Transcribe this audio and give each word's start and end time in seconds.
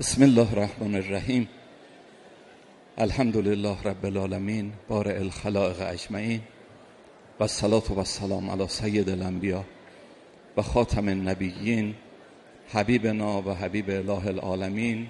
بسم 0.00 0.22
الله 0.22 0.52
الرحمن 0.52 0.94
الرحیم. 0.94 1.48
الحمد 2.98 3.36
لله 3.36 3.76
رب 3.84 4.06
العالمین 4.06 4.72
بارئ 4.88 5.18
الخلائق 5.18 5.80
اجمعین 5.80 6.40
و 7.40 7.42
الصلاة 7.42 7.92
و 7.92 7.98
السلام 7.98 8.50
علی 8.50 8.68
سید 8.68 9.08
الانبیا 9.08 9.62
و 10.56 10.62
خاتم 10.62 11.08
النبیین 11.08 11.94
حبیبنا 12.72 13.42
و 13.42 13.50
حبیب 13.50 13.90
اله 13.90 14.26
العالمین 14.26 15.06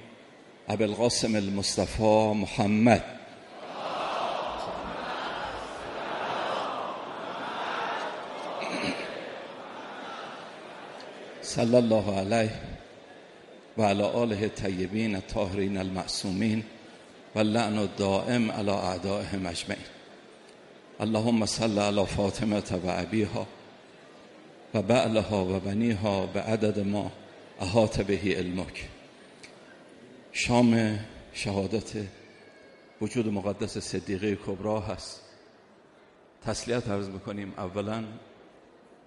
ابی 0.68 0.84
القاسم 0.84 1.34
المصطفى 1.34 2.32
محمد. 2.34 3.02
صلی 11.42 11.76
الله 11.76 12.18
علیه 12.18 12.71
و 13.78 13.82
علی 13.82 14.02
آله 14.02 14.42
الطیبین 14.42 15.14
الطاهرین 15.14 15.76
المعصومین 15.76 16.64
و 17.34 17.38
لعن 17.38 17.78
الدائم 17.78 18.50
علی 18.50 18.70
اعدائهم 18.70 19.46
اجمعین 19.46 19.84
اللهم 21.00 21.46
صل 21.46 21.78
علی 21.78 22.06
فاطمه 22.06 22.62
و 22.84 22.86
ابیها 22.86 23.46
و 24.74 24.82
بعلها 24.82 25.44
و 25.44 25.60
بنیها 25.60 26.26
به 26.26 26.40
عدد 26.40 26.78
ما 26.78 27.12
احاط 27.60 28.00
بهی 28.00 28.32
علمک. 28.32 28.88
شام 30.32 30.98
شهادت 31.32 31.92
وجود 33.00 33.26
مقدس 33.26 33.78
صدیقه 33.78 34.36
کبرا 34.36 34.80
هست. 34.80 35.20
تسلیت 36.44 36.88
عرض 36.88 37.08
می‌کنیم 37.08 37.54
اولا 37.58 38.04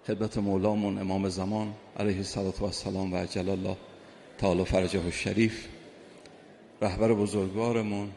خدمت 0.08 0.38
مولامون 0.38 0.98
امام 0.98 1.30
زمان 1.30 1.74
علیه 2.00 2.18
السلام 2.18 3.14
و 3.14 3.18
عجل 3.18 3.50
الله. 3.50 3.78
تعالی 4.38 4.66
فرجه 4.66 5.06
الشریف 5.06 5.68
رهبر 6.82 7.14
بزرگوارمون 7.14 8.12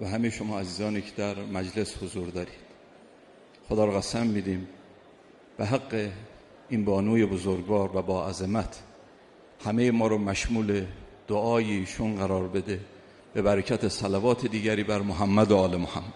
و 0.00 0.08
همه 0.08 0.30
شما 0.30 0.60
عزیزانی 0.60 1.02
که 1.02 1.12
در 1.16 1.34
مجلس 1.34 2.02
حضور 2.02 2.28
دارید. 2.28 2.66
خدا 3.68 3.84
را 3.84 3.92
قسم 3.92 4.26
میدیم 4.26 4.68
به 5.56 5.66
حق 5.66 6.10
این 6.68 6.84
بانوی 6.84 7.26
بزرگوار 7.26 7.96
و 7.96 8.02
با 8.02 8.28
عظمت 8.28 8.82
همه 9.64 9.90
ما 9.90 10.06
رو 10.06 10.18
مشمول 10.18 10.84
دعای 11.28 11.72
ایشون 11.72 12.16
قرار 12.16 12.48
بده. 12.48 12.80
به 13.34 13.42
برکت 13.42 13.88
صلوات 13.88 14.46
دیگری 14.46 14.84
بر 14.84 15.02
محمد 15.02 15.52
و 15.52 15.56
آل 15.56 15.76
محمد. 15.76 16.12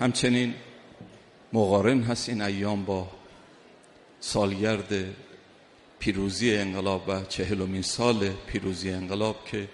همچنین 0.00 0.54
مقارن 1.52 2.02
هست 2.02 2.28
این 2.28 2.42
ایام 2.42 2.84
با 2.84 3.08
سالگرد 4.20 4.92
پیروزی 5.98 6.56
انقلاب 6.56 7.08
و 7.08 7.24
چهلمین 7.24 7.82
سال 7.82 8.30
پیروزی 8.46 8.90
انقلاب 8.90 9.44
که 9.44 9.68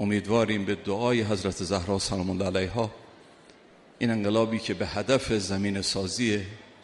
امیدواریم 0.00 0.64
به 0.64 0.74
دعای 0.74 1.22
حضرت 1.22 1.64
زهرا 1.64 1.98
سلام 1.98 2.30
الله 2.30 2.46
علیها 2.46 2.90
این 3.98 4.10
انقلابی 4.10 4.58
که 4.58 4.74
به 4.74 4.86
هدف 4.86 5.32
زمین 5.32 5.82
سازی 5.82 6.42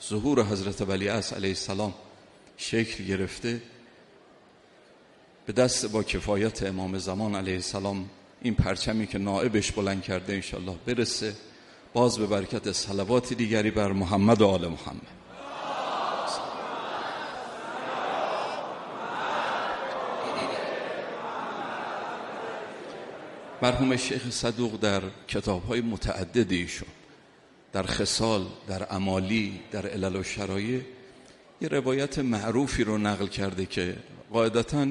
ظهور 0.08 0.42
حضرت 0.42 0.80
ولی 0.80 1.08
علیه 1.08 1.32
السلام 1.32 1.94
شکل 2.56 3.04
گرفته 3.04 3.62
به 5.46 5.52
دست 5.52 5.86
با 5.86 6.02
کفایت 6.02 6.62
امام 6.62 6.98
زمان 6.98 7.34
علیه 7.34 7.54
السلام 7.54 8.10
این 8.42 8.54
پرچمی 8.54 9.06
که 9.06 9.18
نائبش 9.18 9.72
بلند 9.72 10.02
کرده 10.02 10.32
انشالله 10.32 10.74
برسه. 10.86 11.34
باز 11.92 12.18
به 12.18 12.26
برکت 12.26 12.72
صلوات 12.72 13.32
دیگری 13.32 13.70
بر 13.70 13.92
محمد 13.92 14.42
و 14.42 14.46
آل 14.46 14.68
محمد. 14.68 15.18
مرحوم 23.62 23.96
شیخ 23.96 24.30
صدوق 24.30 24.80
در 24.80 25.02
کتاب 25.28 25.64
های 25.64 25.80
متعدد 25.80 26.52
ایشون 26.52 26.88
در 27.72 27.82
خصال 27.82 28.46
در 28.68 28.94
امالی 28.94 29.60
در 29.70 29.86
علل 29.86 30.16
و 30.16 30.22
شرایع 30.22 30.80
یه 31.60 31.68
روایت 31.68 32.18
معروفی 32.18 32.84
رو 32.84 32.98
نقل 32.98 33.26
کرده 33.26 33.66
که 33.66 33.96
قاعدتا 34.32 34.86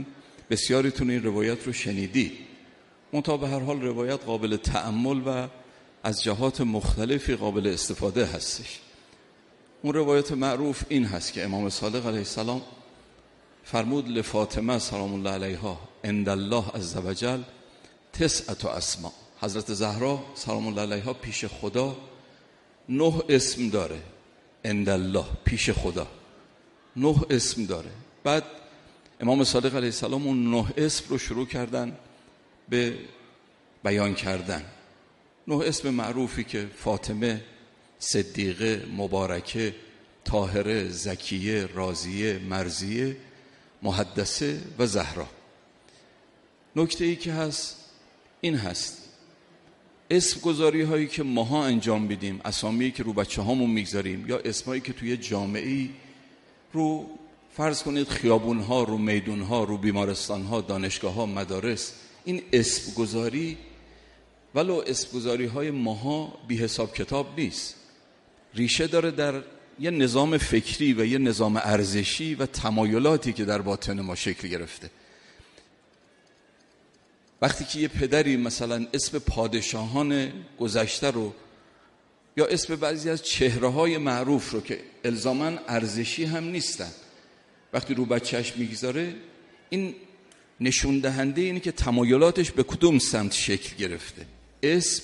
بسیاریتون 0.49 1.09
این 1.09 1.23
روایت 1.23 1.67
رو 1.67 1.73
شنیدی. 1.73 2.31
منتها 3.13 3.37
به 3.37 3.47
هر 3.47 3.59
حال 3.59 3.81
روایت 3.81 4.23
قابل 4.25 4.57
تعمل 4.57 5.21
و 5.25 5.47
از 6.07 6.23
جهات 6.23 6.61
مختلفی 6.61 7.35
قابل 7.35 7.67
استفاده 7.67 8.25
هستش. 8.25 8.79
اون 9.81 9.93
روایت 9.93 10.31
معروف 10.31 10.83
این 10.89 11.05
هست 11.05 11.33
که 11.33 11.43
امام 11.43 11.69
صادق 11.69 12.07
علیه 12.07 12.19
السلام 12.19 12.61
فرمود 13.63 14.09
لفاطمه 14.09 14.79
سلام 14.79 15.13
الله 15.13 15.29
علیها 15.29 15.79
عند 16.03 16.29
الله 16.29 16.63
عزوجل 16.75 17.41
تسعت 18.13 18.65
اسما 18.65 19.13
حضرت 19.41 19.73
زهرا 19.73 20.23
سلام 20.35 20.67
الله 20.67 20.81
علیها 20.81 21.13
پیش 21.13 21.45
خدا 21.45 21.97
نه 22.89 23.21
اسم 23.29 23.69
داره. 23.69 24.01
عند 24.65 24.89
الله 24.89 25.25
پیش 25.45 25.69
خدا. 25.69 26.07
نه 26.95 27.15
اسم 27.29 27.65
داره. 27.65 27.91
بعد 28.23 28.43
امام 29.19 29.43
صادق 29.43 29.75
علیه 29.75 29.87
السلام 29.87 30.27
اون 30.27 30.51
نه 30.51 30.73
اسم 30.77 31.05
رو 31.09 31.17
شروع 31.17 31.45
کردن 31.45 31.97
به 32.69 32.97
بیان 33.83 34.13
کردن. 34.13 34.76
نه 35.47 35.55
اسم 35.55 35.89
معروفی 35.89 36.43
که 36.43 36.67
فاطمه 36.75 37.41
صدیقه 37.99 38.85
مبارکه 38.97 39.75
طاهره 40.23 40.89
زکیه 40.89 41.65
رازیه 41.65 42.39
مرزیه 42.39 43.17
محدثه 43.81 44.61
و 44.79 44.85
زهرا. 44.85 45.27
نکته 46.75 47.05
ای 47.05 47.15
که 47.15 47.33
هست 47.33 47.75
این 48.41 48.55
هست. 48.55 49.03
اسم 50.11 50.39
گذاری 50.39 50.81
هایی 50.81 51.07
که 51.07 51.23
ماها 51.23 51.65
انجام 51.65 52.07
بدیم 52.07 52.41
اسامی 52.45 52.91
که 52.91 53.03
رو 53.03 53.13
بچه 53.13 53.41
هامون 53.41 53.69
می‌گذاریم 53.69 54.27
یا 54.27 54.37
اسمایی 54.37 54.81
که 54.81 54.93
توی 54.93 55.17
جامعه 55.17 55.89
رو 56.73 57.09
فرض 57.53 57.83
کنید 57.83 58.07
خیابون 58.07 58.59
ها 58.59 58.83
رو 58.83 58.97
میدون 58.97 59.41
ها 59.41 59.63
رو 59.63 59.77
بیمارستان 59.77 60.43
ها 60.43 60.61
دانشگاه 60.61 61.13
ها 61.13 61.25
مدارس 61.25 61.93
این 62.25 62.41
اسم 62.53 62.93
گذاری 62.93 63.57
ولو 64.57 64.83
اسمگذاری 64.87 65.45
های 65.45 65.71
ماها 65.71 66.33
بی 66.47 66.57
حساب 66.57 66.93
کتاب 66.93 67.39
نیست. 67.39 67.75
ریشه 68.53 68.87
داره 68.87 69.11
در 69.11 69.43
یه 69.79 69.91
نظام 69.91 70.37
فکری 70.37 70.93
و 70.93 71.05
یه 71.05 71.17
نظام 71.17 71.57
ارزشی 71.63 72.35
و 72.35 72.45
تمایلاتی 72.45 73.33
که 73.33 73.45
در 73.45 73.61
باطن 73.61 74.01
ما 74.01 74.15
شکل 74.15 74.47
گرفته. 74.47 74.89
وقتی 77.41 77.65
که 77.65 77.79
یه 77.79 77.87
پدری 77.87 78.37
مثلا 78.37 78.87
اسم 78.93 79.19
پادشاهان 79.19 80.33
گذشته 80.59 81.11
رو 81.11 81.33
یا 82.37 82.45
اسم 82.45 82.75
بعضی 82.75 83.09
از 83.09 83.23
چهره 83.23 83.67
های 83.67 83.97
معروف 83.97 84.51
رو 84.51 84.61
که 84.61 84.79
الزاما 85.03 85.51
ارزشی 85.67 86.25
هم 86.25 86.43
نیستن 86.43 86.91
وقتی 87.73 87.93
رو 87.93 88.05
بچهش 88.05 88.53
می‌گذاره 88.55 89.15
این 89.69 89.95
نشون 90.59 90.99
دهنده 90.99 91.41
اینه 91.41 91.59
که 91.59 91.71
تمایلاتش 91.71 92.51
به 92.51 92.63
کدوم 92.63 92.99
سمت 92.99 93.33
شکل 93.33 93.75
گرفته. 93.75 94.36
اسم 94.63 95.03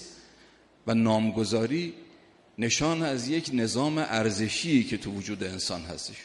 و 0.88 0.94
نامگذاری 0.94 1.94
نشان 2.58 3.04
از 3.04 3.28
یک 3.28 3.50
نظام 3.54 3.98
ارزشی 3.98 4.84
که 4.84 4.98
تو 4.98 5.12
وجود 5.12 5.44
انسان 5.44 5.82
هستش. 5.82 6.16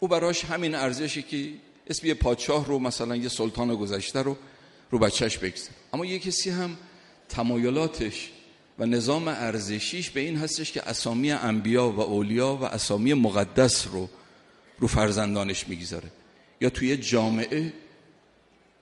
او 0.00 0.08
براش 0.08 0.44
همین 0.44 0.74
ارزشی 0.74 1.22
که 1.22 1.50
اسم 1.86 2.06
یه 2.06 2.14
پادشاه 2.14 2.66
رو 2.66 2.78
مثلا 2.78 3.16
یه 3.16 3.28
سلطان 3.28 3.74
گذشته 3.74 4.22
رو 4.22 4.36
رو 4.90 4.98
بچهش 4.98 5.38
بگذاره 5.38 5.74
اما 5.92 6.06
یه 6.06 6.18
کسی 6.18 6.50
هم 6.50 6.76
تمایلاتش 7.28 8.30
و 8.78 8.86
نظام 8.86 9.28
ارزشیش 9.28 10.10
به 10.10 10.20
این 10.20 10.36
هستش 10.36 10.72
که 10.72 10.88
اسامی 10.88 11.32
انبیا 11.32 11.90
و 11.90 12.00
اولیا 12.00 12.56
و 12.56 12.64
اسامی 12.64 13.14
مقدس 13.14 13.86
رو 13.86 14.08
رو 14.78 14.88
فرزندانش 14.88 15.68
می‌گذاره. 15.68 16.10
یا 16.60 16.70
توی 16.70 16.96
جامعه 16.96 17.72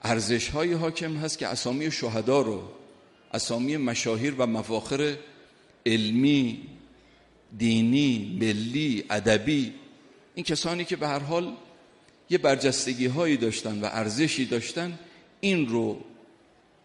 ارزش 0.03 0.49
های 0.49 0.73
حاکم 0.73 1.17
هست 1.17 1.39
که 1.39 1.47
اسامی 1.47 1.91
شهدا 1.91 2.41
رو 2.41 2.63
اسامی 3.35 3.77
مشاهیر 3.77 4.35
و 4.39 4.47
مفاخر 4.47 5.17
علمی 5.87 6.63
دینی 7.59 8.39
ملی 8.41 9.05
ادبی 9.11 9.73
این 10.35 10.45
کسانی 10.45 10.85
که 10.85 10.97
به 10.97 11.09
هر 11.09 11.19
حال 11.19 11.57
یه 12.31 12.39
برجستگی 12.39 13.07
هایی 13.07 13.37
داشتن 13.37 13.81
و 13.81 13.85
ارزشی 13.85 14.45
داشتن 14.45 14.99
این 15.41 15.69
رو 15.69 16.01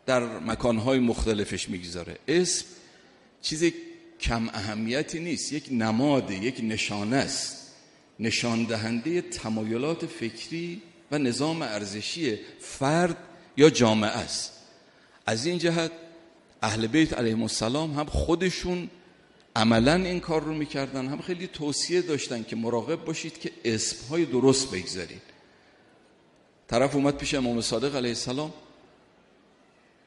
در 0.05 0.39
مکانهای 0.39 0.99
مختلفش 0.99 1.69
می‌گذاره. 1.69 2.17
اسم 2.27 2.65
چیز 3.41 3.71
کم 4.21 4.49
اهمیتی 4.49 5.19
نیست 5.19 5.53
یک 5.53 5.67
نماد 5.71 6.31
یک 6.31 6.59
نشانه 6.63 7.15
است. 7.15 7.73
نشان 8.19 8.63
دهنده 8.63 9.21
تمایلات 9.21 10.05
فکری 10.05 10.81
و 11.11 11.17
نظام 11.17 11.61
ارزشی 11.61 12.39
فرد 12.59 13.17
یا 13.57 13.69
جامعه 13.69 14.09
است. 14.09 14.53
از 15.25 15.45
این 15.45 15.57
جهت 15.57 15.91
اهل 16.61 16.87
بیت 16.87 17.13
علیهم 17.13 17.41
السلام 17.41 17.93
هم 17.93 18.05
خودشون 18.05 18.89
عملا 19.55 19.95
این 19.95 20.19
کار 20.19 20.43
رو 20.43 20.53
می‌کردن 20.53 21.07
هم 21.07 21.21
خیلی 21.21 21.47
توصیه 21.47 22.01
داشتن 22.01 22.43
که 22.43 22.55
مراقب 22.55 23.05
باشید 23.05 23.39
که 23.39 23.51
اسمهای 23.65 24.25
درست 24.25 24.71
بگذارید. 24.71 25.21
طرف 26.67 26.95
اومد 26.95 27.17
پیش 27.17 27.33
امام 27.33 27.61
صادق 27.61 27.95
علیه 27.95 28.09
السلام 28.09 28.53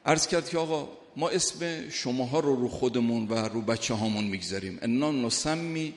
عرض 0.05 0.27
کرد 0.27 0.49
که 0.49 0.57
آقا 0.57 0.87
ما 1.15 1.29
اسم 1.29 1.89
شماها 1.89 2.39
رو 2.39 2.55
رو 2.55 2.67
خودمون 2.67 3.27
و 3.27 3.35
رو 3.35 3.61
بچه 3.61 3.93
هامون 3.93 4.23
می‌گذاریم. 4.23 4.79
انا 4.81 5.11
نسمی 5.11 5.93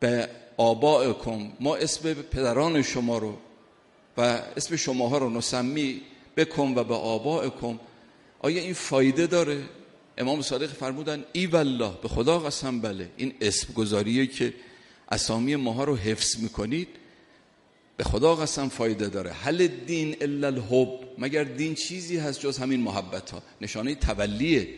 به 0.00 0.28
آبائکم 0.56 1.52
ما 1.60 1.76
اسم 1.76 2.14
پدران 2.14 2.82
شما 2.82 3.18
رو 3.18 3.36
و 4.16 4.20
اسم 4.56 4.76
شماها 4.76 5.18
رو 5.18 5.30
نسمی 5.30 6.00
بکن 6.36 6.72
و 6.76 6.84
به 6.84 6.94
آبائکم. 6.94 7.78
آیا 8.40 8.62
این 8.62 8.74
فایده 8.74 9.26
داره؟ 9.26 9.62
امام 10.18 10.42
صادق 10.42 10.66
فرمودن 10.66 11.24
ای 11.32 11.46
والله 11.46 11.92
به 12.02 12.08
خدا 12.08 12.38
قسم 12.38 12.80
بله. 12.80 13.10
این 13.16 13.34
اسم 13.40 13.72
گذاریه 13.72 14.26
که 14.26 14.54
اسامی 15.10 15.56
ماها 15.56 15.84
رو 15.84 15.96
حفظ 15.96 16.38
می‌کنید 16.42 16.88
به 17.96 18.04
خدا 18.04 18.34
قسم 18.34 18.68
فایده 18.68 19.08
داره. 19.08 19.32
هل 19.32 19.66
دین 19.66 20.16
الا 20.20 20.46
الحب. 20.46 20.88
مگر 21.18 21.44
دین 21.44 21.74
چیزی 21.74 22.16
هست 22.16 22.40
جز 22.40 22.58
همین 22.58 22.80
محبت 22.80 23.30
ها 23.30 23.42
نشانه 23.60 23.94
تولیه. 23.94 24.68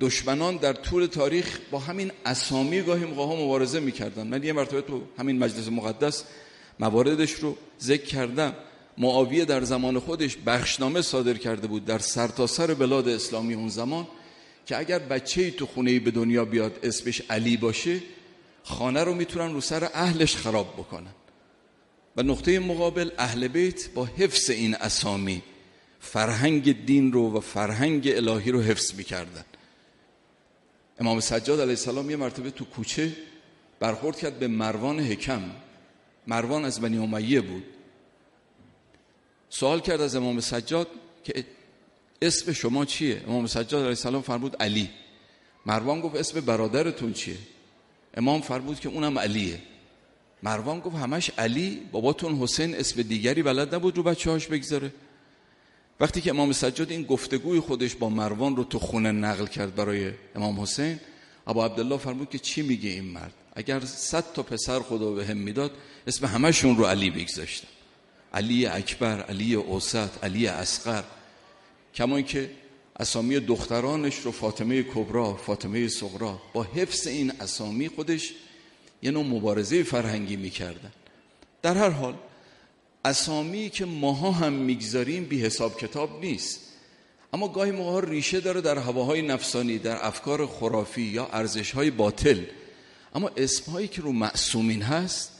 دشمنان 0.00 0.56
در 0.56 0.72
طول 0.72 1.06
تاریخ 1.06 1.58
با 1.70 1.78
همین 1.78 2.12
اسامی 2.26 2.82
گاهی 2.82 3.04
موقع 3.04 3.44
مبارزه 3.44 3.80
می‌کردن. 3.80 4.26
من 4.26 4.42
یه 4.42 4.52
مرتبه 4.52 4.82
تو 4.82 5.02
همین 5.18 5.38
مجلس 5.38 5.68
مقدس 5.68 6.24
مواردش 6.80 7.32
رو 7.32 7.56
ذکر 7.80 8.04
کردم. 8.04 8.54
معاویه 8.98 9.44
در 9.44 9.64
زمان 9.64 9.98
خودش 9.98 10.36
بخشنامه 10.46 11.02
صادر 11.02 11.34
کرده 11.34 11.66
بود 11.66 11.84
در 11.84 11.98
سرتاسر 11.98 12.66
سر 12.66 12.74
بلاد 12.74 13.08
اسلامی 13.08 13.54
اون 13.54 13.68
زمان 13.68 14.06
که 14.66 14.78
اگر 14.78 14.98
بچه 14.98 15.50
تو 15.50 15.66
خونه 15.66 16.00
به 16.00 16.10
دنیا 16.10 16.44
بیاد 16.44 16.78
اسمش 16.82 17.22
علی 17.30 17.56
باشه 17.56 18.00
خانه 18.62 19.04
رو 19.04 19.14
می‌تونن 19.14 19.52
رو 19.52 19.60
سر 19.60 19.90
اهلش 19.94 20.36
خراب 20.36 20.72
بکنن. 20.72 21.14
و 22.16 22.22
نقطه 22.22 22.58
مقابل 22.58 23.10
اهل 23.18 23.48
بیت 23.48 23.90
با 23.90 24.04
حفظ 24.04 24.50
این 24.50 24.74
اسامی 24.74 25.42
فرهنگ 26.00 26.86
دین 26.86 27.12
رو 27.12 27.36
و 27.36 27.40
فرهنگ 27.40 28.08
الهی 28.08 28.50
رو 28.50 28.62
حفظ 28.62 28.94
می‌کردن. 28.94 29.44
امام 31.00 31.20
سجاد 31.20 31.60
علیه 31.60 31.70
السلام 31.70 32.10
یه 32.10 32.16
مرتبه 32.16 32.50
تو 32.50 32.64
کوچه 32.64 33.12
برخورد 33.80 34.16
کرد 34.16 34.38
به 34.38 34.48
مروان 34.48 35.00
حکم. 35.00 35.42
مروان 36.26 36.64
از 36.64 36.80
بنی 36.80 36.98
امیه 36.98 37.40
بود. 37.40 37.64
سوال 39.50 39.80
کرد 39.80 40.00
از 40.00 40.16
امام 40.16 40.40
سجاد 40.40 40.88
که 41.24 41.44
اسم 42.22 42.52
شما 42.52 42.84
چیه؟ 42.84 43.22
امام 43.28 43.46
سجاد 43.46 43.74
علیه 43.74 43.88
السلام 43.88 44.22
فرمود 44.22 44.56
علی. 44.62 44.90
مروان 45.66 46.00
گفت 46.00 46.16
اسم 46.16 46.40
برادرتون 46.40 47.12
چیه؟ 47.12 47.36
امام 48.14 48.40
فرمود 48.40 48.80
که 48.80 48.88
اونم 48.88 49.18
علیه. 49.18 49.58
مروان 50.42 50.80
گفت 50.80 50.96
همش 50.96 51.30
علی 51.38 51.82
باباتون 51.92 52.38
حسین 52.38 52.74
اسم 52.74 53.02
دیگری 53.02 53.42
بلد 53.42 53.74
نبود 53.74 53.96
رو 53.96 54.02
بچه 54.02 54.30
هاش 54.30 54.46
بگذاره. 54.46 54.92
وقتی 56.00 56.20
که 56.20 56.30
امام 56.30 56.52
سجاد 56.52 56.90
این 56.90 57.02
گفتگوی 57.02 57.60
خودش 57.60 57.94
با 57.94 58.08
مروان 58.08 58.56
رو 58.56 58.64
تو 58.64 58.78
خونه 58.78 59.12
نقل 59.12 59.46
کرد 59.46 59.74
برای 59.74 60.12
امام 60.34 60.60
حسین 60.60 61.00
ابا 61.46 61.66
عبدالله 61.66 61.96
فرمود 61.96 62.30
که 62.30 62.38
چی 62.38 62.62
میگه 62.62 62.90
این 62.90 63.04
مرد؟ 63.04 63.32
اگر 63.54 63.80
صد 63.80 64.32
تا 64.32 64.42
پسر 64.42 64.80
خدا 64.80 65.10
به 65.10 65.26
هم 65.26 65.36
می‌داد 65.36 65.70
اسم 66.06 66.26
همشون 66.26 66.76
رو 66.76 66.84
علی 66.84 67.10
بگذاشتن. 67.10 67.68
علی 68.34 68.66
اکبر 68.66 69.22
علی 69.22 69.54
اوسط 69.54 70.24
علی 70.24 70.46
اصغر. 70.46 71.02
کما 71.94 72.20
که 72.20 72.50
اسامی 73.00 73.40
دخترانش 73.40 74.18
رو 74.18 74.32
فاطمه 74.32 74.82
کبرا 74.82 75.34
فاطمه 75.34 75.88
صغرا 75.88 76.42
با 76.52 76.62
حفظ 76.62 77.06
این 77.06 77.32
اسامی 77.40 77.88
خودش 77.88 78.32
یه 79.02 79.10
نوع 79.10 79.24
مبارزه 79.24 79.82
فرهنگی 79.82 80.36
می‌کردن. 80.36 80.92
در 81.62 81.76
هر 81.76 81.90
حال 81.90 82.14
اسامی 83.04 83.70
که 83.70 83.84
ماها 83.84 84.30
هم 84.30 84.52
می‌گذاریم 84.52 85.24
بی 85.24 85.40
حساب 85.40 85.80
کتاب 85.80 86.20
نیست. 86.20 86.60
اما 87.32 87.48
گاهی 87.48 87.70
موقع 87.70 88.08
ریشه 88.08 88.40
داره 88.40 88.60
در 88.60 88.78
هواهای 88.78 89.22
نفسانی 89.22 89.78
در 89.78 90.06
افکار 90.06 90.46
خرافی 90.46 91.02
یا 91.02 91.26
ارزشهای 91.26 91.90
باطل. 91.90 92.40
اما 93.14 93.30
اسمهایی 93.36 93.88
که 93.88 94.02
رو 94.02 94.12
معصومین 94.12 94.82
هست 94.82 95.32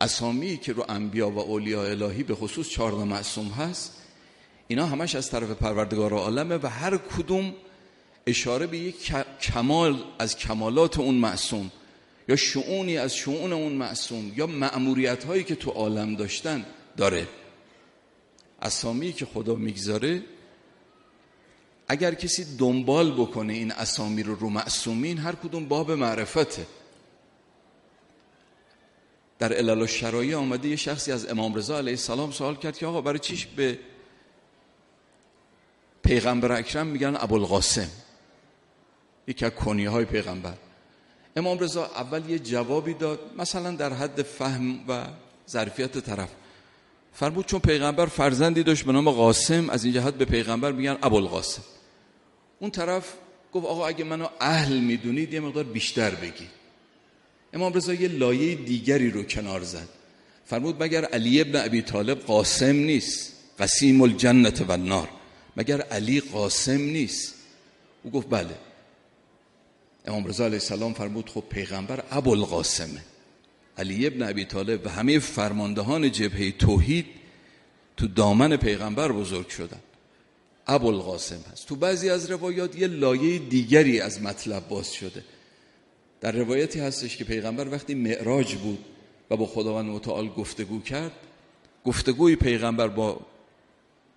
اسامی 0.00 0.56
که 0.56 0.72
رو 0.72 0.84
انبیا 0.88 1.30
و 1.30 1.38
اولیاء 1.38 1.90
الهی 1.90 2.22
به 2.22 2.34
خصوص 2.34 2.68
چهارده 2.68 3.04
معصوم 3.04 3.48
هست 3.48 3.96
اینا 4.68 4.86
همش 4.86 5.14
از 5.14 5.30
طرف 5.30 5.50
پروردگار 5.50 6.12
عالمه 6.12 6.58
و 6.62 6.66
هر 6.66 6.96
کدوم 6.96 7.54
اشاره 8.26 8.66
به 8.66 8.78
یک 8.78 9.12
کمال 9.40 10.04
از 10.18 10.36
کمالات 10.36 10.98
اون 10.98 11.14
معصوم 11.14 11.70
یا 12.28 12.36
شعونی 12.36 12.98
از 12.98 13.14
شعون 13.14 13.52
اون 13.52 13.72
معصوم 13.72 14.32
یا 14.36 14.46
معموریت 14.46 15.24
هایی 15.24 15.44
که 15.44 15.54
تو 15.54 15.70
عالم 15.70 16.16
داشتن 16.16 16.66
داره. 16.96 17.26
اسامی 18.62 19.12
که 19.12 19.26
خدا 19.26 19.54
می‌گذاره 19.54 20.22
اگر 21.88 22.14
کسی 22.14 22.56
دنبال 22.56 23.12
بکنه 23.12 23.52
این 23.52 23.72
اسامی 23.72 24.22
رو 24.22 24.34
رو 24.34 24.48
معصومین 24.50 25.18
هر 25.18 25.32
کدوم 25.32 25.64
باب 25.64 25.90
معرفته. 25.90 26.66
در 29.40 29.52
علل 29.52 29.86
و 30.32 30.38
آمده 30.38 30.68
یه 30.68 30.76
شخصی 30.76 31.12
از 31.12 31.26
امام 31.26 31.54
رضا 31.54 31.78
علیه 31.78 31.92
السلام 31.92 32.30
سوال 32.30 32.56
کرد 32.56 32.78
که 32.78 32.86
آقا 32.86 33.00
برای 33.00 33.18
چیش 33.18 33.46
به 33.46 33.78
پیغمبر 36.02 36.52
اکرم 36.52 36.86
میگن 36.86 37.16
ابوالقاسم؟ 37.20 37.88
یکی 39.26 39.44
از 39.44 39.52
کنیه 39.52 39.90
های 39.90 40.04
پیغمبر. 40.04 40.54
امام 41.36 41.58
رضا 41.58 41.84
اول 41.84 42.30
یه 42.30 42.38
جوابی 42.38 42.94
داد 42.94 43.20
مثلا 43.38 43.70
در 43.70 43.92
حد 43.92 44.22
فهم 44.22 44.80
و 44.88 45.06
ظرفیت 45.48 45.98
طرف. 45.98 46.28
فرمود 47.12 47.46
چون 47.46 47.60
پیغمبر 47.60 48.06
فرزندی 48.06 48.62
داشت 48.62 48.84
به 48.84 48.92
نام 48.92 49.10
قاسم 49.10 49.70
از 49.70 49.84
این 49.84 49.94
جهت 49.94 50.14
به 50.14 50.24
پیغمبر 50.24 50.72
میگن 50.72 50.98
ابوالقاسم. 51.02 51.62
اون 52.58 52.70
طرف 52.70 53.12
گفت 53.52 53.66
آقا 53.66 53.86
اگه 53.86 54.04
منو 54.04 54.26
اهل 54.40 54.80
می‌دونید 54.80 55.32
یه 55.32 55.40
مقدار 55.40 55.64
بیشتر 55.64 56.10
بگید. 56.10 56.59
امام 57.52 57.72
رضا 57.72 57.94
یه 57.94 58.08
لایه 58.08 58.54
دیگری 58.54 59.10
رو 59.10 59.22
کنار 59.22 59.62
زد. 59.62 59.88
فرمود 60.46 60.82
مگر 60.82 61.04
علی 61.04 61.40
ابن 61.40 61.64
ابی 61.64 61.82
طالب 61.82 62.18
قاسم 62.18 62.76
نیست؟ 62.76 63.32
قسیم 63.58 64.00
الجنت 64.02 64.60
و 64.60 64.72
النار 64.72 65.08
مگر 65.56 65.80
علی 65.80 66.20
قاسم 66.20 66.80
نیست؟ 66.80 67.34
او 68.02 68.10
گفت 68.10 68.28
بله. 68.30 68.54
امام 70.06 70.26
رضا 70.26 70.44
علیه 70.44 70.58
السلام 70.58 70.94
فرمود 70.94 71.30
خب 71.30 71.44
پیغمبر 71.50 72.04
ابوالقاسمه 72.10 73.02
علی 73.78 74.06
ابن 74.06 74.22
ابی 74.22 74.44
طالب 74.44 74.86
و 74.86 74.88
همه 74.88 75.18
فرماندهان 75.18 76.12
جبهه 76.12 76.50
توحید 76.50 77.06
تو 77.96 78.06
دامن 78.06 78.56
پیغمبر 78.56 79.12
بزرگ 79.12 79.48
شدن. 79.48 79.80
ابوالقاسم 80.66 81.40
هست. 81.52 81.66
تو 81.66 81.76
بعضی 81.76 82.10
از 82.10 82.30
روایات 82.30 82.78
یه 82.78 82.86
لایه 82.86 83.38
دیگری 83.38 84.00
از 84.00 84.22
مطلب 84.22 84.68
باز 84.68 84.92
شده. 84.92 85.24
در 86.20 86.32
روایتی 86.32 86.80
هستش 86.80 87.16
که 87.16 87.24
پیغمبر 87.24 87.68
وقتی 87.68 87.94
معراج 87.94 88.54
بود 88.54 88.84
و 89.30 89.36
با 89.36 89.46
خداوند 89.46 89.90
متعال 89.90 90.28
گفتگو 90.28 90.80
کرد 90.80 91.12
گفتگوی 91.84 92.36
پیغمبر 92.36 92.88
با 92.88 93.20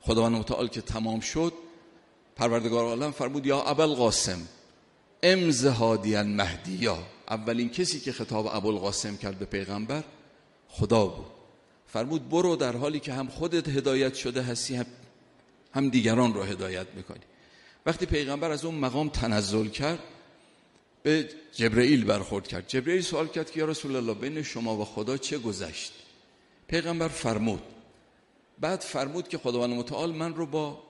خداوند 0.02 0.36
متعال 0.36 0.68
که 0.68 0.82
تمام 0.82 1.20
شد 1.20 1.54
پروردگار 2.36 2.86
عالم 2.86 3.12
فرمود 3.12 3.46
یا 3.46 3.60
قاسم 3.60 4.48
امز 5.24 5.66
هادیان 5.66 6.28
مهدیا 6.28 6.98
اولین 7.30 7.70
کسی 7.70 8.00
که 8.00 8.12
خطاب 8.12 8.48
ابوالقاسم 8.48 9.18
کرد 9.18 9.40
به 9.40 9.46
پیغمبر 9.46 10.04
خدا 10.68 11.06
بود. 11.06 11.26
فرمود 11.88 12.30
برو 12.30 12.56
در 12.56 12.76
حالی 12.76 13.00
که 13.00 13.14
هم 13.14 13.28
خودت 13.28 13.70
هدایت 13.70 14.16
شده 14.16 14.42
هستی 14.42 14.82
هم 15.74 15.90
دیگران 15.90 16.34
رو 16.34 16.44
هدایت 16.44 16.88
می‌کنی. 16.96 17.20
وقتی 17.86 18.06
پیغمبر 18.06 18.52
از 18.52 18.66
اون 18.66 18.76
مقام 18.76 19.10
تنزل 19.10 19.68
کرد 19.68 20.00
به 21.04 21.30
جبرئیل 21.52 22.06
برخورد 22.06 22.48
کرد. 22.48 22.68
جبرئیل 22.68 23.02
سوال 23.02 23.28
کرد 23.28 23.52
که 23.52 23.60
یا 23.60 23.66
رسول 23.66 23.96
الله 23.96 24.14
بین 24.14 24.44
شما 24.44 24.78
و 24.78 24.86
خدا 24.86 25.18
چه 25.18 25.38
گذشت؟ 25.38 25.94
پیغمبر 26.68 27.08
فرمود. 27.08 27.62
بعد 28.60 28.82
فرمود 28.82 29.28
که 29.28 29.38
خداوند 29.38 29.74
متعال 29.74 30.16
من 30.16 30.36
رو 30.36 30.46
با 30.46 30.84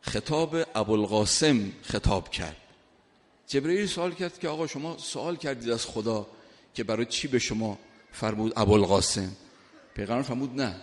خطاب 0.00 0.56
ابوالقاسم 0.74 1.72
خطاب 1.82 2.30
کرد. 2.30 2.56
جبرئیل 3.46 3.86
سوال 3.86 4.14
کرد 4.14 4.38
که 4.38 4.48
آقا 4.48 4.66
شما 4.66 4.98
سوال 4.98 5.36
کردید 5.36 5.70
از 5.70 5.86
خدا 5.86 6.26
که 6.74 6.84
برای 6.84 7.06
چی 7.06 7.28
به 7.28 7.38
شما 7.38 7.78
فرمود 8.12 8.52
ابوالقاسم؟ 8.56 9.36
پیغمبر 9.94 10.22
فرمود 10.22 10.60
نه. 10.60 10.76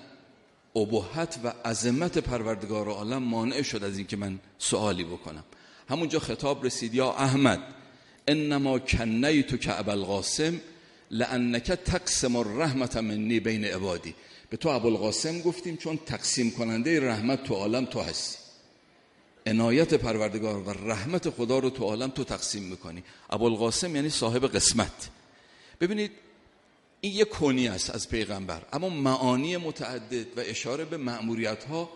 ابهت 0.76 1.40
و 1.44 1.54
عظمت 1.66 2.18
پروردگار 2.18 2.90
عالم 2.90 3.24
مانع 3.24 3.62
شد 3.62 3.84
از 3.84 3.98
اینکه 3.98 4.18
من 4.18 4.40
سوالی 4.58 5.04
بکنم. 5.04 5.44
همونجا 5.90 6.20
خطاب 6.20 6.66
رسید 6.66 6.96
یا 6.96 7.12
احمد 7.12 7.76
انما 8.28 8.80
کنیت 8.80 9.62
که 9.62 9.80
ابوالقاسم 9.80 10.62
لانک 11.12 11.72
تقسم 11.72 12.36
الرحمت 12.36 12.98
منی 12.98 13.40
بین 13.40 13.66
عبادی 13.66 14.16
به 14.50 14.58
تو 14.58 14.70
ابوالقاسم 14.70 15.42
گفتیم 15.42 15.78
چون 15.78 16.00
تقسیم 16.06 16.52
کننده 16.52 17.00
رحمت 17.00 17.44
تو 17.44 17.54
عالم 17.54 17.86
تو 17.86 18.02
هستی. 18.02 18.38
عنایت 19.46 19.94
پروردگار 19.94 20.58
و 20.58 20.70
رحمت 20.70 21.30
خدا 21.30 21.60
رو 21.60 21.70
تو 21.70 21.84
عالم 21.84 22.10
تو 22.10 22.24
تقسیم 22.24 22.64
می‌کنی. 22.64 23.04
ابوالقاسم 23.30 23.96
یعنی 23.96 24.10
صاحب 24.10 24.56
قسمت. 24.56 25.10
ببینید 25.82 26.12
این 27.02 27.14
یه 27.14 27.26
کنی 27.26 27.68
است 27.68 27.90
از 27.90 28.10
پیغمبر 28.10 28.62
اما 28.74 28.90
معانی 28.90 29.58
متعدد 29.58 30.38
و 30.38 30.40
اشاره 30.46 30.86
به 30.86 30.98
معمولیت 30.98 31.64
ها 31.64 31.90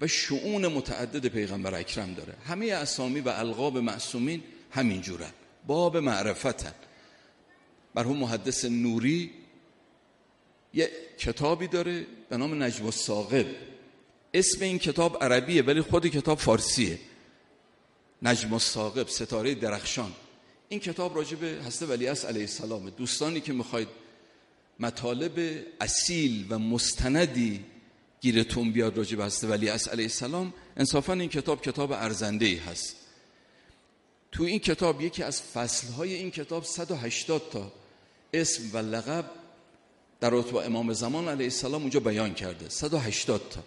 و 0.00 0.06
شعون 0.06 0.66
متعدد 0.66 1.26
پیغمبر 1.26 1.74
اکرم 1.74 2.14
داره. 2.14 2.34
همه 2.46 2.66
اسامی 2.66 3.20
و 3.20 3.28
القاب 3.28 3.78
معصومین 3.78 4.42
همین 4.70 5.00
جورن 5.00 5.30
باب 5.66 5.96
معرفتن 5.96 6.74
مرحوم 7.94 8.16
محدث 8.16 8.64
نوری 8.64 9.30
یه 10.74 10.90
کتابی 11.18 11.68
داره 11.68 12.06
به 12.28 12.36
نام 12.36 12.62
نجم 12.62 12.84
الساقب 12.84 13.46
اسم 14.34 14.64
این 14.64 14.78
کتاب 14.78 15.24
عربیه 15.24 15.62
ولی 15.62 15.80
خود 15.80 16.06
کتاب 16.06 16.38
فارسیه. 16.38 16.98
نجم 18.22 18.52
الساقب 18.52 19.08
ستاره 19.08 19.54
درخشان. 19.54 20.12
این 20.68 20.80
کتاب 20.80 21.16
راجع 21.16 21.36
به 21.36 21.46
حضرت 21.66 21.90
ولی 21.90 22.06
علیه 22.06 22.40
السلام 22.40 22.90
دوستانی 22.90 23.40
که 23.40 23.52
می‌خواید 23.52 23.88
مطالب 24.80 25.64
اصیل 25.80 26.46
و 26.50 26.58
مستندی 26.58 27.64
گیرتون 28.20 28.72
بیاد 28.72 28.96
راجع 28.96 29.16
به 29.16 29.24
حضرت 29.24 29.50
ولی 29.50 29.68
علیه 29.68 30.04
السلام 30.04 30.52
انصافا 30.76 31.12
این 31.12 31.28
کتاب 31.28 31.62
کتاب 31.62 31.92
ارزنده 31.92 32.46
ای 32.46 32.56
هست. 32.56 32.96
تو 34.34 34.42
این 34.42 34.58
کتاب 34.58 35.00
یکی 35.00 35.22
از 35.22 35.42
فصلهای 35.42 36.14
این 36.14 36.30
کتاب 36.30 36.64
180 36.64 37.42
تا 37.52 37.72
اسم 38.32 38.62
و 38.72 38.78
لقب 38.78 39.30
در 40.20 40.30
رتبه 40.30 40.66
امام 40.66 40.92
زمان 40.92 41.28
علیه 41.28 41.46
السلام 41.46 41.80
اونجا 41.80 42.00
بیان 42.00 42.34
کرده. 42.34 42.68
180 42.68 43.48
تا. 43.50 43.60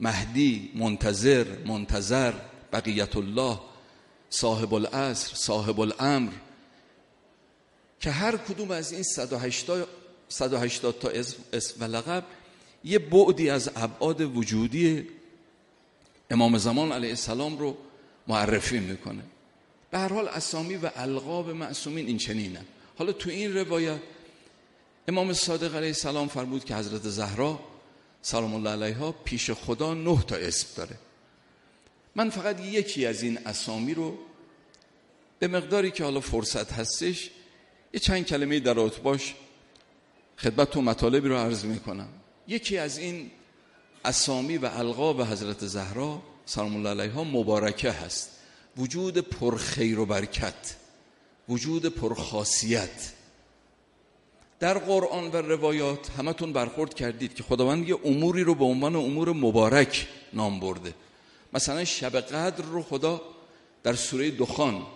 مهدی 0.00 0.70
منتظر 0.74 1.46
منتظر 1.66 2.32
بقیت 2.72 3.16
الله 3.16 3.60
صاحب 4.30 4.74
العصر 4.74 5.34
صاحب 5.34 5.80
الامر 5.80 6.32
که 8.00 8.10
هر 8.10 8.36
کدوم 8.36 8.70
از 8.70 8.92
این 8.92 9.02
180 9.02 9.88
180 10.28 10.98
تا 10.98 11.08
اسم 11.52 11.74
و 11.80 11.84
لقب 11.84 12.24
یه 12.84 12.98
بعدی 12.98 13.50
از 13.50 13.70
ابعاد 13.76 14.20
وجودی 14.20 15.08
امام 16.30 16.58
زمان 16.58 16.92
علیه 16.92 17.10
السلام 17.10 17.58
رو 17.58 17.76
معرفی 18.26 18.78
می‌کنه. 18.78 19.22
به 19.90 19.98
هر 19.98 20.12
حال 20.12 20.28
اسامی 20.28 20.76
و 20.76 20.90
القاب 20.96 21.50
معصومین 21.50 22.06
این 22.06 22.18
چنینه. 22.18 22.64
حالا 22.98 23.12
تو 23.12 23.30
این 23.30 23.54
روایت 23.54 23.98
امام 25.08 25.32
صادق 25.32 25.74
علیه 25.74 25.88
السلام 25.88 26.28
فرمود 26.28 26.64
که 26.64 26.74
حضرت 26.74 27.02
زهرا 27.02 27.60
سلام 28.22 28.54
الله 28.54 28.70
علیها 28.70 29.12
پیش 29.12 29.50
خدا 29.50 29.94
نه 29.94 30.22
تا 30.22 30.36
اسم 30.36 30.66
داره. 30.76 30.96
من 32.14 32.30
فقط 32.30 32.60
یکی 32.60 33.06
از 33.06 33.22
این 33.22 33.38
اسامی 33.46 33.94
رو 33.94 34.18
به 35.38 35.48
مقداری 35.48 35.90
که 35.90 36.04
حالا 36.04 36.20
فرصت 36.20 36.72
هستش 36.72 37.30
یه 37.92 38.00
چند 38.00 38.26
کلمه 38.26 38.60
در 38.60 38.74
باش 38.74 39.34
خدمت 40.38 40.70
تو 40.70 40.82
مطالبی 40.82 41.28
رو 41.28 41.36
عرض 41.36 41.64
می‌کنم. 41.64 42.08
یکی 42.48 42.78
از 42.78 42.98
این 42.98 43.30
اسامی 44.04 44.56
و 44.56 44.66
القاب 44.66 45.22
حضرت 45.22 45.66
زهرا 45.66 46.22
سلام 46.46 46.76
الله 46.76 47.02
علیها 47.02 47.24
مبارکه 47.24 47.90
هست. 47.90 48.37
وجود 48.78 49.18
پرخیر 49.18 49.98
و 49.98 50.06
برکت 50.06 50.76
وجود 51.48 51.86
پرخاصیت 51.86 53.12
در 54.60 54.78
قرآن 54.78 55.30
و 55.30 55.36
روایات 55.36 56.10
همتون 56.18 56.52
برخورد 56.52 56.94
کردید 56.94 57.34
که 57.34 57.42
خداوند 57.42 57.88
یه 57.88 57.96
اموری 58.04 58.44
رو 58.44 58.54
به 58.54 58.64
عنوان 58.64 58.96
امور 58.96 59.32
مبارک 59.32 60.08
نام 60.32 60.60
برده. 60.60 60.94
مثلا 61.52 61.84
شب 61.84 62.20
قدر 62.20 62.64
رو 62.64 62.82
خدا 62.82 63.20
در 63.82 63.94
سوره 63.94 64.30
دخان 64.30 64.86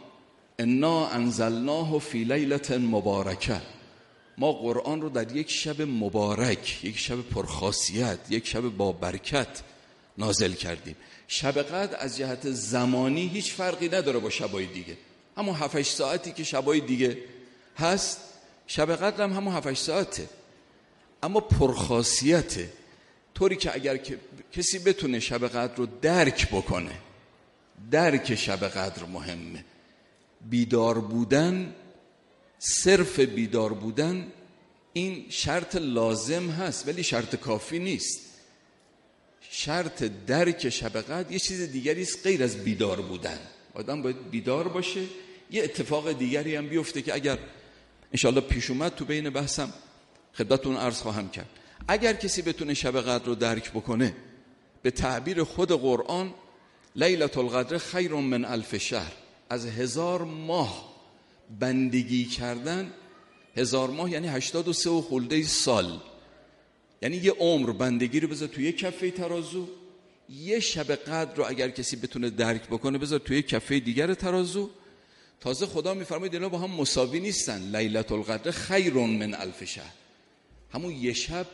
انا 0.58 1.06
انزلناه 1.06 1.98
فی 1.98 2.24
لیلت 2.24 2.70
مبارکه 2.70 3.60
ما 4.38 4.52
قرآن 4.52 5.00
رو 5.00 5.08
در 5.08 5.36
یک 5.36 5.50
شب 5.50 5.82
مبارک 5.82 6.84
یک 6.84 6.98
شب 6.98 7.20
پرخاصیت 7.20 8.18
یک 8.30 8.46
شب 8.46 8.60
با 8.60 8.92
برکت 8.92 9.62
نازل 10.18 10.52
کردیم. 10.52 10.96
شب 11.28 11.62
قدر 11.62 11.96
از 11.98 12.16
جهت 12.16 12.50
زمانی 12.50 13.28
هیچ 13.28 13.52
فرقی 13.52 13.88
نداره 13.88 14.18
با 14.18 14.30
شبای 14.30 14.66
دیگه. 14.66 14.96
همون 15.36 15.54
7 15.54 15.82
ساعتی 15.82 16.32
که 16.32 16.44
شبای 16.44 16.80
دیگه 16.80 17.18
هست 17.76 18.20
شب 18.66 18.96
قدر 18.96 19.24
هم 19.24 19.32
همون 19.32 19.54
7 19.54 19.74
ساعته. 19.74 20.28
اما 21.22 21.40
پرخاصیته. 21.40 22.72
طوری 23.34 23.56
که 23.56 23.74
اگر 23.74 24.00
کسی 24.52 24.78
بتونه 24.78 25.20
شب 25.20 25.48
قدر 25.48 25.74
رو 25.74 25.86
درک 25.86 26.48
بکنه 26.48 26.98
درک 27.90 28.34
شب 28.34 28.68
قدر 28.68 29.04
مهمه. 29.04 29.64
بیدار 30.50 30.98
بودن 30.98 31.74
صرف 32.58 33.20
بیدار 33.20 33.72
بودن 33.72 34.32
این 34.92 35.26
شرط 35.28 35.76
لازم 35.76 36.50
هست 36.50 36.88
ولی 36.88 37.02
شرط 37.02 37.36
کافی 37.36 37.78
نیست. 37.78 38.20
شرط 39.50 40.02
درک 40.26 40.68
شب 40.68 40.96
قدر 40.96 41.32
یه 41.32 41.38
چیز 41.38 41.72
دیگری 41.72 42.02
است 42.02 42.26
غیر 42.26 42.42
از 42.42 42.64
بیدار 42.64 43.00
بودن. 43.00 43.38
آدم 43.74 44.02
باید 44.02 44.30
بیدار 44.30 44.68
باشه. 44.68 45.00
یه 45.50 45.62
اتفاق 45.64 46.12
دیگری 46.12 46.56
هم 46.56 46.68
بیفته 46.68 47.02
که 47.02 47.14
اگر 47.14 47.38
انشالله 48.12 48.40
پیش 48.40 48.70
اومد 48.70 48.94
تو 48.94 49.04
بین 49.04 49.30
بحثم 49.30 49.72
خدمتتون 50.34 50.76
عرض 50.76 51.00
خواهم 51.00 51.28
کرد. 51.28 51.48
اگر 51.88 52.12
کسی 52.12 52.42
بتونه 52.42 52.74
شب 52.74 53.00
قدر 53.00 53.24
رو 53.24 53.34
درک 53.34 53.70
بکنه 53.70 54.16
به 54.82 54.90
تعبیر 54.90 55.44
خود 55.44 55.72
قرآن 55.72 56.34
لیلت 56.96 57.38
القدر 57.38 57.78
خیر 57.78 58.14
من 58.14 58.44
الف 58.44 58.76
شهر. 58.76 59.12
از 59.50 59.66
هزار 59.66 60.22
ماه 60.24 60.92
بندگی 61.60 62.24
کردن 62.24 62.92
هزار 63.56 63.90
ماه 63.90 64.10
یعنی 64.10 64.28
هشتاد 64.28 64.68
و 64.68 64.72
سه 64.72 64.90
و 64.90 65.02
خلده 65.02 65.42
سال. 65.42 66.00
یعنی 67.02 67.16
یه 67.16 67.32
عمر 67.32 67.72
بندگی 67.72 68.20
رو 68.20 68.28
بذار 68.28 68.48
توی 68.48 68.72
کفه 68.72 69.10
ترازو 69.10 69.68
یه 70.28 70.60
شب 70.60 70.92
قدر 70.94 71.34
رو 71.34 71.44
اگر 71.48 71.70
کسی 71.70 71.96
بتونه 71.96 72.30
درک 72.30 72.66
بکنه 72.66 72.98
بذار 72.98 73.18
توی 73.18 73.42
کفه 73.42 73.78
دیگر 73.78 74.14
ترازو. 74.14 74.70
تازه 75.40 75.66
خدا 75.66 75.94
میفرماید 75.94 76.34
اینا 76.34 76.48
با 76.48 76.58
هم 76.58 76.70
مساوی 76.70 77.20
نیستن. 77.20 77.76
لیلت 77.76 78.12
القدر 78.12 78.50
خیر 78.50 78.92
من 78.92 79.34
الف 79.34 79.64
شهر. 79.64 79.92
همون 80.72 80.92
یه 80.92 81.12
شب 81.12 81.46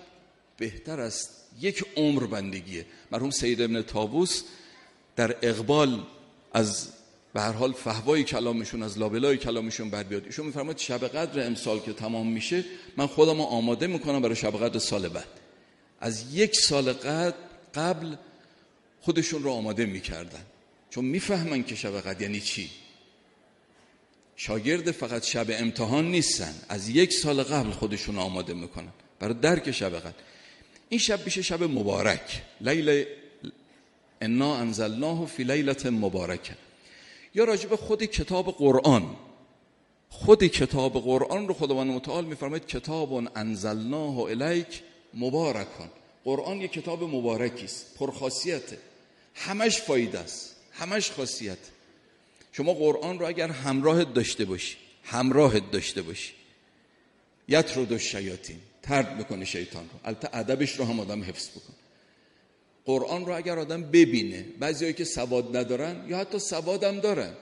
بهتر 0.57 1.01
است 1.01 1.31
یک 1.61 1.85
عمر 1.97 2.27
بندگیه. 2.27 2.87
مرحوم 3.13 3.31
سید 3.31 3.61
ابن 3.61 3.83
تابوس 3.83 4.43
در 5.17 5.37
اقبال 5.43 6.03
از 6.53 6.89
به 7.33 7.41
هر 7.41 7.53
حال 7.53 7.73
فهوای 7.73 8.25
کلامشون 8.25 8.83
از 8.83 8.99
لابلای 8.99 9.37
کلامشون 9.37 9.91
بر 9.91 10.03
بیاد. 10.03 10.27
ایشون 10.27 10.47
میفرماید 10.47 10.79
شب 10.79 11.09
قدر 11.09 11.47
امسال 11.47 11.81
که 11.81 11.93
تمام 11.93 12.27
میشه 12.27 12.65
من 12.97 13.07
خودم 13.07 13.41
آماده 13.41 13.87
می‌کنم 13.87 14.23
برای 14.23 14.37
شب 14.37 14.57
قدر 14.57 14.79
سال 14.79 15.09
بعد. 15.09 15.29
از 16.01 16.35
یک 16.35 16.57
سال 16.57 16.93
قبل 17.75 18.15
خودشون 19.01 19.43
رو 19.43 19.51
آماده 19.51 19.87
می‌کردن. 19.87 20.45
چون 20.91 21.05
می‌فهمن 21.05 21.65
که 21.65 21.75
شب 21.75 22.01
قدر 22.01 22.23
یعنی 22.23 22.41
چی. 22.41 22.71
شاگرد 24.37 24.91
فقط 24.91 25.25
شب 25.25 25.47
امتحان 25.49 26.11
نیستن 26.11 26.55
از 26.69 26.89
یک 26.89 27.13
سال 27.13 27.43
قبل 27.43 27.71
خودشون 27.71 28.19
آماده 28.19 28.55
می‌کنن 28.55 28.93
برای 29.21 29.35
درک 29.35 29.71
شب 29.71 29.99
قدر 29.99 30.15
این 30.89 31.01
شب 31.01 31.25
میشه 31.25 31.43
شب 31.43 31.63
مبارک. 31.63 32.43
لیل 32.61 33.07
انا 34.21 34.57
انزلناه 34.57 35.27
فی 35.27 35.45
لیلت 35.45 35.87
مبارکه 35.87 36.57
یا 37.39 37.45
راجب 37.45 37.77
خود 37.77 38.05
کتاب 38.05 38.51
قرآن. 38.51 39.17
خود 40.09 40.45
کتاب 40.45 40.93
قرآن 40.93 41.49
رو 41.49 41.55
خداوند 41.55 41.91
متعال 41.91 42.25
میفرماید 42.25 42.67
کتاب 42.67 43.13
انزلناه 43.37 44.19
الیک 44.19 44.83
مبارکان 45.15 45.91
قرآن 46.25 46.61
یک 46.61 46.73
کتاب 46.73 47.03
مبارکی 47.03 47.65
است 47.65 47.95
پرخاصیته. 47.99 48.79
همش 49.35 49.81
فایده 49.81 50.19
است 50.19 50.57
همش 50.73 51.11
خاصیت. 51.11 51.59
شما 52.53 52.75
قرآن 52.75 53.19
رو 53.19 53.27
اگر 53.27 53.49
همراهت 53.51 54.15
داشته 54.15 54.45
باشی 54.45 54.77
همراهت 55.05 55.71
داشته 55.71 56.03
باشی 56.03 56.33
یت 57.49 57.77
رو 57.77 57.85
دو 57.85 57.99
شیاطین 57.99 58.59
ترد 58.83 59.17
می‌کنه 59.19 59.45
شیطان 59.45 59.83
رو. 59.83 59.99
البته 60.05 60.29
ادبش 60.33 60.73
رو 60.79 60.85
هم 60.85 61.01
آدم 61.01 61.23
حفظ 61.23 61.49
بکن. 61.51 61.75
قرآن 62.89 63.27
رو 63.27 63.37
اگر 63.37 63.59
آدم 63.59 63.83
ببینه 63.83 64.45
بعضیایی 64.61 64.95
که 64.95 65.05
سواد 65.05 65.57
ندارن 65.57 66.05
یا 66.09 66.19
حتی 66.19 66.39
سوادم 66.39 67.01
دارن. 67.01 67.33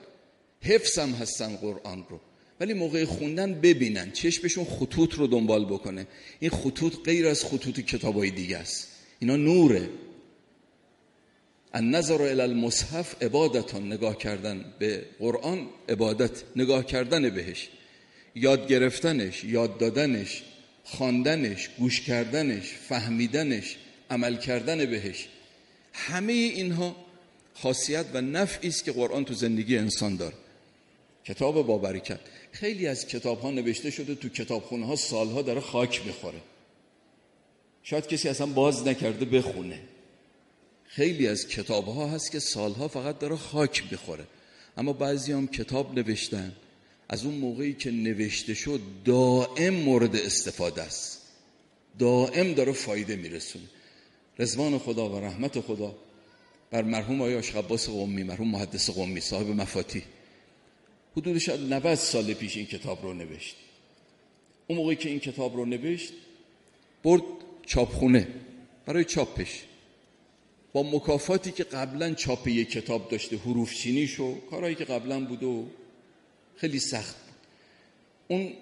حفظ 0.60 0.98
هم 0.98 1.10
هستن 1.10 1.56
قرآن 1.56 2.06
رو. 2.08 2.20
ولی 2.60 2.74
موقع 2.74 3.04
خوندن 3.04 3.54
ببینن 3.54 4.12
چشمشون 4.12 4.64
خطوط 4.64 5.14
رو 5.14 5.26
دنبال 5.26 5.64
بکنه. 5.64 6.06
این 6.40 6.50
خطوط 6.50 6.96
غیر 7.04 7.28
از 7.28 7.44
خطوط 7.44 7.80
کتابای 7.80 8.30
دیگه 8.30 8.56
است. 8.56 8.88
اینا 9.18 9.36
نوره. 9.36 9.88
النظر 11.74 12.22
الى 12.22 12.40
المصحف 12.40 13.22
عبادتان 13.22 13.92
نگاه 13.92 14.18
کردن 14.18 14.64
به 14.78 15.04
قرآن 15.18 15.68
عبادت 15.88 16.42
نگاه 16.56 16.86
کردن 16.86 17.30
بهش. 17.30 17.68
یاد 18.34 18.68
گرفتنش 18.68 19.44
یاد 19.44 19.78
دادنش 19.78 20.42
خواندنش 20.84 21.70
گوش 21.78 22.00
کردنش 22.00 22.72
فهمیدنش 22.88 23.76
عمل 24.10 24.36
کردن 24.36 24.84
بهش. 24.84 25.28
همه 25.96 26.32
اینها 26.32 26.96
خاصیت 27.54 28.06
و 28.14 28.20
نفعی 28.20 28.68
است 28.68 28.84
که 28.84 28.92
قرآن 28.92 29.24
تو 29.24 29.34
زندگی 29.34 29.78
انسان 29.78 30.16
داره 30.16 30.34
کتاب 31.24 31.66
با 31.66 31.78
برکت 31.78 32.20
خیلی 32.52 32.86
از 32.86 33.06
کتاب 33.06 33.40
ها 33.40 33.50
نوشته 33.50 33.90
شده 33.90 34.14
تو 34.14 34.28
کتابخونه 34.28 34.86
ها 34.86 34.96
سالها 34.96 35.42
داره 35.42 35.60
خاک 35.60 36.06
می‌خوره. 36.06 36.40
شاید 37.82 38.06
کسی 38.06 38.28
اصلا 38.28 38.46
باز 38.46 38.86
نکرده 38.86 39.24
بخونه. 39.24 39.80
خیلی 40.84 41.28
از 41.28 41.48
کتاب 41.48 41.86
ها 41.86 42.08
هست 42.08 42.30
که 42.30 42.38
سالها 42.38 42.88
فقط 42.88 43.18
داره 43.18 43.36
خاک 43.36 43.84
می‌خوره. 43.90 44.24
اما 44.76 44.92
بعضی 44.92 45.32
هم 45.32 45.46
کتاب 45.46 45.98
نوشتن. 45.98 46.52
از 47.08 47.24
اون 47.24 47.34
موقعی 47.34 47.72
که 47.72 47.90
نوشته 47.90 48.54
شد 48.54 48.80
دائم 49.04 49.74
مورد 49.74 50.16
استفاده 50.16 50.82
است. 50.82 51.22
دائم 51.98 52.54
داره 52.54 52.72
فایده 52.72 53.16
میرسونه. 53.16 53.64
رزوان 54.38 54.78
خدا 54.78 55.08
و 55.08 55.20
رحمت 55.20 55.60
خدا 55.60 55.94
بر 56.70 56.82
مرحوم 56.82 57.22
آیا 57.22 57.38
عباس 57.38 57.88
قومی 57.88 58.22
مرحوم 58.22 58.48
محدث 58.48 58.90
قومی 58.90 59.20
صاحب 59.20 59.46
مفاتی. 59.48 60.02
حدود 61.16 61.38
شاید 61.38 61.72
90 61.72 61.94
سال 61.94 62.34
پیش 62.34 62.56
این 62.56 62.66
کتاب 62.66 63.02
رو 63.02 63.14
نوشت. 63.14 63.56
اون 64.66 64.78
موقعی 64.78 64.96
که 64.96 65.08
این 65.08 65.20
کتاب 65.20 65.56
رو 65.56 65.64
نوشت 65.64 66.12
برد 67.04 67.22
چاپخونه 67.66 68.28
برای 68.86 69.04
چاپش. 69.04 69.62
با 70.72 70.82
مکافاتی 70.82 71.52
که 71.52 71.64
قبلا 71.64 72.14
چاپ 72.14 72.48
یک 72.48 72.70
کتاب 72.70 73.08
داشته 73.08 73.36
حروف 73.36 73.74
چینیش 73.74 74.20
و 74.20 74.40
کارهایی 74.50 74.74
که 74.74 74.84
قبلا 74.84 75.24
بود 75.24 75.42
و 75.42 75.66
خیلی 76.56 76.78
سخت 76.78 77.16
بود. 77.16 77.34
اون 78.28 78.52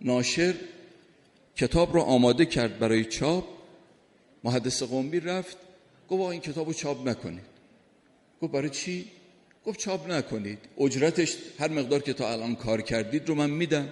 ناشر 0.00 0.54
کتاب 1.56 1.94
رو 1.94 2.00
آماده 2.00 2.46
کرد 2.46 2.78
برای 2.78 3.04
چاپ. 3.04 3.55
محدث 4.46 4.82
قومی 4.82 5.20
رفت 5.20 5.56
گفت 6.08 6.22
این 6.32 6.40
کتاب 6.40 6.66
رو 6.66 6.72
چاپ 6.72 7.08
نکنید. 7.08 7.44
گفت 8.42 8.52
برای 8.52 8.70
چی؟ 8.70 9.04
گفت 9.66 9.78
چاپ 9.78 10.10
نکنید. 10.10 10.58
اجرتش 10.78 11.36
هر 11.58 11.68
مقدار 11.68 12.00
که 12.00 12.12
تا 12.12 12.32
الان 12.32 12.54
کار 12.54 12.82
کردید 12.82 13.28
رو 13.28 13.34
من 13.34 13.50
میدم 13.50 13.88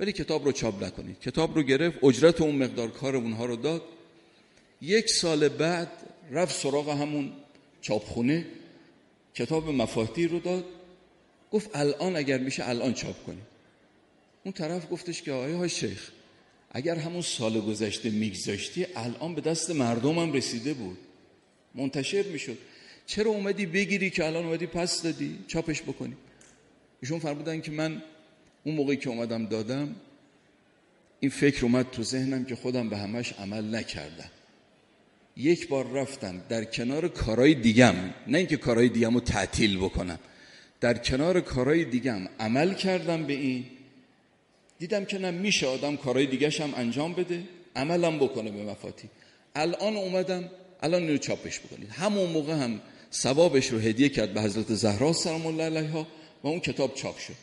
ولی 0.00 0.12
کتاب 0.12 0.44
رو 0.44 0.52
چاپ 0.52 0.84
نکنید. 0.84 1.20
کتاب 1.20 1.54
رو 1.54 1.62
گرفت 1.62 2.04
اجرت 2.04 2.40
اون 2.40 2.54
مقدار 2.54 2.90
کار 2.90 3.16
اونها 3.16 3.44
رو 3.44 3.56
داد. 3.56 3.82
یک 4.80 5.10
سال 5.10 5.48
بعد 5.48 5.90
رفت 6.30 6.60
سراغ 6.60 6.88
همون 6.88 7.32
چاپخونه 7.80 8.46
کتاب 9.34 9.68
مفاتی 9.68 10.26
رو 10.26 10.40
داد. 10.40 10.64
گفت 11.52 11.70
الان 11.74 12.16
اگر 12.16 12.38
میشه 12.38 12.68
الان 12.68 12.94
چاپ 12.94 13.24
کنید. 13.26 13.46
اون 14.44 14.52
طرف 14.52 14.92
گفتش 14.92 15.22
که 15.22 15.32
آیا 15.32 15.68
شیخ 15.68 16.10
اگر 16.76 16.94
همون 16.94 17.22
سال 17.22 17.60
گذشته 17.60 18.10
میگذاشتی 18.10 18.86
الان 18.96 19.34
به 19.34 19.40
دست 19.40 19.70
مردمم 19.70 20.32
رسیده 20.32 20.74
بود. 20.74 20.98
منتشر 21.74 22.22
می‌شد. 22.22 22.58
چرا 23.06 23.30
اومدی 23.30 23.66
بگیری 23.66 24.10
که 24.10 24.26
الان 24.26 24.44
اومدی 24.44 24.66
پس 24.66 25.02
دادی؟ 25.02 25.38
چاپش 25.48 25.82
بکنی. 25.82 26.16
ایشون 27.02 27.18
فرمودن 27.18 27.60
که 27.60 27.70
من 27.70 28.02
اون 28.64 28.74
موقعی 28.74 28.96
که 28.96 29.10
اومدم 29.10 29.46
دادم 29.46 29.96
این 31.20 31.30
فکر 31.30 31.64
اومد 31.64 31.90
تو 31.90 32.02
ذهنم 32.02 32.44
که 32.44 32.56
خودم 32.56 32.88
به 32.88 32.96
همش 32.96 33.32
عمل 33.32 33.74
نکردم. 33.74 34.30
یک 35.36 35.68
بار 35.68 35.90
رفتم 35.92 36.42
در 36.48 36.64
کنار 36.64 37.08
کارهای 37.08 37.54
دیگم 37.54 37.94
نه 38.26 38.38
اینکه 38.38 38.56
کارهای 38.56 38.88
دیگم 38.88 39.14
رو 39.14 39.20
تعطیل 39.20 39.76
بکنم. 39.78 40.18
در 40.80 40.98
کنار 40.98 41.40
کارهای 41.40 41.84
دیگم 41.84 42.20
عمل 42.40 42.74
کردم 42.74 43.26
به 43.26 43.32
این. 43.32 43.64
دیدم 44.78 45.04
که 45.04 45.18
نه 45.18 45.30
میشه 45.30 45.66
آدم 45.66 45.96
کارهای 45.96 46.26
دیگه 46.26 46.50
هم 46.50 46.74
انجام 46.76 47.12
بده 47.12 47.42
عملم 47.76 48.18
بکنه 48.18 48.50
به 48.50 48.62
مفاتی. 48.62 49.08
الان 49.54 49.96
اومدم 49.96 50.50
الان 50.82 51.02
اینو 51.02 51.18
چاپش 51.18 51.60
بکنید. 51.60 51.90
همون 51.90 52.30
موقع 52.30 52.52
هم 52.52 52.80
ثوابش 53.12 53.66
رو 53.66 53.78
هدیه 53.78 54.08
کرد 54.08 54.34
به 54.34 54.42
حضرت 54.42 54.74
زهرا 54.74 55.12
سلام 55.12 55.46
الله 55.46 55.64
علیها 55.64 56.06
و 56.44 56.48
اون 56.48 56.60
کتاب 56.60 56.94
چاپ 56.94 57.18
شد. 57.18 57.34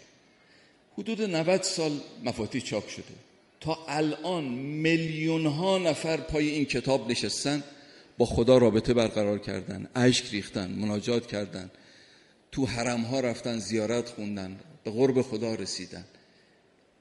حدود 0.98 1.22
90 1.22 1.62
سال 1.62 1.92
مفاتی 2.24 2.62
چاپ 2.62 2.88
شده. 2.88 3.14
تا 3.60 3.78
الان 3.88 4.44
میلیون 4.44 5.46
ها 5.46 5.78
نفر 5.78 6.18
پای 6.18 6.50
این 6.50 6.66
کتاب 6.66 7.12
نشستن 7.12 7.64
با 8.18 8.26
خدا 8.26 8.58
رابطه 8.58 8.94
برقرار 8.94 9.40
کردن 9.40 9.90
اشک 9.96 10.26
ریختن 10.32 10.72
مناجات 10.72 11.28
کردن 11.28 11.72
تو 12.52 12.66
حرم 12.66 13.02
ها 13.02 13.20
رفتن 13.20 13.60
زیارت 13.60 14.10
خوندن 14.10 14.60
به 14.84 14.92
قرب 14.92 15.22
خدا 15.22 15.56
رسیدن. 15.56 16.06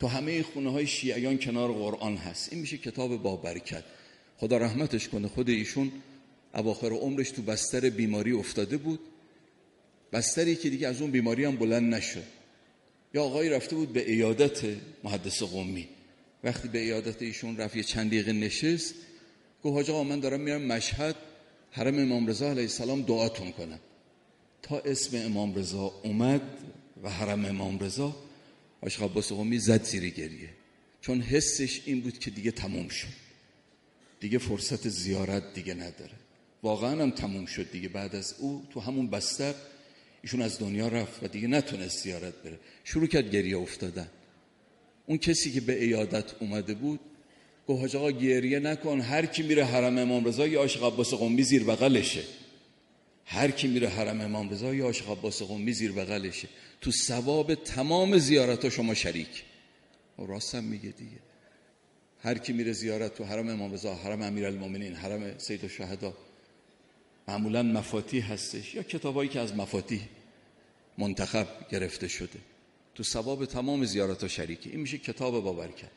تو 0.03 0.09
همه 0.09 0.43
خونه 0.43 0.71
های 0.71 0.87
شیعیان 0.87 1.38
کنار 1.38 1.73
قرآن 1.73 2.17
هست. 2.17 2.53
این 2.53 2.61
میشه 2.61 2.79
کتاب 2.79 3.23
با 3.23 3.37
برکت. 3.37 3.85
خدا 4.37 4.57
رحمتش 4.57 5.09
کنه 5.09 5.29
خود 5.29 5.49
ایشون 5.49 5.93
اواخر 6.55 6.93
عمرش 6.93 7.31
تو 7.31 7.43
بستر 7.43 7.91
بیماری 7.91 8.33
افتاده 8.33 8.77
بود. 8.77 9.01
بستری 10.12 10.57
که 10.57 10.71
دیگه 10.71 10.88
از 10.88 11.01
اون 11.01 11.11
بیماری 11.11 11.45
هم 11.45 11.57
بلند 11.57 11.95
نشد. 11.95 12.23
یا 13.15 13.23
آقایی 13.23 13.51
رفته 13.51 13.77
بود 13.77 13.93
به 13.93 14.11
ایادت 14.11 14.61
محدث 15.05 15.43
قومی. 15.43 15.88
وقتی 16.45 16.69
به 16.69 16.79
ایادت 16.79 17.23
ایشون 17.23 17.57
رفت 17.57 17.77
یه 17.77 17.83
چند 17.83 18.07
دقیقه 18.07 18.33
نشست 18.33 18.95
گفت 19.65 19.75
حاج 19.88 20.07
من 20.07 20.21
دارم 20.21 20.41
میرم 20.41 20.62
مشهد 20.62 21.17
حرم 21.71 21.99
امام 21.99 22.27
رضا 22.27 22.51
علیه 22.51 22.62
السلام 22.62 23.03
دعاتون 23.03 23.53
کنم. 23.53 23.79
تا 24.62 24.79
اسم 24.79 25.17
امام 25.17 25.55
رضا 25.55 25.93
اومد 26.05 26.43
و 27.03 27.11
حرم 27.11 27.45
امام 27.45 27.79
رضا 27.79 28.17
حاج 28.83 29.03
عباس 29.03 29.33
زد 29.59 29.85
زیر 29.85 30.09
گریه. 30.09 30.49
چون 31.01 31.21
حسش 31.21 31.81
این 31.85 32.01
بود 32.01 32.18
که 32.18 32.31
دیگه 32.31 32.51
تموم 32.51 32.88
شد. 32.88 33.23
دیگه 34.21 34.38
فرصت 34.38 34.88
زیارت 34.88 35.55
دیگه 35.55 35.75
نداره. 35.75 36.12
واقعا 36.62 37.03
هم 37.03 37.11
تموم 37.11 37.47
شد 37.47 37.71
دیگه. 37.71 37.88
بعد 37.88 38.16
از 38.16 38.35
او 38.38 38.64
تو 38.71 38.81
همون 38.81 39.11
بستر 39.11 39.55
ایشون 40.23 40.42
از 40.42 40.59
دنیا 40.59 40.88
رفت 40.88 41.23
و 41.23 41.29
دیگه 41.29 41.49
نتونست 41.49 42.03
زیارت 42.03 42.35
بره. 42.35 42.59
شروع 42.85 43.07
کرد 43.07 43.31
گریه 43.31 43.59
افتادن. 43.59 44.09
اون 45.07 45.18
کسی 45.18 45.53
که 45.53 45.61
به 45.61 45.85
ایادت 45.85 46.35
اومده 46.40 46.75
بود 46.75 47.01
گفت 47.68 47.95
آقا 47.95 48.11
گریه 48.11 48.59
نکن. 48.59 49.01
هر 49.01 49.27
کی 49.27 49.42
میره 49.42 49.64
حرم 49.64 49.99
امام 49.99 50.25
رضا 50.25 50.47
یا 50.47 50.61
عاشق 50.61 50.85
عباس 50.85 51.14
قمی 51.14 51.42
زیر 51.42 51.64
بغلشه. 51.64 52.23
هر 53.25 53.51
کی 53.51 53.68
میره 53.68 53.88
حرم 53.88 54.21
امام 54.21 54.51
رضا 54.51 54.75
یا 54.75 54.85
عاشق 54.85 55.11
عباس 55.11 55.42
قمی 55.42 55.73
زیر 55.73 55.92
بغلشه. 55.92 56.49
تو 56.83 56.90
ثواب 56.90 57.55
تمام 57.55 58.18
زیارت 58.18 58.64
ها 58.64 58.71
شما 58.71 58.95
شریک. 58.95 59.45
و 60.18 60.27
راستم 60.27 60.64
میگه 60.64 60.90
دیگه. 60.90 61.18
هر 62.23 62.38
کی 62.38 62.53
میره 62.53 62.73
زیارت 62.73 63.14
تو 63.14 63.25
حرم 63.25 63.49
امام 63.49 63.73
رضا 63.73 63.95
حرم 63.95 64.23
امیرالمومنین 64.23 64.95
حرم 64.95 65.38
سید 65.38 65.64
الشهدا 65.64 66.14
معمولا 67.29 67.62
مفاتی 67.62 68.21
هستش 68.21 68.75
یا 68.75 68.83
کتابایی 68.83 69.31
که 69.31 69.40
از 69.40 69.57
مفاتی 69.57 70.01
منتخب 70.99 71.47
گرفته 71.71 72.09
شده. 72.09 72.38
تو 72.95 73.03
ثواب 73.03 73.45
تمام 73.45 73.85
زیارت 73.85 74.23
ها 74.23 74.29
شریکی. 74.29 74.71
این 74.71 74.81
میشه 74.81 74.99
کتاب 74.99 75.45
با 75.45 75.53
برکت. 75.53 75.90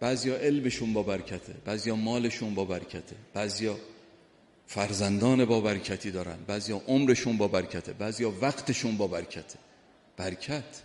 بعضیا 0.00 0.36
علمشون 0.36 0.92
با 0.92 1.02
برکته 1.02 1.54
بعضیا 1.64 1.96
مالشون 1.96 2.54
با 2.54 2.64
برکته 2.64 3.16
بعضیا 3.34 3.78
فرزندان 4.68 5.44
با 5.44 5.60
برکتی 5.60 6.10
دارن. 6.10 6.36
بعضیا 6.46 6.82
عمرشون 6.86 7.36
با 7.36 7.48
برکته 7.48 7.92
بعضیا 7.92 8.32
وقتشون 8.40 8.96
با 8.96 9.06
برکته. 9.06 9.58
برکت. 10.16 10.82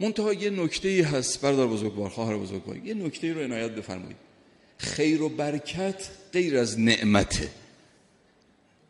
منتها 0.00 0.32
یه 0.32 0.50
نکته 0.50 0.88
ای 0.88 1.00
هست. 1.00 1.40
بردار 1.40 1.66
بزرگوار 1.66 2.10
خواهر 2.10 2.36
بزرگوار 2.36 2.76
یه 2.76 2.94
نکته 2.94 3.32
رو 3.32 3.40
عنایت 3.40 3.70
بفرمایید. 3.70 4.16
خیر 4.78 5.22
و 5.22 5.28
برکت 5.28 6.08
غیر 6.32 6.58
از 6.58 6.80
نعمته. 6.80 7.50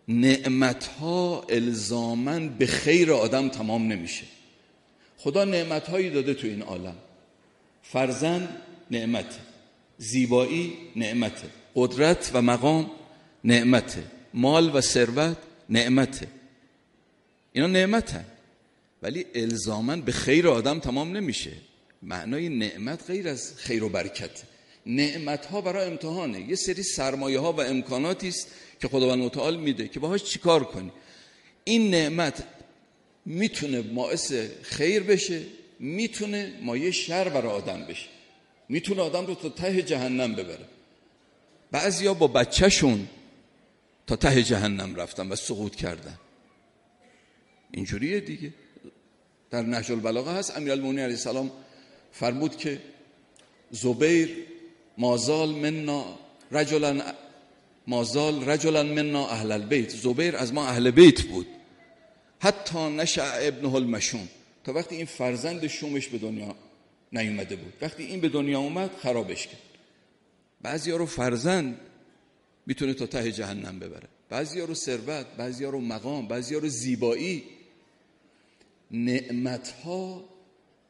نعمت 0.08 0.86
ها 0.86 1.42
الزامن 1.48 2.48
به 2.48 2.66
خیر 2.66 3.12
آدم 3.12 3.48
تمام 3.48 3.92
نمیشه. 3.92 4.24
خدا 5.18 5.44
نعمت 5.44 5.88
هایی 5.88 6.10
داده 6.10 6.34
تو 6.34 6.46
این 6.46 6.62
عالم. 6.62 6.96
فرزند 7.82 8.48
نعمت 8.90 9.38
زیبایی 9.98 10.72
نعمت 10.96 11.42
قدرت 11.76 12.30
و 12.34 12.42
مقام 12.42 12.90
نعمت 13.44 13.98
مال 14.34 14.70
و 14.74 14.80
ثروت 14.80 15.36
نعمته. 15.70 16.26
اینا 17.52 17.66
نعمتن. 17.66 18.24
ولی 19.02 19.26
الزامن 19.34 20.00
به 20.00 20.12
خیر 20.12 20.48
آدم 20.48 20.78
تمام 20.78 21.16
نمیشه. 21.16 21.52
معنای 22.02 22.48
نعمت 22.48 23.06
غیر 23.06 23.28
از 23.28 23.52
خیر 23.56 23.84
و 23.84 23.88
برکت. 23.88 24.42
نعمت 24.86 25.46
ها 25.46 25.60
برای 25.60 25.86
امتحانه. 25.86 26.40
یه 26.40 26.54
سری 26.54 26.82
سرمایه 26.82 27.38
ها 27.38 27.52
و 27.52 27.60
امکاناتی 27.60 28.28
است 28.28 28.48
که 28.80 28.88
خداوند 28.88 29.22
متعال 29.22 29.56
میده 29.56 29.88
که 29.88 30.00
باهاش 30.00 30.24
چیکار 30.24 30.64
کنی؟ 30.64 30.92
این 31.64 31.90
نعمت 31.90 32.44
می‌تونه 33.26 33.82
باعث 33.82 34.32
خیر 34.62 35.02
بشه 35.02 35.42
می‌تونه 35.80 36.52
مایه 36.62 36.90
شر 36.90 37.28
برای 37.28 37.52
آدم 37.52 37.84
بشه. 37.88 38.06
می‌تونه 38.68 39.02
آدم 39.02 39.26
رو 39.26 39.34
تا 39.34 39.48
ته 39.48 39.82
جهنم 39.82 40.32
ببره. 40.34 40.64
بعضیا 41.70 42.14
با 42.14 42.26
بچهشون 42.26 43.08
تا 44.06 44.16
ته 44.16 44.42
جهنم 44.42 44.94
رفتن 44.94 45.28
و 45.28 45.36
سقوط 45.36 45.74
کردن. 45.74 46.18
اینجوریه 47.70 48.20
دیگه. 48.20 48.54
در 49.50 49.62
نهج 49.62 49.92
البلاغه 49.92 50.32
هست. 50.32 50.56
امیرالمومنین 50.56 51.00
علیه 51.00 51.14
السلام 51.14 51.50
فرمود 52.12 52.56
که 52.56 52.80
زبیر 53.70 54.36
مازال 54.98 55.48
مننا 55.48 56.18
رجلا 56.52 57.02
مازال 57.86 58.48
رجلا 58.48 58.82
منا 58.82 59.28
اهل 59.28 59.52
البیت. 59.52 59.90
زبیر 59.90 60.36
از 60.36 60.52
ما 60.52 60.66
اهل 60.66 60.90
بیت 60.90 61.22
بود. 61.22 61.46
حتی 62.40 62.90
نشع 62.90 63.30
ابن 63.40 63.66
المشوم. 63.66 64.28
تا 64.64 64.72
وقتی 64.72 64.96
این 64.96 65.06
فرزند 65.06 65.66
شومش 65.66 66.08
به 66.08 66.18
دنیا 66.18 66.54
نیومده 67.12 67.56
بود. 67.56 67.72
وقتی 67.82 68.02
این 68.02 68.20
به 68.20 68.28
دنیا 68.28 68.58
اومد 68.58 68.90
خرابش 69.02 69.46
کرد. 69.46 69.60
بعضی 70.62 70.90
رو 70.90 71.06
فرزند 71.06 71.80
می‌تونه 72.66 72.94
تا 72.94 73.06
ته 73.06 73.32
جهنم 73.32 73.78
ببره. 73.78 74.08
بعضی 74.28 74.60
رو 74.60 74.74
ثروت 74.74 75.26
بعضی 75.38 75.64
رو 75.64 75.80
مقام 75.80 76.28
بعضی 76.28 76.54
رو 76.54 76.68
زیبایی. 76.68 77.42
نعمت 78.90 79.70
ها 79.70 80.24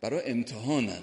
برای 0.00 0.30
امتحانن. 0.30 1.02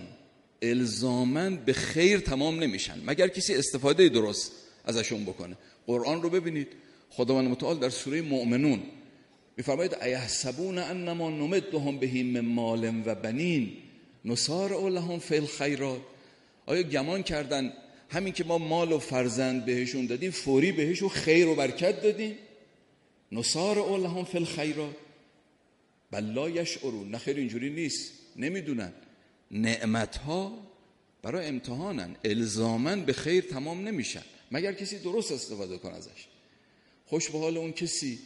الزامن 0.62 1.56
به 1.56 1.74
خیر 1.74 2.20
تمام 2.20 2.64
نمیشن. 2.64 3.02
مگر 3.06 3.28
کسی 3.28 3.56
استفاده 3.56 4.10
درست 4.10 4.52
ازشون 4.86 5.24
بکنه. 5.24 5.58
قرآن 5.88 6.22
رو 6.22 6.30
ببینید. 6.30 6.68
خداوند 7.10 7.48
متعال 7.48 7.80
در 7.80 7.90
سوره 7.90 8.22
مؤمنون 8.22 8.84
میفرماید 9.58 9.96
ایحسبون 10.02 10.78
انما 10.78 11.30
نمدهم 11.30 12.00
بهی 12.00 12.24
من 12.24 12.40
مال 12.40 13.02
و 13.06 13.16
بنین. 13.16 13.74
نصار 14.26 14.90
لهم 14.90 15.20
فی 15.20 15.36
الخیرات. 15.36 16.02
آیا 16.66 16.84
گمان 16.84 17.24
کردن 17.24 17.74
همین 18.14 18.34
که 18.34 18.44
ما 18.44 18.58
مال 18.58 18.92
و 18.92 19.00
فرزند 19.00 19.66
بهشون 19.66 20.06
دادیم 20.06 20.32
فوری 20.32 20.72
بهشون 20.72 21.10
خیر 21.10 21.48
و 21.48 21.56
برکت 21.56 22.02
دادیم. 22.02 22.36
نصار 23.32 23.98
لهم 23.98 24.24
فی 24.24 24.38
الخیرات. 24.38 24.96
بل 26.12 26.24
لا 26.24 26.50
یشعرون. 26.50 27.12
نه 27.12 27.18
خیر 27.18 27.38
اینجوری 27.38 27.70
نیست. 27.70 28.12
نمی‌دونن. 28.36 28.94
نعمت 29.52 30.18
ها 30.18 30.58
برای 31.22 31.48
امتحانن. 31.48 32.16
الزامن 32.26 33.06
به 33.06 33.14
خیر 33.14 33.44
تمام 33.44 33.88
نمیشن. 33.88 34.24
مگر 34.52 34.74
کسی 34.74 35.00
درست 35.00 35.32
استفاده 35.32 35.78
کنه 35.78 35.94
ازش. 35.94 36.28
خوش 37.06 37.30
به 37.30 37.40
حال 37.40 37.58
اون 37.58 37.72
کسی 37.72 38.20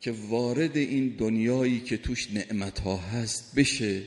که 0.00 0.12
وارد 0.12 0.76
این 0.76 1.08
دنیایی 1.08 1.80
که 1.80 1.96
توش 1.96 2.30
نعمت 2.30 2.78
ها 2.78 2.96
هست 2.96 3.54
بشه 3.54 4.02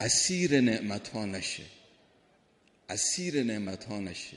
اسیر 0.00 0.60
نعمت 0.60 1.08
ها 1.08 1.26
نشه. 1.26 1.75
اسیر 2.88 3.42
نعمت 3.42 3.84
ها 3.84 4.00
نشه. 4.00 4.36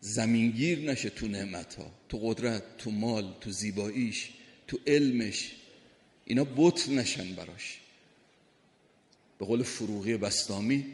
زمینگیر 0.00 0.78
نشه 0.78 1.10
تو 1.10 1.28
نعمت 1.28 1.74
ها 1.74 1.90
تو 2.08 2.18
قدرت 2.18 2.62
تو 2.78 2.90
مال 2.90 3.34
تو 3.40 3.50
زیباییش 3.50 4.30
تو 4.66 4.78
علمش. 4.86 5.52
اینا 6.24 6.46
بطل 6.56 6.92
نشن 6.92 7.34
براش. 7.34 7.78
به 9.38 9.46
قول 9.46 9.62
فروغی 9.62 10.16
بستامی 10.16 10.86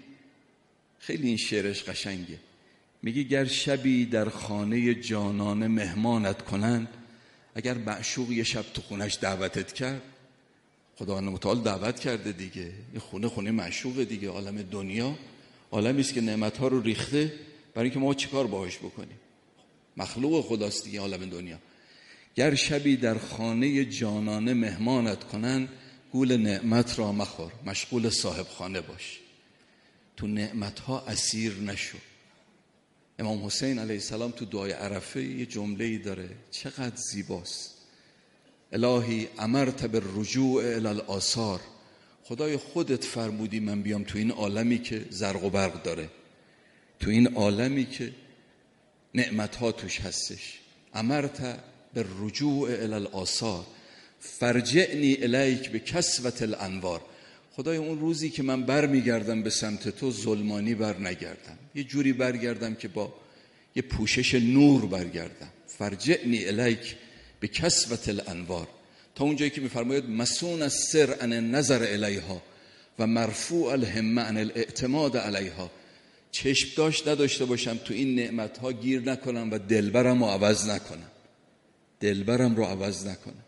خیلی 0.99 1.29
این 1.29 1.37
شعرش 1.37 1.85
قشنگه. 1.85 2.39
میگه 3.03 3.23
گر 3.23 3.45
شبی 3.45 4.07
در 4.07 4.29
خانه 4.29 4.95
جانانه 4.95 5.69
مهمانت 5.69 6.43
کنند 6.43 6.89
اگر 7.55 7.75
معشوق 7.75 8.31
یه 8.31 8.45
شب 8.45 8.65
تو 8.75 8.83
خونش 8.83 9.19
دعوتت 9.21 9.73
کرد 9.73 10.03
خدا 10.97 11.21
متعال 11.21 11.63
دعوت 11.63 12.01
کرده 12.01 12.33
دیگه. 12.33 12.73
یه 12.95 13.01
خونه 13.01 13.29
خونه 13.29 13.51
معشوق 13.51 14.03
دیگه 14.03 14.29
عالم 14.29 14.63
دنیا. 14.63 15.19
عالمی 15.77 16.01
است 16.01 16.15
که 16.15 16.21
نعمت 16.21 16.57
ها 16.57 16.69
رو 16.69 16.83
ریخته 16.83 17.33
برای 17.75 17.85
اینکه 17.85 17.99
ما 17.99 18.15
چیکار 18.15 18.47
باهاش 18.47 18.79
بکنیم؟ 18.79 19.19
مخلوق 19.97 20.45
خداست 20.45 20.85
دیگه 20.85 21.01
عالم 21.01 21.31
دنیا. 21.31 21.59
گر 22.35 22.55
شبی 22.55 22.97
در 22.97 23.19
خانه 23.19 23.85
جانانه 23.85 24.55
مهمانت 24.55 25.25
کنن 25.25 25.69
گول 26.13 26.37
نعمت 26.37 26.99
را 26.99 27.13
مخور 27.13 27.53
مشغول 27.67 28.11
صاحب 28.11 28.47
خانه 28.47 28.81
باش. 28.81 29.21
تو 30.17 30.27
نعمت 30.27 30.81
ها 30.81 31.01
اسیر 31.01 31.55
نشو. 31.55 31.99
امام 33.19 33.47
حسین 33.47 33.79
علیه 33.79 33.95
السلام 33.95 34.31
تو 34.31 34.45
دعای 34.45 34.73
عرفه 34.73 35.23
یه 35.23 35.47
جمله 35.47 35.85
ای 35.85 35.99
داره. 35.99 36.29
چقدر 36.51 36.97
زیباست. 36.97 37.75
الهی 38.73 39.29
امرت 39.39 39.87
به 39.87 40.03
رجوع 40.17 40.63
الالآثار 40.65 41.61
خدای 42.29 42.57
خودت 42.57 43.05
فرمودی 43.05 43.61
من 43.61 43.83
بیام 43.83 44.05
تو 44.05 44.19
این 44.19 44.31
عالمی 44.31 44.79
که 44.79 45.05
زرق 45.11 45.45
و 45.45 45.51
برق 45.51 45.83
داره. 45.83 46.09
تو 47.01 47.11
این 47.11 47.35
عالمی 47.35 47.87
که 47.87 48.13
نعمت 49.15 49.57
ها 49.57 49.73
توش 49.73 50.01
هستش. 50.01 50.59
امرت 50.95 51.41
به 51.95 52.05
رجوع 52.21 52.71
الالآثار 52.71 53.67
فرجعنی 54.21 55.17
الیک 55.23 55.71
به 55.71 55.79
کسوت 55.79 56.43
الانوار. 56.43 57.01
خدای 57.53 57.77
اون 57.77 58.01
روزی 58.01 58.31
که 58.31 58.43
من 58.43 58.63
برمیگردم 58.63 59.43
به 59.43 59.51
سمت 59.51 59.89
تو 59.89 60.11
ظلمانی 60.11 60.75
بر 60.75 60.99
نگردم. 60.99 61.59
یه 61.75 61.85
جوری 61.85 62.13
برگردم 62.13 62.75
که 62.75 62.89
با 62.89 63.15
یه 63.77 63.83
پوشش 63.83 64.35
نور 64.35 64.87
برگردم. 64.87 65.49
فرجعنی 65.67 66.45
الیک 66.45 66.97
به 67.41 67.49
کسوت 67.49 68.09
الانوار. 68.09 68.69
تا 69.17 69.25
اونجایی 69.25 69.51
که 69.51 69.61
میفرماید 69.61 70.11
مسون 70.11 70.63
از 70.63 70.75
سر 70.75 71.17
ان 71.21 71.51
نظر 71.51 71.83
الیها 71.93 72.43
و 72.99 73.07
مرفوع 73.07 73.73
الهمه 73.73 74.23
عن 74.23 74.37
الاعتماد 74.37 75.17
علیها. 75.17 75.71
چشم 76.31 76.69
داشت 76.77 77.09
نداشته 77.09 77.45
باشم 77.45 77.77
تو 77.85 77.95
این 77.95 78.15
نعمت 78.15 78.59
ها 78.59 78.73
گیر 78.73 79.01
نکنم 79.01 79.53
و 79.53 79.59
دلبرم 79.59 80.25
رو 80.25 80.31
عوض 80.31 80.69
نکنم. 80.69 81.11
دلبرم 82.01 82.57
رو 82.57 82.65
عوض 82.65 83.07
نکنم. 83.07 83.45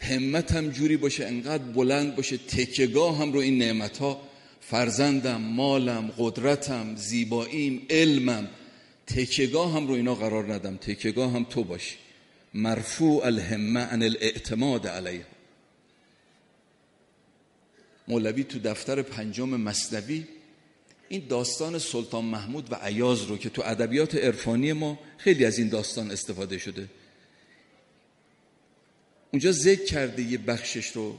همتم 0.00 0.70
جوری 0.70 0.96
باشه 0.96 1.26
انقدر 1.26 1.64
بلند 1.64 2.16
باشه 2.16 2.36
تکگاه 2.36 3.18
هم 3.18 3.32
رو 3.32 3.38
این 3.38 3.58
نعمت 3.58 3.98
ها 3.98 4.22
فرزندم 4.60 5.40
مالم 5.40 6.12
قدرتم 6.18 6.96
زیباییم 6.96 7.86
علمم. 7.90 8.48
تکگاه 9.06 9.76
هم 9.76 9.86
رو 9.86 9.94
اینا 9.94 10.14
قرار 10.14 10.54
ندم. 10.54 10.76
تکگاه 10.76 11.32
هم 11.32 11.44
تو 11.44 11.64
باشی 11.64 11.96
مرفوع 12.54 13.26
الهمه 13.26 13.80
عن 13.80 14.02
الاعتماد 14.02 14.86
علیه. 14.86 15.26
مولوی 18.08 18.44
تو 18.44 18.58
دفتر 18.58 19.02
پنجم 19.02 19.48
مصنوی 19.48 20.24
این 21.08 21.26
داستان 21.28 21.78
سلطان 21.78 22.24
محمود 22.24 22.72
و 22.72 22.74
عیاز 22.74 23.22
رو 23.22 23.36
که 23.36 23.50
تو 23.50 23.62
ادبیات 23.64 24.14
عرفانی 24.14 24.72
ما 24.72 24.98
خیلی 25.18 25.44
از 25.44 25.58
این 25.58 25.68
داستان 25.68 26.10
استفاده 26.10 26.58
شده. 26.58 26.88
اونجا 29.32 29.52
ذکر 29.52 29.84
کرده 29.84 30.22
یه 30.22 30.38
بخشش 30.38 30.86
رو. 30.86 31.18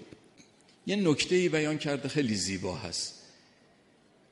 یه 0.87 0.95
نکته 0.95 1.35
ای 1.35 1.49
بیان 1.49 1.77
کرده 1.77 2.09
خیلی 2.09 2.35
زیبا 2.35 2.75
هست. 2.75 3.13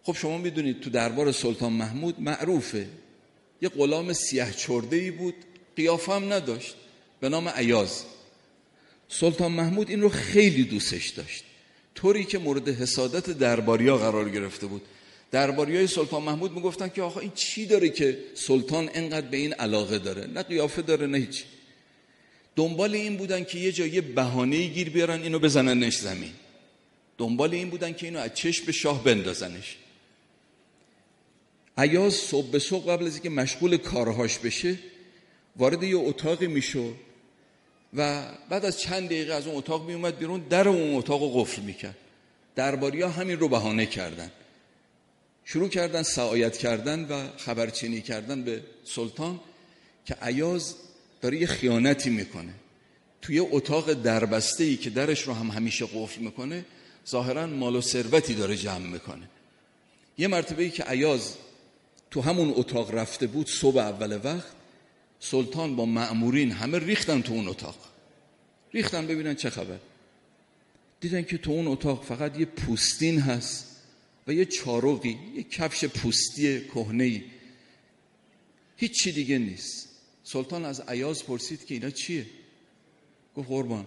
خب 0.04 0.14
شما 0.14 0.38
می‌دونید 0.38 0.80
تو 0.80 0.90
دربار 0.90 1.32
سلطان 1.32 1.74
محمود 1.74 2.20
معروفه. 2.20 2.88
یه 3.62 3.70
غلام 3.70 4.14
سیاه 4.14 4.52
چرده 4.52 4.96
ای 4.96 5.12
بود. 5.12 5.36
قیافه 5.76 6.12
هم 6.12 6.34
نداشت. 6.34 6.76
به 7.22 7.30
نام 7.30 7.50
عیاز 7.50 8.04
سلطان 9.10 9.52
محمود 9.52 9.90
این 9.90 10.02
رو 10.02 10.10
خیلی 10.10 10.64
دوستش 10.64 11.10
داشت. 11.10 11.44
طوری 11.96 12.24
که 12.24 12.38
مورد 12.38 12.70
حسادت 12.70 13.30
درباریا 13.30 13.98
قرار 13.98 14.30
گرفته 14.30 14.68
بود. 14.68 14.82
درباریای 15.32 15.88
سلطان 15.88 16.24
محمود 16.24 16.52
می‌گفتن 16.52 16.90
که 16.90 17.02
آقا 17.02 17.20
این 17.20 17.32
چی 17.36 17.66
داره 17.66 17.90
که 17.90 18.18
سلطان 18.36 18.90
انقدر 18.94 19.28
به 19.28 19.38
این 19.38 19.54
علاقه 19.54 20.00
داره؟ 20.00 20.28
نه 20.28 20.44
قیافه 20.44 20.82
داره 20.82 21.08
نه 21.08 21.18
هیچ. 21.18 21.44
دنبال 22.56 22.96
این 22.96 23.18
بودن 23.18 23.44
که 23.44 23.60
یه 23.60 23.72
جایی 23.72 24.02
بهانه 24.02 24.68
گیر 24.68 24.90
بیارن 24.90 25.22
اینو 25.22 25.40
بزننش 25.40 25.98
زمین. 25.98 26.32
دنبال 27.18 27.54
این 27.54 27.70
بودن 27.70 27.94
که 27.94 28.06
اینو 28.06 28.20
از 28.20 28.34
چشم 28.34 28.72
شاه 28.72 29.04
بندازنش. 29.04 29.78
عیاز 31.78 32.14
صبح 32.14 32.52
به 32.52 32.60
صبح 32.60 32.92
قبل 32.92 33.06
از 33.06 33.14
اینکه 33.14 33.30
مشغول 33.30 33.78
کارهاش 33.78 34.38
بشه 34.38 34.80
وارد 35.56 35.84
یه 35.84 35.98
اتاقی 35.98 36.48
می‌شد. 36.48 36.96
و 37.94 38.26
بعد 38.50 38.66
از 38.66 38.80
چند 38.80 39.06
دقیقه 39.06 39.34
از 39.34 39.48
اون 39.48 39.56
اتاق 39.56 39.86
می 39.86 39.94
اومد 39.94 40.18
بیرون 40.18 40.40
در 40.50 40.68
اون 40.68 40.96
اتاق 40.96 41.22
رو 41.22 41.30
قفل 41.42 41.62
می‌کرد. 41.62 41.98
درباری 42.56 43.02
ها 43.02 43.10
همین 43.10 43.40
رو 43.40 43.48
بهانه 43.48 43.86
کردن. 43.86 44.32
شروع 45.46 45.70
کردن 45.70 46.04
سعایت 46.04 46.58
کردن 46.58 47.06
و 47.06 47.28
خبرچینی 47.38 48.02
کردن 48.02 48.44
به 48.44 48.62
سلطان 48.86 49.40
که 50.06 50.16
عیاز 50.22 50.76
داره 51.22 51.38
یه 51.38 51.48
خیانتی 51.48 52.10
می‌کنه. 52.10 52.54
توی 53.22 53.40
اتاق 53.40 53.94
دربسته 53.94 54.64
ای 54.64 54.78
که 54.78 54.90
درش 54.90 55.22
رو 55.22 55.34
هم 55.34 55.48
همیشه 55.48 55.86
قفل 55.86 56.22
می‌کنه 56.22 56.66
ظاهرا 57.10 57.48
مال 57.48 57.76
و 57.76 57.82
ثروتی 57.82 58.34
داره 58.34 58.56
جمع 58.56 58.88
می‌کنه. 58.88 59.30
یه 60.18 60.28
مرتبه 60.28 60.64
ای 60.64 60.70
که 60.70 60.84
عیاز 60.84 61.36
تو 62.12 62.22
همون 62.22 62.54
اتاق 62.56 62.96
رفته 62.96 63.28
بود 63.28 63.48
صبح 63.48 63.78
اول 63.78 64.20
وقت 64.24 64.52
سلطان 65.24 65.76
با 65.76 65.86
معمورین 65.86 66.52
همه 66.52 66.80
ریختن 66.80 67.22
تو 67.22 67.34
اون 67.34 67.48
اتاق. 67.48 67.76
ریختن 68.74 69.08
ببینن 69.08 69.36
چه 69.36 69.50
خبر. 69.50 69.80
دیدن 71.00 71.24
که 71.24 71.38
تو 71.38 71.52
اون 71.52 71.68
اتاق 71.68 72.04
فقط 72.04 72.40
یه 72.40 72.46
پوستین 72.46 73.20
هست 73.20 73.78
و 74.28 74.34
یه 74.34 74.46
چاروقی 74.46 75.20
یه 75.36 75.44
کفش 75.44 75.86
پوستی 75.86 76.62
کهنه‌ای. 76.62 77.24
هیچ 78.78 79.04
چی 79.04 79.12
دیگه 79.12 79.38
نیست. 79.38 79.90
سلطان 80.24 80.66
از 80.66 80.82
عیاز 80.82 81.26
پرسید 81.26 81.66
که 81.66 81.74
اینا 81.74 81.90
چیه؟ 81.90 82.26
گفت 83.36 83.48
قربان 83.48 83.86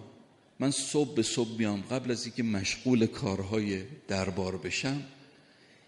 من 0.59 0.71
صبح 0.71 1.15
به 1.15 1.23
صبح 1.23 1.57
بیام 1.57 1.81
قبل 1.81 2.11
از 2.11 2.25
اینکه 2.25 2.43
مشغول 2.43 3.05
کارهای 3.05 3.83
دربار 4.07 4.57
بشم 4.57 5.03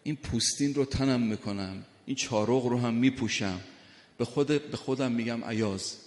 این 0.04 0.16
پوستین 0.16 0.74
رو 0.74 0.86
تنم 0.86 1.22
می‌کنم 1.22 1.86
این 2.06 2.16
چارق 2.16 2.66
رو 2.66 2.80
هم 2.80 2.94
میپوشم. 2.94 3.62
به, 4.18 4.26
خود 4.26 4.48
به 4.48 4.78
خودم 4.78 5.12
میگم 5.12 5.44
ایاز 5.44 5.98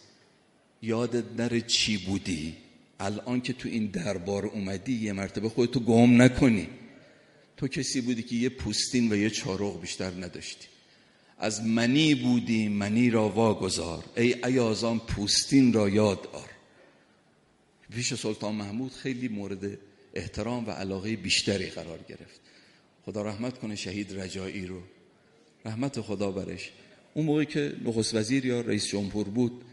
یادت 0.82 1.24
نره 1.38 1.60
چی 1.60 1.96
بودی؟ 1.96 2.56
الان 3.00 3.40
که 3.40 3.52
تو 3.52 3.68
این 3.68 3.86
دربار 3.86 4.46
اومدی 4.46 4.92
یه 4.92 5.12
مرتبه 5.12 5.48
خودتو 5.48 5.80
گم 5.80 6.22
نکنی. 6.22 6.68
تو 7.56 7.68
کسی 7.68 8.00
بودی 8.00 8.22
که 8.22 8.36
یه 8.36 8.48
پوستین 8.48 9.12
و 9.12 9.16
یه 9.16 9.30
چارق 9.30 9.80
بیشتر 9.80 10.10
نداشتی. 10.10 10.66
از 11.38 11.62
منی 11.64 12.14
بودی 12.14 12.68
منی 12.68 13.10
را 13.10 13.28
واگذار. 13.28 14.04
ای 14.16 14.44
ایازان 14.44 14.98
پوستین 14.98 15.72
را 15.72 15.88
یاد 15.88 16.28
آر. 16.32 16.50
پیش 17.90 18.14
سلطان 18.14 18.54
محمود 18.54 18.92
خیلی 18.92 19.28
مورد 19.28 19.78
احترام 20.14 20.66
و 20.66 20.70
علاقه 20.70 21.16
بیشتری 21.16 21.66
قرار 21.66 21.98
گرفت. 22.08 22.40
خدا 23.06 23.22
رحمت 23.22 23.58
کنه 23.58 23.76
شهید 23.76 24.20
رجایی 24.20 24.66
رو. 24.66 24.80
رحمت 25.64 26.00
خدا 26.00 26.30
برش. 26.30 26.70
اون 27.14 27.26
موقعی 27.26 27.46
که 27.46 27.72
نخست 27.84 28.14
وزیر 28.14 28.46
یا 28.46 28.60
رئیس 28.60 28.86
جمهور 28.86 29.28
بود 29.28 29.64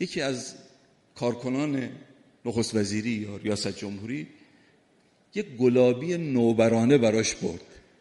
یکی 0.00 0.20
از 0.20 0.54
کارکنان 1.14 1.90
نخست 2.44 2.74
وزیری 2.74 3.10
یا 3.10 3.36
ریاست 3.36 3.76
جمهوری 3.76 4.26
یک 5.34 5.46
گلابی 5.46 6.16
نوبرانه 6.16 6.98
براش 6.98 7.34
برد. 7.34 7.60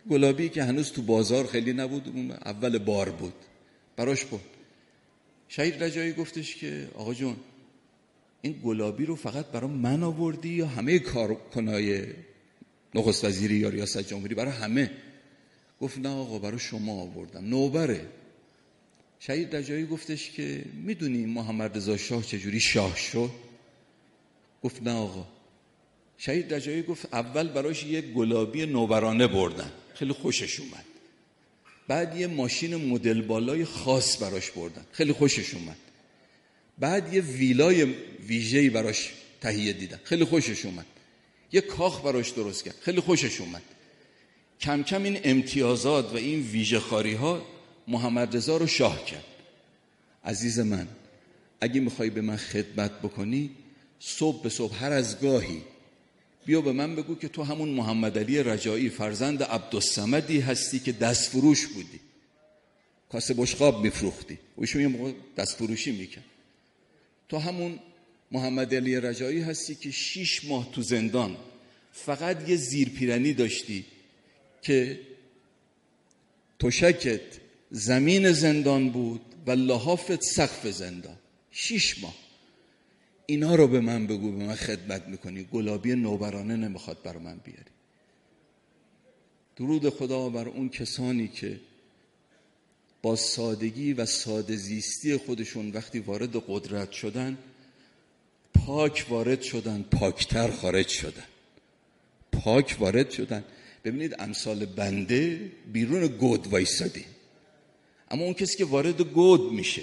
گلابی 0.10 0.50
که 0.50 0.64
هنوز 0.64 0.92
تو 0.92 1.02
بازار 1.02 1.48
خیلی 1.48 1.74
نبود 1.74 2.08
اون 2.08 2.32
اول 2.32 2.78
بار 2.78 3.10
بود. 3.10 3.34
براش 3.96 4.26
برد. 4.26 4.42
شهید 5.48 5.84
رجایی 5.84 6.14
گفتش 6.14 6.56
که 6.56 6.88
آقا 6.96 7.14
جون 7.14 7.36
این 8.42 8.62
گلابی 8.66 9.06
رو 9.06 9.16
فقط 9.16 9.46
برای 9.46 9.70
من 9.70 10.04
آوردی 10.04 10.50
یا 10.50 10.68
همه 10.68 11.00
کارکنای 11.00 12.06
نخست 12.96 13.26
وزیری 13.26 13.56
یا 13.56 13.70
ریاست 13.70 14.02
جمهوری؟ 14.02 14.36
برای 14.36 14.52
همه. 14.52 14.92
گفت 15.82 15.98
نه 15.98 16.10
آقا 16.10 16.40
برای 16.40 16.60
شما 16.60 17.02
آوردم. 17.02 17.46
نوبره. 17.46 18.06
شهید 19.24 19.56
رجایی 19.56 19.86
گفتش 19.86 20.32
که 20.32 20.66
می‌دونی 20.74 21.26
محمد 21.26 21.78
رضا 21.78 21.98
شاه 21.98 22.24
چجوری 22.24 22.60
شاه 22.60 22.98
شد؟ 22.98 23.30
گفت 24.64 24.84
نه 24.84 24.92
آقا. 24.92 25.28
شهید 26.18 26.54
رجایی 26.54 26.82
گفت 26.82 27.14
اول 27.14 27.48
براش 27.48 27.84
یه 27.84 28.02
گلابی 28.02 28.66
نوبرانه 28.66 29.28
بردن. 29.28 29.72
خیلی 29.94 30.14
خوشش 30.14 30.60
اومد. 30.60 30.86
بعد 31.88 32.18
یه 32.18 32.28
ماشین 32.28 32.76
مدل 32.76 33.22
بالای 33.22 33.66
خاص 33.66 34.22
براش 34.22 34.52
بردن. 34.52 34.86
خیلی 34.92 35.14
خوشش 35.14 35.54
اومد. 35.54 35.78
بعد 36.80 37.14
یه 37.14 37.22
ویلای 37.22 37.84
ویژه‌ای 38.28 38.70
براش 38.70 39.12
تهیه 39.42 39.74
دیدن. 39.74 40.00
خیلی 40.04 40.26
خوشش 40.26 40.66
اومد. 40.66 40.86
یه 41.52 41.62
کاخ 41.62 42.06
براش 42.06 42.30
درست 42.30 42.66
کرد. 42.66 42.76
خیلی 42.82 43.00
خوشش 43.00 43.42
اومد. 43.42 43.62
کم 44.60 44.84
کم 44.84 45.04
این 45.04 45.20
امتیازات 45.24 46.14
و 46.14 46.16
این 46.16 46.40
ویژه 46.40 46.80
خاری 46.80 47.14
ها 47.14 47.46
محمد 47.88 48.36
رضا 48.36 48.58
رو 48.58 48.68
شاه 48.68 49.06
کرد. 49.06 49.26
عزیز 50.26 50.60
من 50.60 50.88
اگه 51.62 51.82
می‌خوای 51.82 52.10
به 52.10 52.22
من 52.22 52.36
خدمت 52.38 52.92
بکنی 52.92 53.50
صبح 54.00 54.44
به 54.44 54.50
صبح 54.50 54.84
هر 54.84 54.92
از 54.92 55.22
گاهی. 55.22 55.62
بیا 56.46 56.62
به 56.62 56.72
من 56.72 56.96
بگو 56.96 57.16
که 57.16 57.28
تو 57.28 57.44
همون 57.44 57.70
محمد 57.70 58.18
علی 58.18 58.44
رجایی 58.44 58.90
فرزند 58.90 59.44
عبدالسمدی 59.44 60.40
هستی 60.40 60.80
که 60.80 60.92
دست 60.92 61.30
فروش 61.30 61.68
بودی. 61.68 62.00
کاسه 63.12 63.34
بشقاب 63.34 63.84
میفروختی. 63.84 64.38
ایشون 64.58 64.82
یه 64.82 64.88
موقع 64.88 65.12
دست 65.38 65.56
فروشی 65.56 65.92
میکن 65.92 66.24
تو 67.30 67.38
همون 67.38 67.80
محمد 68.32 68.76
علی 68.76 69.00
رجایی 69.00 69.42
هستی 69.42 69.76
که 69.76 69.92
شیش 69.92 70.46
ماه 70.46 70.72
تو 70.72 70.82
زندان 70.82 71.38
فقط 71.94 72.50
یه 72.50 72.56
زیرپیرنی 72.56 73.34
داشتی 73.34 73.86
که 74.62 75.00
تشکت 76.60 77.22
زمین 77.72 78.32
زندان 78.32 78.90
بود 78.90 79.22
و 79.48 79.52
لحافت 79.52 80.22
سقف 80.24 80.68
زندان. 80.68 81.18
شیش 81.52 82.00
ماه. 82.00 82.16
اینا 83.26 83.56
رو 83.56 83.68
به 83.68 83.80
من 83.80 84.08
بگو 84.08 84.32
به 84.32 84.46
من 84.46 84.56
خدمت 84.56 85.08
می‌کنی. 85.08 85.44
گلابی 85.44 85.96
نوبرانه 85.96 86.56
نمی‌خواد 86.56 87.04
بر 87.04 87.18
من 87.18 87.38
بیاری. 87.44 87.72
درود 89.56 89.90
خدا 89.90 90.30
بر 90.30 90.48
اون 90.48 90.70
کسانی 90.70 91.28
که 91.28 91.60
با 93.02 93.16
سادگی 93.16 93.94
و 93.94 94.06
ساده 94.06 94.56
زیستی 94.56 95.18
خودشون 95.18 95.72
وقتی 95.72 96.00
وارد 96.00 96.44
قدرت 96.48 96.92
شدن 96.92 97.38
پاک 98.54 99.06
وارد 99.10 99.42
شدن 99.42 99.86
پاکتر 99.92 100.52
خارج 100.52 100.88
شدن. 100.88 101.24
پاک 102.32 102.78
وارد 102.80 103.10
شدن. 103.10 103.44
ببینید 103.84 104.16
امثال 104.20 104.66
بنده 104.66 105.52
بیرون 105.74 106.08
گود 106.08 106.48
وایسادی. 106.48 107.06
اما 108.12 108.24
اون 108.24 108.34
کسی 108.34 108.58
که 108.58 108.66
وارد 108.66 109.02
گود 109.02 109.52
میشه 109.52 109.82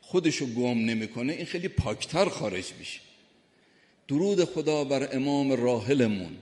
خودشو 0.00 0.46
گم 0.46 0.78
نمی‌کنه 0.84 1.32
این 1.32 1.46
خیلی 1.46 1.68
پاکتر 1.68 2.28
خارج 2.28 2.72
میشه. 2.78 3.00
درود 4.08 4.44
خدا 4.44 4.84
بر 4.84 5.16
امام 5.16 5.52
راحلمون. 5.52 6.36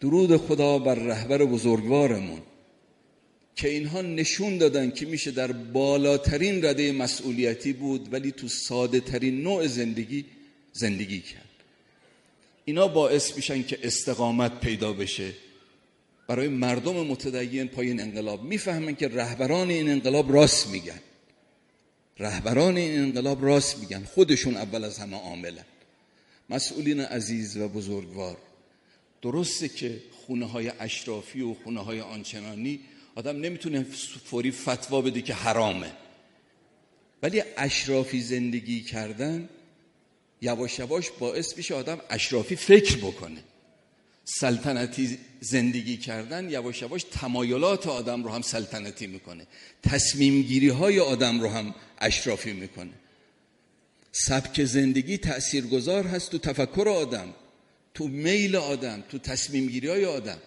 درود 0.00 0.36
خدا 0.36 0.78
بر 0.78 0.94
رهبر 0.94 1.44
بزرگوارمون. 1.44 2.42
که 3.56 3.68
اینها 3.68 4.02
نشون 4.02 4.58
دادن 4.58 4.90
که 4.90 5.06
میشه 5.06 5.30
در 5.30 5.52
بالاترین 5.52 6.64
رده 6.64 6.92
مسئولیتی 6.92 7.72
بود 7.72 8.12
ولی 8.12 8.32
تو 8.32 8.48
ساده 8.48 9.00
ترین 9.00 9.42
نوع 9.42 9.66
زندگی 9.66 10.24
زندگی 10.72 11.20
کرد. 11.20 11.42
اینا 12.64 12.88
باعث 12.88 13.36
میشن 13.36 13.62
که 13.62 13.78
استقامت 13.82 14.60
پیدا 14.60 14.92
بشه. 14.92 15.32
برای 16.28 16.48
مردم 16.48 17.06
متدین 17.06 17.68
پای 17.68 17.88
این 17.88 18.00
انقلاب 18.00 18.42
می‌فهمن 18.42 18.96
که 18.96 19.08
رهبران 19.08 19.70
این 19.70 19.90
انقلاب 19.90 20.32
راست 20.32 20.68
میگن. 20.68 21.00
رهبران 22.18 22.76
این 22.76 23.00
انقلاب 23.00 23.44
راست 23.44 23.78
میگن. 23.78 24.04
خودشون 24.04 24.56
اول 24.56 24.84
از 24.84 24.98
همه 24.98 25.16
عاملن. 25.16 25.64
مسئولین 26.50 27.00
عزیز 27.00 27.56
و 27.56 27.68
بزرگوار 27.68 28.36
درسته 29.22 29.68
که 29.68 30.02
خونه 30.26 30.46
های 30.46 30.72
اشرافی 30.80 31.40
و 31.40 31.54
خونه 31.54 31.80
های 31.80 32.00
آنچنانی 32.00 32.80
آدم 33.14 33.40
نمی‌تونه 33.40 33.86
فوری 34.24 34.50
فتوا 34.50 35.00
بده 35.00 35.22
که 35.22 35.34
حرامه. 35.34 35.92
ولی 37.22 37.42
اشرافی 37.56 38.20
زندگی 38.20 38.80
کردن 38.80 39.48
یواش 40.40 40.78
یواش 40.78 41.10
باعث 41.10 41.56
میشه 41.56 41.74
آدم 41.74 42.00
اشرافی 42.10 42.56
فکر 42.56 42.96
بکنه. 42.96 43.42
سلطنتی 44.28 45.18
زندگی 45.40 45.96
کردن 45.96 46.50
یواش 46.50 46.82
یواش 46.82 47.04
تمایلات 47.04 47.86
آدم 47.86 48.24
رو 48.24 48.30
هم 48.30 48.42
سلطنتی 48.42 49.06
می‌کنه. 49.06 49.46
تصمیم 49.82 50.42
گیری 50.42 50.68
های 50.68 51.00
آدم 51.00 51.40
رو 51.40 51.48
هم 51.48 51.74
اشرافی 51.98 52.52
می‌کنه. 52.52 52.92
سبک 54.12 54.64
زندگی 54.64 55.18
تاثیرگذار 55.18 56.06
هست 56.06 56.30
تو 56.30 56.38
تفکر 56.38 56.88
آدم 56.88 57.34
تو 57.94 58.08
میل 58.08 58.56
آدم 58.56 59.04
تو 59.08 59.18
تصمیم 59.18 59.66
گیری 59.66 59.88
های 59.88 60.04
آدم. 60.04 60.38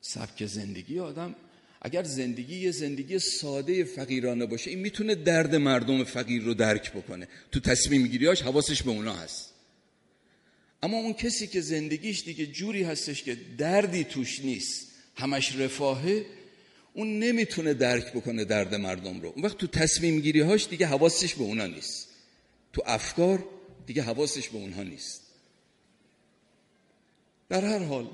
سبک 0.00 0.46
زندگی 0.46 0.98
آدم 0.98 1.34
اگر 1.82 2.02
زندگی 2.02 2.56
یه 2.56 2.70
زندگی 2.70 3.18
ساده 3.18 3.84
فقیرانه 3.84 4.46
باشه 4.46 4.70
این 4.70 4.78
می‌تونه 4.78 5.14
درد 5.14 5.54
مردم 5.54 6.04
فقیر 6.04 6.42
رو 6.42 6.54
درک 6.54 6.92
بکنه. 6.92 7.28
تو 7.52 7.60
تصمیم 7.60 8.06
گیریاش 8.06 8.42
حواسش 8.42 8.82
به 8.82 8.90
اونا 8.90 9.14
هست. 9.14 9.57
اما 10.82 10.96
اون 10.96 11.12
کسی 11.12 11.46
که 11.46 11.60
زندگیش 11.60 12.22
دیگه 12.22 12.46
جوری 12.46 12.82
هستش 12.82 13.22
که 13.22 13.38
دردی 13.58 14.04
توش 14.04 14.40
نیست 14.40 14.86
همش 15.16 15.56
رفاهه 15.56 16.26
اون 16.94 17.18
نمی‌تونه 17.18 17.74
درک 17.74 18.12
بکنه 18.12 18.44
درد 18.44 18.74
مردم 18.74 19.20
رو. 19.20 19.28
اون 19.28 19.44
وقت 19.44 19.58
تو 19.58 19.66
تصمیم 19.66 20.20
گیری 20.20 20.40
هاش 20.40 20.68
دیگه 20.68 20.86
حواسش 20.86 21.34
به 21.34 21.42
اونا 21.42 21.66
نیست. 21.66 22.08
تو 22.72 22.82
افکار 22.86 23.44
دیگه 23.86 24.02
حواسش 24.02 24.48
به 24.48 24.58
اونها 24.58 24.82
نیست. 24.82 25.22
در 27.48 27.64
هر 27.64 27.78
حال 27.78 28.10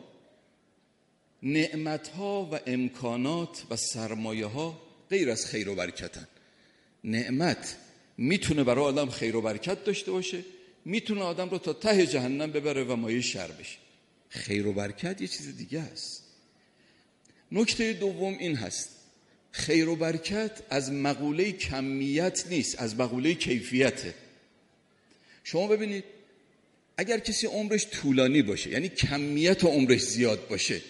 نعمت 1.42 2.08
ها 2.08 2.48
و 2.52 2.60
امکانات 2.66 3.62
و 3.70 3.76
سرمایه 3.76 4.46
ها 4.46 4.80
غیر 5.10 5.30
از 5.30 5.46
خیر 5.46 5.68
و 5.68 5.74
برکتن. 5.74 6.28
نعمت 7.04 7.76
می‌تونه 8.18 8.64
برای 8.64 8.84
آدم 8.84 9.10
خیر 9.10 9.36
و 9.36 9.42
برکت 9.42 9.84
داشته 9.84 10.10
باشه 10.10 10.44
می‌تونه 10.84 11.20
آدم 11.20 11.48
رو 11.48 11.58
تا 11.58 11.72
ته 11.72 12.06
جهنم 12.06 12.52
ببره 12.52 12.84
و 12.84 12.96
مایه 12.96 13.20
شر 13.20 13.48
بشه. 13.48 13.76
خیر 14.28 14.66
و 14.66 14.72
برکت 14.72 15.20
یه 15.20 15.28
چیز 15.28 15.56
دیگه 15.56 15.80
است. 15.80 16.22
نکته 17.52 17.92
دوم 17.92 18.38
این 18.38 18.56
هست. 18.56 18.88
خیر 19.50 19.88
و 19.88 19.96
برکت 19.96 20.62
از 20.70 20.92
مقوله 20.92 21.52
کمیت 21.52 22.44
نیست 22.50 22.80
از 22.80 22.96
مقوله 22.96 23.34
کیفیته. 23.34 24.14
شما 25.44 25.66
ببینید 25.66 26.04
اگر 26.96 27.18
کسی 27.18 27.46
عمرش 27.46 27.86
طولانی 27.86 28.42
باشه 28.42 28.70
یعنی 28.70 28.88
کمیت 28.88 29.64
عمرش 29.64 30.00
زیاد 30.00 30.48
باشه 30.48 30.80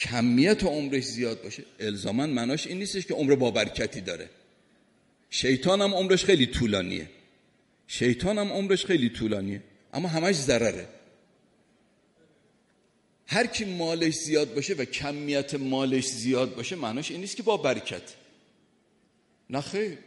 کمیت 0.00 0.64
عمرش 0.64 1.04
زیاد 1.04 1.42
باشه 1.42 1.62
الزاما 1.80 2.26
معناش 2.26 2.66
این 2.66 2.78
نیستش 2.78 3.06
که 3.06 3.14
عمر 3.14 3.34
با 3.34 3.50
برکتی 3.50 4.00
داره. 4.00 4.30
شیطان 5.30 5.80
هم 5.80 5.94
عمرش 5.94 6.24
خیلی 6.24 6.46
طولانیه. 6.46 7.10
شیطان 7.88 8.38
هم 8.38 8.52
عمرش 8.52 8.86
خیلی 8.86 9.08
طولانیه 9.08 9.62
اما 9.92 10.08
همش 10.08 10.34
ضرره. 10.34 10.88
هر 13.26 13.46
کی 13.46 13.64
مالش 13.64 14.14
زیاد 14.14 14.54
باشه 14.54 14.74
و 14.74 14.84
کمیت 14.84 15.54
مالش 15.54 16.08
زیاد 16.08 16.54
باشه 16.54 16.76
معناش 16.76 17.10
این 17.10 17.20
نیست 17.20 17.36
که 17.36 17.42
با 17.42 17.56
برکت. 17.56 18.02
نخیر 19.50 19.98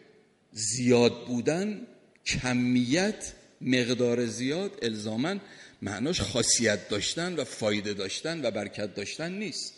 زیاد 0.52 1.26
بودن 1.26 1.88
کمیت 2.26 3.34
مقدار 3.62 4.26
زیاد 4.26 4.80
الزامن 4.82 5.42
معناش 5.82 6.22
خاصیت 6.22 6.90
داشتن 6.90 7.36
و 7.36 7.44
فایده 7.44 7.94
داشتن 7.94 8.46
و 8.46 8.52
برکت 8.52 8.96
داشتن 8.96 9.32
نیست. 9.32 9.74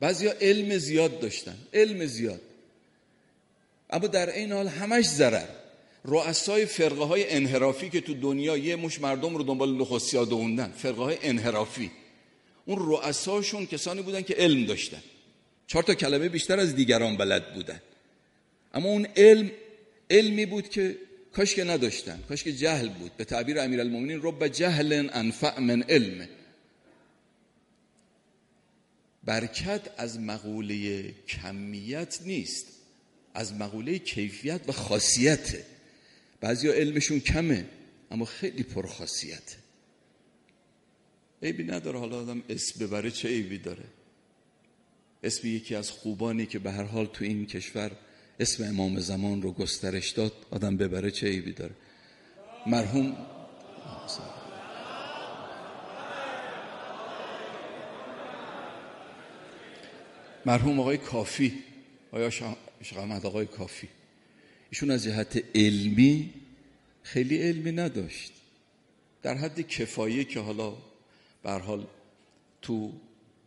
بعضیا 0.00 0.32
علم 0.40 0.78
زیاد 0.78 1.20
داشتن 1.20 1.56
علم 1.74 2.06
زیاد. 2.06 2.40
اما 3.90 4.06
در 4.06 4.34
این 4.34 4.52
حال 4.52 4.68
همش 4.68 5.04
ضرر. 5.04 5.59
رؤسای 6.04 6.66
فرقه 6.66 7.04
های 7.04 7.30
انحرافی 7.30 7.90
که 7.90 8.00
تو 8.00 8.14
دنیا 8.14 8.56
یه 8.56 8.76
مش 8.76 9.00
مردم 9.00 9.36
رو 9.36 9.42
دنبال 9.42 9.76
نخستیا 9.76 10.24
دوندن 10.24 10.72
فرقه 10.76 11.02
های 11.02 11.18
انحرافی. 11.22 11.90
اون 12.64 12.78
رؤساشون 12.80 13.66
کسانی 13.66 14.02
بودن 14.02 14.22
که 14.22 14.34
علم 14.34 14.66
داشتن. 14.66 15.02
چهار 15.66 15.84
تا 15.84 15.94
کلمه 15.94 16.28
بیشتر 16.28 16.58
از 16.58 16.74
دیگران 16.74 17.16
بلد 17.16 17.54
بودن. 17.54 17.80
اما 18.74 18.88
اون 18.88 19.06
علم 19.16 19.50
علمی 20.10 20.46
بود 20.46 20.68
که 20.68 20.98
کاش 21.32 21.54
که 21.54 21.64
نداشتن 21.64 22.22
کاش 22.28 22.44
که 22.44 22.52
جهل 22.52 22.88
بود. 22.88 23.16
به 23.16 23.24
تعبیر 23.24 23.60
امیرالمومنین 23.60 24.20
رب 24.22 24.48
جهل 24.48 25.08
انفع 25.12 25.60
من 25.60 25.82
علم. 25.82 26.28
برکت 29.24 29.80
از 29.96 30.20
مقوله 30.20 31.04
کمیت 31.28 32.18
نیست. 32.24 32.66
از 33.34 33.54
مقوله 33.54 33.98
کیفیت 33.98 34.60
و 34.68 34.72
خاصیته. 34.72 35.69
بعضیا 36.40 36.72
علمشون 36.72 37.20
کمه 37.20 37.68
اما 38.10 38.24
خیلی 38.24 38.62
پرخاصیته 38.62 39.56
عیبی 41.42 41.64
نداره 41.64 41.98
حالا 41.98 42.20
آدم 42.20 42.42
اسم 42.48 42.86
ببره 42.86 43.10
چه 43.10 43.28
عیبی 43.28 43.58
داره. 43.58 43.84
اسم 45.22 45.48
یکی 45.48 45.74
از 45.74 45.90
خوبانی 45.90 46.46
که 46.46 46.58
به 46.58 46.72
هر 46.72 46.82
حال 46.82 47.06
تو 47.06 47.24
این 47.24 47.46
کشور 47.46 47.90
اسم 48.40 48.64
امام 48.64 49.00
زمان 49.00 49.42
رو 49.42 49.52
گسترش 49.52 50.10
داد 50.10 50.32
آدم 50.50 50.76
ببره 50.76 51.10
چه 51.10 51.26
عیبی 51.26 51.52
داره. 51.52 51.74
مرحوم 52.66 53.16
مرحوم 60.46 60.80
آقای 60.80 60.98
کافی. 60.98 61.58
آیا 62.12 62.30
شقامت 62.82 63.24
آقای 63.24 63.46
کافی؟ 63.46 63.88
ایشون 64.70 64.90
از 64.90 65.04
جهت 65.04 65.44
علمی 65.54 66.30
خیلی 67.02 67.38
علمی 67.38 67.72
نداشت. 67.72 68.32
در 69.22 69.34
حد 69.34 69.60
کفایه 69.60 70.24
که 70.24 70.40
حالا 70.40 70.76
به 71.42 71.50
حال 71.50 71.86
تو 72.62 72.92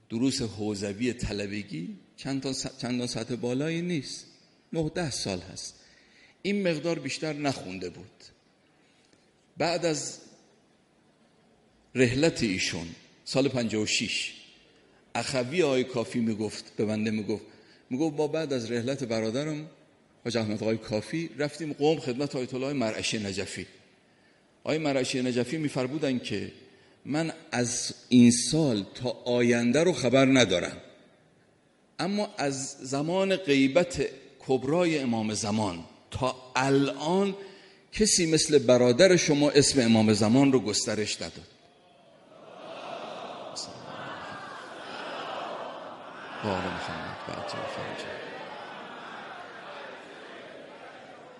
دروس 0.10 0.42
حوزوی 0.42 1.14
طلبگی 1.14 1.96
چند 2.18 2.42
تا 2.42 2.54
چند 2.54 3.06
سطح 3.06 3.36
بالایی 3.36 3.82
نیست. 3.82 4.26
نه 4.74 4.90
ده 4.90 5.12
سال 5.12 5.40
هست. 5.40 5.76
این 6.42 6.68
مقدار 6.68 7.00
بیشتر 7.00 7.34
نخونده 7.34 7.90
بود. 7.90 8.24
بعد 9.58 9.86
از 9.86 10.20
رحلت 11.96 12.44
ایشون 12.44 12.88
سال 13.26 13.48
56 13.48 14.34
اخوی 15.16 15.64
آقای 15.64 15.84
کافی 15.84 16.20
می‌گفت 16.20 16.76
به 16.76 16.86
بنده 16.86 17.12
می‌گفت 17.12 17.44
می‌گفت 17.90 18.16
با 18.16 18.28
بعد 18.28 18.54
از 18.54 18.72
رحلت 18.72 19.04
برادرم 19.04 19.70
حاج 20.24 20.38
احمد 20.38 20.64
آقای 20.64 20.78
کافی 20.78 21.30
رفتیم 21.38 21.74
قوم 21.74 22.00
خدمت 22.00 22.36
آیت 22.36 22.54
الله 22.54 22.74
مرعشی 22.74 23.20
نجفی. 23.20 23.66
آقای 24.64 24.78
مرعشی 24.78 25.22
نجفی 25.22 25.58
میفرمودن 25.58 26.20
که 26.20 26.52
من 27.06 27.34
از 27.52 27.94
این 28.10 28.32
سال 28.32 28.86
تا 28.96 29.10
آینده 29.26 29.84
رو 29.84 29.94
خبر 29.94 30.26
ندارم. 30.26 30.78
اما 32.00 32.30
از 32.38 32.78
زمان 32.82 33.36
غیبت 33.36 34.06
کبرای 34.48 35.00
امام 35.00 35.34
زمان 35.34 35.80
تا 36.12 36.36
الان 36.56 37.36
کسی 37.92 38.32
مثل 38.32 38.60
برادر 38.60 39.16
شما 39.16 39.50
اسم 39.50 39.82
امام 39.82 40.14
زمان 40.14 40.52
رو 40.52 40.60
گسترش 40.60 41.16
نداد. 41.16 41.48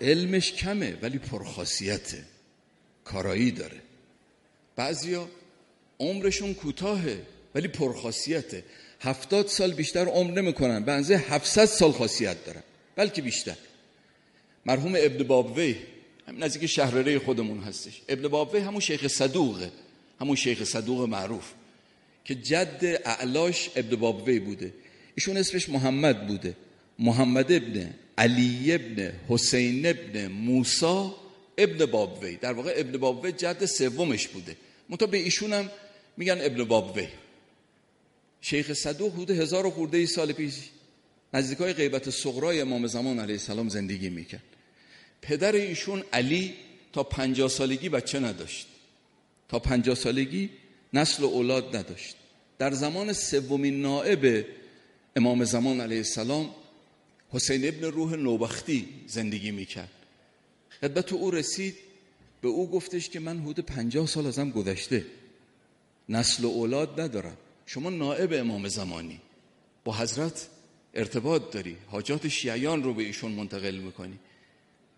علمش 0.04 0.54
کمه 0.54 0.98
ولی 1.02 1.18
پرخاصیته. 1.18 2.24
کارایی 3.04 3.52
داره. 3.52 3.82
بعضیا 4.76 5.30
عمرشون 6.00 6.54
کوتاهه 6.54 7.22
ولی 7.56 7.68
پرخاصیته. 7.68 8.64
هفتاد 9.02 9.48
سال 9.48 9.74
بیشتر 9.74 10.06
عمر 10.06 10.42
نمی‌کنن. 10.42 10.84
به 10.84 10.92
اندازه 10.92 11.18
700 11.18 11.66
سال 11.66 11.92
خاصیت 11.92 12.46
دارن. 12.46 12.64
بلکه 12.96 13.22
بیشتر. 13.22 13.56
مرحوم 14.66 14.96
ابن 14.98 15.24
بابوی 15.24 15.76
هم 16.28 16.44
نزدیک 16.44 16.66
شهرره 16.66 17.20
خودمون 17.20 17.60
هستش. 17.60 18.02
ابن 18.10 18.28
بابوی 18.28 18.60
همون 18.60 18.80
شیخ 18.80 19.08
صدوقه. 19.08 19.72
همون 20.22 20.36
شیخ 20.36 20.64
صدوق 20.64 21.10
معروف. 21.10 21.52
که 22.26 22.36
جد 22.36 23.02
اعلاش 23.06 23.70
ابن 23.76 23.96
بابوی 23.96 24.40
بوده. 24.40 24.74
ایشون 25.16 25.38
اسمش 25.38 25.70
محمد 25.70 26.28
بوده. 26.28 26.56
محمد 27.00 27.52
ابن 27.52 27.94
علی 28.18 28.74
ابن 28.74 29.14
حسین 29.30 29.86
ابن 29.86 30.28
موسا 30.28 31.16
ابن 31.58 31.86
بابوی. 31.86 32.36
در 32.36 32.54
واقع 32.54 32.74
ابن 32.76 32.98
بابوی 32.98 33.32
جد 33.32 33.66
سومش 33.66 34.28
بوده. 34.28 34.58
منتها 34.90 35.08
به 35.08 35.18
ایشون 35.18 35.54
هم 35.54 35.70
میگن 36.18 36.38
ابن 36.42 36.64
بابوی. 36.64 37.08
شیخ 38.42 38.74
صدوق 38.74 39.14
حدود 39.14 39.32
هزار 39.32 39.66
و 39.66 39.70
خورده 39.70 39.98
ای 39.98 40.06
سال 40.06 40.32
پیش 40.32 40.54
نزدیکای 41.34 41.74
غیبت 41.74 42.10
صغرای 42.10 42.62
امام 42.62 42.88
زمان 42.88 43.20
علیه 43.20 43.36
السلام 43.36 43.70
زندگی 43.70 44.10
می‌کرد. 44.10 44.44
پدر 45.22 45.52
ایشون 45.52 46.04
علی 46.14 46.54
تا 46.94 47.04
پنجاه 47.04 47.50
سالگی 47.50 47.90
بچه 47.90 48.20
نداشت. 48.20 48.68
تا 49.50 49.60
پنجاه 49.60 49.96
سالگی 49.96 50.50
نسل 50.94 51.24
و 51.24 51.26
اولاد 51.26 51.76
نداشت. 51.76 52.16
در 52.60 52.72
زمان 52.72 53.14
سومین 53.14 53.82
نائب 53.82 54.46
امام 55.16 55.44
زمان 55.44 55.82
علیه 55.82 55.98
السلام 55.98 56.50
حسین 57.34 57.68
ابن 57.68 57.84
روح 57.84 58.16
نوبختی 58.16 58.88
زندگی 59.08 59.52
می‌کرد. 59.52 59.90
خدمت 60.82 61.14
او 61.14 61.32
رسید 61.32 61.76
به 62.42 62.48
او 62.48 62.72
گفتش 62.72 63.10
که 63.10 63.20
من 63.20 63.40
حدود 63.40 63.60
پنجاه 63.60 64.08
سال 64.08 64.26
ازم 64.26 64.50
گذشته. 64.50 65.06
نسل 66.10 66.44
و 66.44 66.48
اولاد 66.48 67.02
ندارم. 67.02 67.38
شما 67.66 67.90
نائب 67.90 68.34
امام 68.34 68.68
زمانی. 68.68 69.20
با 69.84 69.98
حضرت 69.98 70.48
ارتباط 70.94 71.52
داری. 71.52 71.78
حاجات 71.88 72.28
شیعیان 72.28 72.84
رو 72.84 72.94
به 72.94 73.04
ایشون 73.04 73.32
منتقل 73.32 73.76
می‌کنی. 73.76 74.20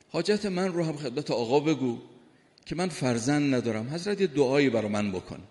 حاجت 0.10 0.46
من 0.46 0.74
رو 0.74 0.84
هم 0.84 0.98
خدمت 0.98 1.32
آقا 1.32 1.60
بگو 1.60 1.98
که 2.66 2.76
من 2.76 2.90
فرزند 2.90 3.56
ندارم. 3.56 3.94
حضرت 3.94 4.22
یه 4.22 4.28
دعایی 4.28 4.70
برا 4.70 4.90
من 4.90 5.12
بکن. 5.12 5.44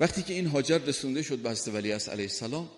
وقتی 0.00 0.22
که 0.22 0.34
این 0.34 0.46
حاجت 0.46 0.88
رسونده 0.88 1.22
شد 1.22 1.38
به 1.38 1.50
ولی 1.72 1.90
علیه 1.90 2.24
السلام 2.24 2.68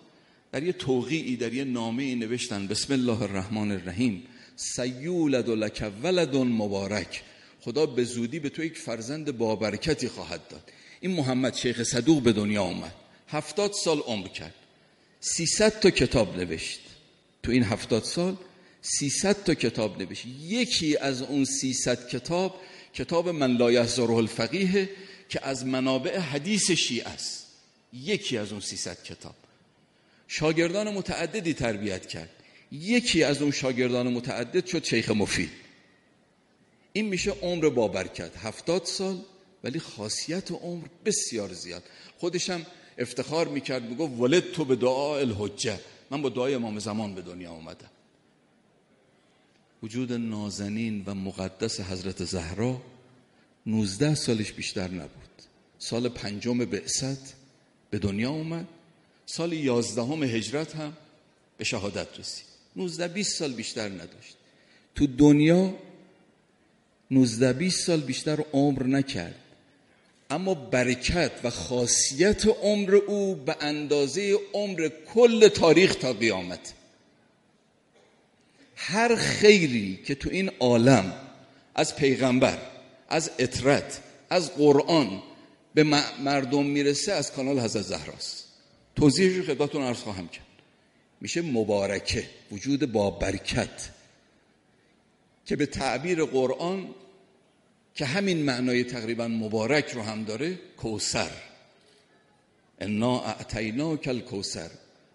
در 0.53 0.63
یه 0.63 0.71
توقیعی 0.71 1.35
در 1.35 1.53
یه 1.53 1.63
نامه 1.63 2.15
نوشتن 2.15 2.67
بسم 2.67 2.93
الله 2.93 3.21
الرحمن 3.21 3.71
الرحیم 3.71 4.23
سیولد 4.55 5.49
و 5.49 5.55
لک 5.55 5.91
ولد 6.03 6.35
مبارک. 6.35 7.23
خدا 7.61 7.85
به 7.85 8.03
زودی 8.03 8.39
به 8.39 8.49
تو 8.49 8.63
یک 8.63 8.77
فرزند 8.77 9.37
بابرکتی 9.37 10.07
خواهد 10.07 10.47
داد. 10.47 10.71
این 11.01 11.11
محمد 11.11 11.55
شیخ 11.55 11.83
صدوق 11.83 12.23
به 12.23 12.33
دنیا 12.33 12.63
اومد 12.63 12.93
هفتاد 13.27 13.71
سال 13.71 13.99
عمر 13.99 14.27
کرد. 14.27 14.53
سیصد 15.19 15.79
تا 15.79 15.89
کتاب 15.89 16.37
نوشت. 16.37 16.79
تو 17.43 17.51
این 17.51 17.63
هفتاد 17.63 18.03
سال 18.03 18.37
سیصد 18.81 19.43
تا 19.43 19.53
کتاب 19.53 20.01
نوشت. 20.01 20.25
یکی 20.41 20.97
از 20.97 21.21
اون 21.21 21.45
سیصد 21.45 22.07
کتاب 22.07 22.61
کتاب 22.93 23.29
من 23.29 23.57
لا 23.57 23.71
یحضره 23.71 24.13
الفقیه 24.13 24.89
که 25.29 25.47
از 25.47 25.65
منابع 25.65 26.17
حدیث 26.17 26.71
شیعه 26.71 27.07
است. 27.07 27.47
یکی 27.93 28.37
از 28.37 28.51
اون 28.51 28.61
سیصد 28.61 29.03
کتاب. 29.03 29.35
شاگردان 30.35 30.93
متعددی 30.93 31.53
تربیت 31.53 32.05
کرد. 32.05 32.29
یکی 32.71 33.23
از 33.23 33.41
اون 33.41 33.51
شاگردان 33.51 34.13
متعدد 34.13 34.65
شد 34.65 34.83
شیخ 34.83 35.09
مفید. 35.11 35.51
این 36.93 37.05
میشه 37.05 37.31
عمر 37.31 37.69
با 37.69 37.87
برکت. 37.87 38.37
هفتاد 38.37 38.85
سال 38.85 39.21
ولی 39.63 39.79
خاصیت 39.79 40.51
عمر 40.51 40.85
بسیار 41.05 41.53
زیاد. 41.53 41.83
خودشم 42.17 42.65
افتخار 42.97 43.47
می‌کرد 43.47 43.83
می‌گفت 43.83 44.19
ولد 44.19 44.51
تو 44.51 44.65
به 44.65 44.75
دعا 44.75 45.17
الحجه. 45.17 45.79
من 46.11 46.21
با 46.21 46.29
دعای 46.29 46.53
امام 46.53 46.79
زمان 46.79 47.15
به 47.15 47.21
دنیا 47.21 47.51
آمدم. 47.51 47.89
وجود 49.83 50.13
نازنین 50.13 51.03
و 51.05 51.15
مقدس 51.15 51.79
حضرت 51.79 52.23
زهرا 52.23 52.81
19 53.65 54.15
سالش 54.15 54.51
بیشتر 54.51 54.87
نبود. 54.87 55.41
سال 55.79 56.09
پنجم 56.09 56.57
بعثت 56.57 57.33
به 57.89 57.99
دنیا 57.99 58.31
اومد 58.31 58.67
سال 59.25 59.53
یازدهم 59.53 60.23
هجرت 60.23 60.75
هم 60.75 60.93
به 61.57 61.63
شهادت 61.63 62.19
رسید. 62.19 62.45
19 62.75 63.07
20 63.07 63.37
سال 63.39 63.53
بیشتر 63.53 63.89
نداشت. 63.89 64.37
تو 64.95 65.07
دنیا 65.07 65.73
19 67.11 67.53
20 67.53 67.85
سال 67.87 68.01
بیشتر 68.01 68.39
عمر 68.53 68.83
نکرد. 68.83 69.35
اما 70.29 70.53
برکت 70.53 71.31
و 71.43 71.49
خاصیت 71.49 72.45
عمر 72.45 72.95
او 72.95 73.35
به 73.35 73.55
اندازه 73.61 74.39
عمر 74.53 74.89
کل 75.13 75.47
تاریخ 75.47 75.95
تا 75.95 76.13
قیامت. 76.13 76.73
هر 78.75 79.15
خیری 79.15 79.99
که 80.05 80.15
تو 80.15 80.29
این 80.29 80.51
عالم 80.59 81.13
از 81.75 81.95
پیغمبر 81.95 82.57
از 83.09 83.31
اطرت 83.39 83.99
از 84.29 84.53
قرآن 84.53 85.23
به 85.73 85.83
مردم 86.23 86.65
می‌رسه 86.65 87.11
از 87.11 87.31
کانال 87.31 87.59
حضرت 87.59 87.83
زهراست. 87.83 88.52
توضیحش 88.95 89.35
رو 89.35 89.43
خدمتتون 89.43 89.81
عرض 89.81 89.97
خواهم 89.97 90.27
کرد. 90.27 90.45
میشه 91.21 91.41
مبارکه 91.41 92.29
وجود 92.51 92.91
با 92.91 93.09
برکت. 93.09 93.89
که 95.45 95.55
به 95.55 95.65
تعبیر 95.65 96.25
قرآن 96.25 96.89
که 97.95 98.05
همین 98.05 98.43
معنای 98.43 98.83
تقریبا 98.83 99.27
مبارک 99.27 99.89
رو 99.89 100.01
هم 100.01 100.23
داره 100.23 100.59
کوسر 100.77 101.31
انا 102.79 103.21
اعتینا 103.21 103.97
کل 103.97 104.19
کوسر 104.19 104.69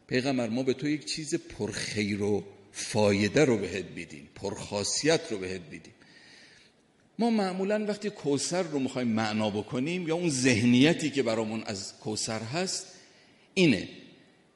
پیغمبر 0.07 0.49
ما 0.49 0.63
به 0.63 0.75
تو 0.75 0.89
یک 0.89 1.05
چیز 1.05 1.35
پرخیر 1.35 2.23
و 2.23 2.45
فایده 2.73 3.45
رو 3.45 3.59
بهت 3.59 3.85
بیدیم 3.85 4.29
پرخاصیت 4.35 5.21
رو 5.31 5.39
بهت 5.39 5.61
بیدیم 5.71 5.95
ما 7.19 7.31
معمولا 7.31 7.87
وقتی 7.89 8.11
کوسر 8.11 8.63
رو 8.63 8.79
می‌خوایم 8.79 9.09
معنا 9.09 9.51
بکنیم 9.51 10.09
یا 10.09 10.15
اون 10.15 10.31
ذهنیتی 10.31 11.11
که 11.11 11.23
برامون 11.23 11.63
از 11.63 11.99
کوسر 11.99 12.41
هست 12.41 12.87
اینه 13.59 13.89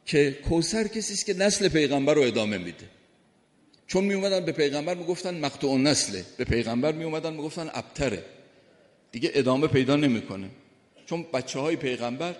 که 0.06 0.38
کوسر 0.48 0.86
کسی 0.86 1.14
است 1.14 1.26
که 1.26 1.34
نسل 1.34 1.68
پیغمبر 1.68 2.14
رو 2.14 2.22
ادامه 2.22 2.58
میده. 2.58 2.86
چون 3.86 4.04
می 4.04 4.14
اومدن 4.14 4.44
به 4.44 4.52
پیغمبر 4.52 4.94
می‌گفتن 4.94 5.34
مقطوع 5.38 5.78
نسله. 5.78 6.24
به 6.36 6.44
پیغمبر 6.44 6.92
می 6.92 7.04
اومدن 7.04 7.32
می‌گفتن 7.32 7.70
ابتره. 7.74 8.24
دیگه 9.12 9.30
ادامه 9.34 9.66
پیدا 9.66 9.96
نمی‌کنه. 9.96 10.48
چون 11.06 11.26
بچه 11.34 11.58
های 11.58 11.76
پیغمبر 11.76 12.36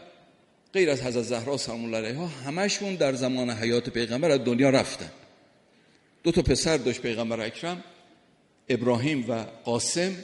غیر 0.73 0.91
از 0.91 1.03
حضرت 1.03 1.23
زهرا 1.23 1.57
سلام 1.57 1.85
الله 1.85 1.97
علیها 1.97 2.27
همشون 2.27 2.95
در 2.95 3.13
زمان 3.13 3.51
حیات 3.51 3.91
پیغمبر 3.91 4.31
از 4.31 4.45
دنیا 4.45 4.71
رفتن. 4.71 5.11
دو 6.23 6.33
تا 6.33 6.43
پسر 6.43 6.77
داشت 6.77 7.01
پیغمبر 7.01 7.41
اکرم 7.41 7.85
ابراهیم 8.69 9.25
و 9.29 9.45
قاسم 9.65 10.15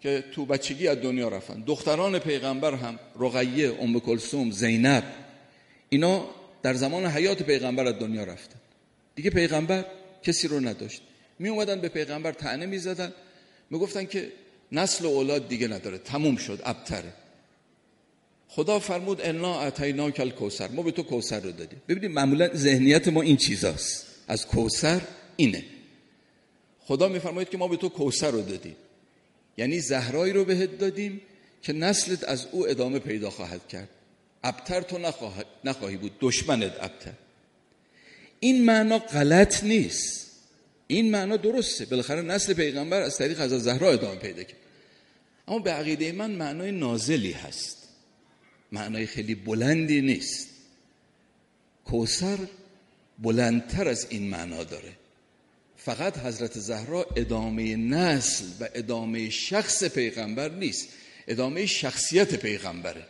که 0.00 0.24
تو 0.32 0.46
بچگی 0.46 0.88
از 0.88 0.98
دنیا 0.98 1.28
رفتن. 1.28 1.62
دختران 1.66 2.18
پیغمبر 2.18 2.74
هم 2.74 2.98
رقیه 3.20 3.76
ام 3.80 4.00
کلثوم 4.00 4.50
زینب 4.50 5.04
اینا 5.92 6.28
در 6.62 6.74
زمان 6.74 7.06
حیات 7.06 7.42
پیغمبر 7.42 7.86
از 7.86 7.94
دنیا 7.98 8.24
رفتن. 8.24 8.60
دیگه 9.14 9.30
پیغمبر 9.30 9.84
کسی 10.22 10.48
رو 10.48 10.60
نداشت. 10.60 11.02
می 11.38 11.48
اومدن 11.48 11.80
به 11.80 11.88
پیغمبر 11.88 12.32
تعنه 12.32 12.66
می 12.66 12.78
زدن. 12.78 13.12
می 13.70 13.78
گفتن 13.78 14.04
که 14.04 14.32
نسل 14.72 15.04
و 15.04 15.08
اولاد 15.08 15.48
دیگه 15.48 15.68
نداره. 15.68 15.98
تموم 15.98 16.36
شد 16.36 16.60
ابتره. 16.64 17.12
خدا 18.48 18.78
فرمود 18.78 19.20
انا 19.20 19.60
اتینا 19.60 20.10
کل 20.10 20.30
کوسر 20.30 20.68
ما 20.68 20.82
به 20.82 20.90
تو 20.90 21.02
کوسر 21.02 21.40
رو 21.40 21.52
دادیم. 21.52 21.82
ببینید 21.88 22.10
معمولا 22.10 22.48
ذهنیت 22.54 23.08
ما 23.08 23.22
این 23.22 23.36
چیزاست. 23.36 24.06
از 24.28 24.46
کوسر 24.46 25.00
اینه. 25.36 25.64
خدا 26.80 27.08
میفرماید 27.08 27.48
که 27.48 27.58
ما 27.58 27.68
به 27.68 27.76
تو 27.76 27.88
کوسر 27.88 28.30
رو 28.30 28.42
دادیم. 28.42 28.76
یعنی 29.56 29.80
زهرایی 29.80 30.32
رو 30.32 30.44
بهت 30.44 30.78
دادیم 30.78 31.20
که 31.62 31.72
نسلت 31.72 32.24
از 32.24 32.46
او 32.52 32.68
ادامه 32.68 32.98
پیدا 32.98 33.30
خواهد 33.30 33.68
کرد. 33.68 33.88
ابتر 34.44 34.80
تو 34.80 34.98
نخواهی 35.64 35.96
بود. 35.96 36.12
دشمنت 36.20 36.72
ابتر. 36.80 37.12
این 38.40 38.64
معنا 38.64 38.98
غلط 38.98 39.64
نیست. 39.64 40.30
این 40.86 41.10
معنا 41.10 41.36
درسته. 41.36 41.84
بالاخره 41.84 42.22
نسل 42.22 42.54
پیغمبر 42.54 43.02
از 43.02 43.18
طریق 43.18 43.40
از 43.40 43.50
زهرا 43.50 43.92
ادامه 43.92 44.18
پیدا 44.18 44.42
کرد. 44.42 44.58
اما 45.48 45.58
به 45.58 45.72
عقیده 45.72 46.12
من 46.12 46.30
معنای 46.30 46.72
نازلی 46.72 47.32
هست. 47.32 47.88
معنای 48.72 49.06
خیلی 49.06 49.34
بلندی 49.34 50.00
نیست. 50.00 50.48
کوسر 51.84 52.38
بلندتر 53.18 53.88
از 53.88 54.06
این 54.10 54.30
معنا 54.30 54.64
داره. 54.64 54.92
فقط 55.76 56.18
حضرت 56.18 56.58
زهرا 56.58 57.06
ادامه 57.16 57.76
نسل 57.76 58.44
و 58.60 58.68
ادامه 58.74 59.30
شخص 59.30 59.84
پیغمبر 59.84 60.48
نیست. 60.48 60.88
ادامه 61.28 61.66
شخصیت 61.66 62.34
پیغمبره. 62.34 63.06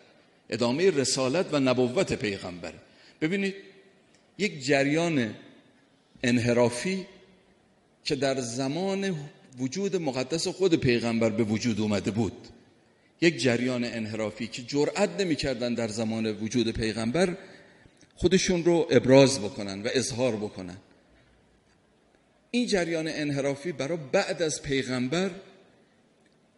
ادامه 0.53 0.91
رسالت 0.91 1.47
و 1.53 1.61
نبوت 1.61 2.13
پیغمبره 2.13 2.79
ببینید 3.21 3.55
یک 4.39 4.65
جریان 4.65 5.35
انحرافی 6.23 7.07
که 8.05 8.15
در 8.17 8.41
زمان 8.41 9.15
وجود 9.59 9.97
مقدس 9.97 10.49
خود 10.49 10.75
پیغمبر 10.75 11.31
به 11.31 11.45
وجود 11.45 11.81
اومده 11.81 12.11
بود. 12.11 12.49
یک 13.21 13.39
جریان 13.39 13.85
انحرافی 13.85 14.47
که 14.47 14.63
جرأت 14.63 15.21
نمی‌کردن 15.21 15.75
در 15.75 15.89
زمان 15.89 16.27
وجود 16.27 16.71
پیغمبر 16.71 17.37
خودشون 18.17 18.65
رو 18.65 18.87
ابراز 18.91 19.41
بکنن 19.41 19.83
و 19.83 19.89
اظهار 19.95 20.37
بکنن. 20.37 20.77
این 22.51 22.67
جریان 22.67 23.09
انحرافی 23.09 23.73
برای 23.73 23.99
بعد 24.13 24.43
از 24.43 24.63
پیغمبر 24.63 25.31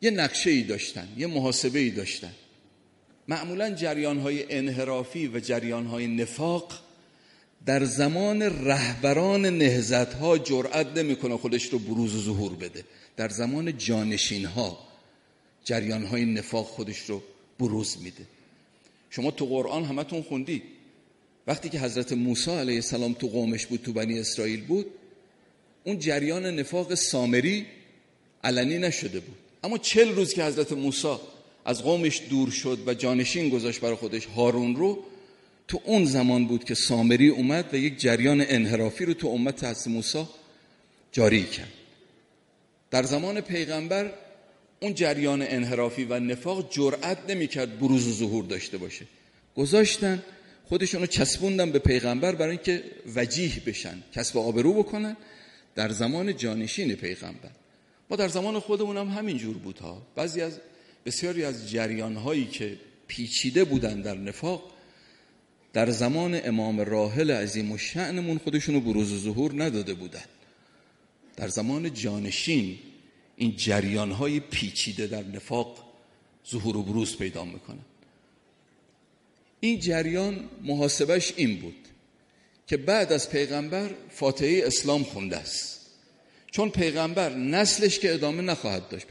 یه 0.00 0.10
نقشه 0.10 0.50
ای 0.50 0.62
داشتن 0.62 1.08
یه 1.16 1.26
محاسبه 1.26 1.78
ای 1.78 1.90
داشتن. 1.90 2.32
معمولا 3.28 3.70
جریان 3.70 4.18
های 4.18 4.52
انحرافی 4.52 5.26
و 5.26 5.40
جریان 5.40 5.86
های 5.86 6.06
نفاق 6.06 6.72
در 7.66 7.84
زمان 7.84 8.42
رهبران 8.42 9.46
نهزت 9.46 10.14
ها 10.14 10.38
جرأت 10.38 10.86
نمی‌کنه 10.86 11.36
خودش 11.36 11.64
رو 11.64 11.78
بروز 11.78 12.14
و 12.14 12.22
ظهور 12.22 12.52
بده. 12.52 12.84
در 13.16 13.28
زمان 13.28 13.78
جانشین 13.78 14.44
ها 14.44 14.78
جریان 15.64 16.04
های 16.04 16.24
نفاق 16.24 16.66
خودش 16.66 16.98
رو 16.98 17.22
بروز 17.60 17.96
میده. 18.02 18.26
شما 19.10 19.30
تو 19.30 19.46
قرآن 19.46 19.84
همتون 19.84 20.22
خوندید 20.22 20.62
وقتی 21.46 21.68
که 21.68 21.80
حضرت 21.80 22.12
موسی 22.12 22.50
علیه 22.50 22.74
السلام 22.74 23.12
تو 23.12 23.26
قومش 23.26 23.66
بود 23.66 23.82
تو 23.82 23.92
بنی 23.92 24.18
اسرائیل 24.18 24.64
بود 24.64 24.86
اون 25.84 25.98
جریان 25.98 26.46
نفاق 26.46 26.94
سامری 26.94 27.66
علنی 28.44 28.78
نشده 28.78 29.20
بود. 29.20 29.36
اما 29.64 29.78
چل 29.78 30.14
روز 30.14 30.34
که 30.34 30.44
حضرت 30.44 30.72
موسی 30.72 31.16
از 31.64 31.82
قومش 31.82 32.22
دور 32.30 32.50
شد 32.50 32.78
و 32.86 32.94
جانشین 32.94 33.48
گذاشت 33.48 33.80
برای 33.80 33.94
خودش 33.94 34.26
هارون 34.26 34.76
رو. 34.76 35.04
تو 35.68 35.80
اون 35.84 36.04
زمان 36.04 36.46
بود 36.46 36.64
که 36.64 36.74
سامری 36.74 37.28
اومد 37.28 37.74
و 37.74 37.76
یک 37.76 37.98
جریان 37.98 38.44
انحرافی 38.48 39.04
رو 39.04 39.14
تو 39.14 39.28
امت 39.28 39.64
حضرت 39.64 39.88
موسی 39.88 40.24
جاری 41.12 41.44
کرد. 41.44 41.72
در 42.90 43.02
زمان 43.02 43.40
پیغمبر 43.40 44.12
اون 44.80 44.94
جریان 44.94 45.42
انحرافی 45.42 46.04
و 46.04 46.20
نفاق 46.20 46.70
جرأت 46.70 47.18
نمی‌کرد 47.28 47.78
بروز 47.78 48.08
و 48.08 48.12
ظهور 48.12 48.44
داشته 48.44 48.78
باشه. 48.78 49.06
گذاشتن 49.56 50.22
خودشونو 50.68 51.06
چسبوندن 51.06 51.70
به 51.70 51.78
پیغمبر 51.78 52.34
برای 52.34 52.50
اینکه 52.50 52.84
وجیه 53.16 53.62
بشن 53.66 54.02
کسب 54.14 54.38
آبرو 54.38 54.72
بکنن 54.72 55.16
در 55.74 55.88
زمان 55.88 56.36
جانشین 56.36 56.94
پیغمبر. 56.94 57.50
ما 58.10 58.16
در 58.16 58.28
زمان 58.28 58.60
خودمون 58.60 58.96
هم 58.96 59.08
همین 59.08 59.38
جور 59.38 59.56
بود 59.56 59.78
ها. 59.78 60.02
بعضی 60.16 60.40
از 60.40 60.60
بسیاری 61.06 61.44
از 61.44 61.70
جریان 61.70 62.16
هایی 62.16 62.46
که 62.46 62.78
پیچیده 63.06 63.64
بودن 63.64 64.02
در 64.02 64.14
نفاق 64.14 64.74
در 65.72 65.90
زمان 65.90 66.40
امام 66.44 66.80
راحل 66.80 67.30
عظیم 67.30 67.72
و 67.72 67.78
شعنمون 67.78 68.38
خودشونو 68.38 68.80
بروز 68.80 69.12
و 69.12 69.18
ظهور 69.18 69.64
نداده 69.64 69.94
بودن. 69.94 70.24
در 71.36 71.48
زمان 71.48 71.94
جانشین 71.94 72.78
این 73.36 73.56
جریان 73.56 74.10
های 74.10 74.40
پیچیده 74.40 75.06
در 75.06 75.22
نفاق 75.22 75.94
ظهور 76.50 76.76
و 76.76 76.82
بروز 76.82 77.16
پیدا 77.16 77.44
می‌کنن. 77.44 77.84
این 79.60 79.80
جریان 79.80 80.48
محاسبش 80.62 81.32
این 81.36 81.56
بود 81.56 81.88
که 82.66 82.76
بعد 82.76 83.12
از 83.12 83.30
پیغمبر 83.30 83.90
فاتحه 84.10 84.62
اسلام 84.66 85.02
خونده 85.02 85.36
است. 85.36 85.80
چون 86.50 86.70
پیغمبر 86.70 87.34
نسلش 87.34 87.98
که 87.98 88.14
ادامه 88.14 88.42
نخواهد 88.42 88.88
داشت 88.88 89.06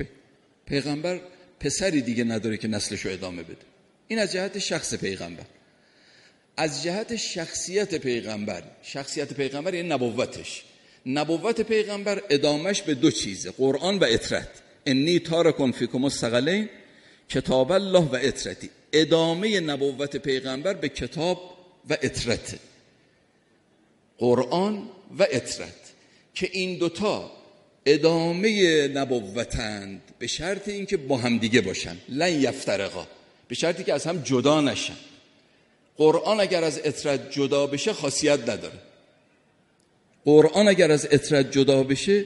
پیغمبر 0.66 1.20
پسری 1.64 2.02
دیگه 2.02 2.24
نداره 2.24 2.58
که 2.58 2.68
نسلش 2.68 3.06
رو 3.06 3.12
ادامه 3.12 3.44
بده. 3.44 3.66
این 4.08 4.20
از 4.20 4.32
جهت 4.32 4.60
شخص 4.60 4.94
پیغمبر. 4.94 5.46
از 6.58 6.84
جهت 6.84 7.16
شخصیت 7.16 7.96
پیغمبر. 7.96 8.64
شخصیت 8.84 9.34
پیغمبر 9.34 9.74
یعنی 9.74 9.90
نبوتش. 9.90 10.64
نبوت 11.06 11.62
پیغمبر 11.62 12.22
ادامش 12.30 12.82
به 12.82 12.94
دو 12.94 13.12
چیزه 13.12 13.52
قرآن 13.52 14.00
و 14.00 14.04
اطرت 14.10 14.50
انی 14.86 15.20
تارکن 15.20 15.72
فیکم 15.72 16.04
الثقلین 16.04 16.70
کتاب 17.30 17.72
الله 17.72 18.00
و 18.00 18.18
اطرتی 18.22 18.70
ادامه 18.94 19.60
نبوت 19.60 20.18
پیغمبر 20.18 20.74
به 20.74 20.90
کتاب 20.90 21.58
و 21.90 21.98
اطرت 22.02 22.60
قرآن 24.18 24.90
و 25.20 25.28
اطرت 25.32 25.94
که 26.34 26.50
این 26.52 26.78
دوتا 26.78 27.32
ادامه 27.86 28.88
نبوتند 28.88 30.02
به 30.20 30.28
شرط 30.28 30.68
اینکه 30.68 30.98
با 30.98 31.18
هم 31.18 31.38
دیگه 31.38 31.62
باشن. 31.62 31.98
لن 32.10 32.42
یفترقا. 32.42 33.08
به 33.48 33.56
شرطی 33.56 33.84
که 33.84 33.94
از 33.94 34.06
هم 34.06 34.22
جدا 34.22 34.62
نشن. 34.62 34.96
قرآن 35.98 36.40
اگر 36.40 36.64
از 36.64 36.82
اطرت 36.84 37.32
جدا 37.32 37.68
بشه 37.68 37.94
خاصیت 37.94 38.40
نداره. 38.40 38.80
قرآن 40.26 40.68
اگر 40.68 40.92
از 40.92 41.08
اطرت 41.12 41.52
جدا 41.52 41.84
بشه 41.84 42.26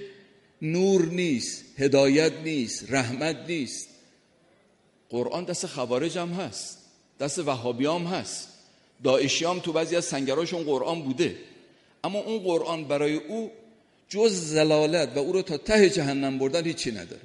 نور 0.61 1.05
نیست 1.05 1.65
هدایت 1.77 2.33
نیست 2.43 2.85
رحمت 2.89 3.37
نیست. 3.47 3.89
قرآن 5.09 5.43
دست 5.43 5.65
خوارج 5.65 6.17
هم 6.17 6.29
هست 6.29 6.77
دست 7.19 7.39
وهابی 7.39 7.85
هم 7.85 8.05
هست. 8.05 8.49
داعشی 9.03 9.45
تو 9.63 9.73
بعضی 9.73 9.95
از 9.95 10.05
سنگراشون 10.05 10.63
قرآن 10.63 11.01
بوده. 11.01 11.35
اما 12.03 12.19
اون 12.19 12.39
قرآن 12.39 12.83
برای 12.83 13.15
او 13.15 13.51
جز 14.09 14.31
زلالت 14.33 15.09
و 15.15 15.19
او 15.19 15.31
رو 15.31 15.41
تا 15.41 15.57
ته 15.57 15.89
جهنم 15.89 16.37
بردن 16.37 16.65
هیچی 16.65 16.91
نداره. 16.91 17.21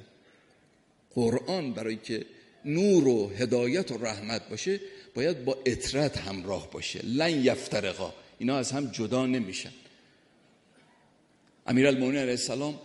قرآن 1.15 1.73
برای 1.73 1.95
که 1.95 2.25
نور 2.65 3.07
و 3.07 3.29
هدایت 3.29 3.91
و 3.91 3.97
رحمت 3.97 4.49
باشه 4.49 4.79
باید 5.15 5.45
با 5.45 5.57
اطرت 5.65 6.17
همراه 6.17 6.71
باشه. 6.71 6.99
لن 7.05 7.45
یفترقا. 7.45 8.13
اینا 8.39 8.57
از 8.57 8.71
هم 8.71 8.91
جدا 8.91 9.25
نمیشن. 9.25 9.71
امیرالمومنین 11.67 12.19
علیه 12.19 12.31
السلام 12.31 12.79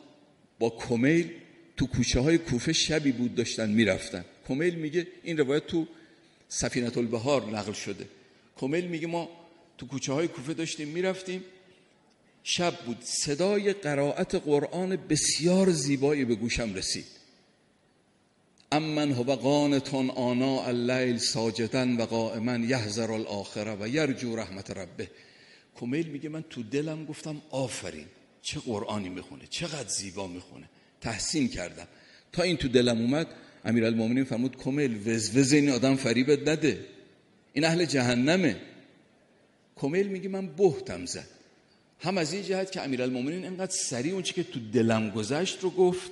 با 0.59 0.71
کمیل 0.71 1.31
تو 1.77 1.87
کوچه 1.87 2.21
های 2.21 2.39
کوفه 2.39 2.73
شبی 2.73 3.13
بود 3.13 3.35
داشتن 3.35 3.71
می‌رفتن. 3.71 4.25
کمیل 4.49 4.75
میگه 4.75 5.07
این 5.23 5.39
روایت 5.39 5.67
تو 5.67 5.87
سفینت 6.49 6.99
البهار 6.99 7.45
نقل 7.45 7.73
شده. 7.73 8.07
کمیل 8.57 8.87
میگه 8.87 9.07
ما 9.07 9.29
تو 9.79 9.87
کوچه 9.87 10.13
های 10.13 10.29
کوفه 10.29 10.55
داشتیم 10.55 10.89
می‌رفتیم. 10.89 11.45
شب 12.45 12.75
بود. 12.87 12.97
صدای 13.01 13.73
قرائت 13.73 14.35
قرآن 14.35 14.97
بسیار 14.97 15.71
زیبایی 15.71 16.25
به 16.25 16.35
گوشم 16.35 16.75
رسید. 16.75 17.07
امن 18.73 19.13
هو 19.13 19.37
قانتون 19.37 20.11
آنا 20.11 20.63
اللیل 20.63 21.19
ساجدن 21.19 21.97
و 21.97 22.07
قائما 22.07 22.57
یحذر 22.57 23.13
الاخره 23.13 23.77
و 23.81 23.89
یرجو 23.89 24.37
رحمت 24.37 24.71
ربه. 24.71 25.11
کمیل 25.77 26.07
میگه 26.07 26.29
من 26.29 26.45
تو 26.51 26.63
دلم 26.63 27.05
گفتم 27.05 27.43
آفرین 27.51 28.07
چه 28.43 28.61
قرآنی 28.61 29.09
می‌خونه 29.09 29.43
چقدر 29.51 29.89
زیبا 29.89 30.27
می‌خونه. 30.27 30.69
تحسین 31.01 31.49
کردم. 31.49 31.87
تا 32.33 32.43
این 32.43 32.57
تو 32.57 32.69
دلم 32.69 32.99
اومد 32.99 33.27
امیرالمومنین 33.65 34.25
فرمود 34.25 34.57
کمیل 34.57 35.09
وزوز 35.09 35.53
این 35.53 35.71
آدم 35.71 35.97
فریبت 35.97 36.49
نده. 36.49 36.85
این 37.53 37.65
اهل 37.65 37.85
جهنمه. 37.85 38.57
کمیل 39.77 40.09
میگه 40.09 40.29
من 40.29 40.47
بهتم 40.47 41.07
زد. 41.07 41.38
هم 42.01 42.19
از 42.19 42.33
این 42.33 42.43
جهت 42.43 42.73
که 42.73 42.83
امیرالمومنین 42.83 43.45
اینقدر 43.45 43.73
سریع 43.73 44.13
اون 44.13 44.23
که 44.23 44.43
تو 44.43 44.61
دلم 44.73 45.11
گذشت 45.11 45.61
رو 45.61 45.71
گفت 45.71 46.11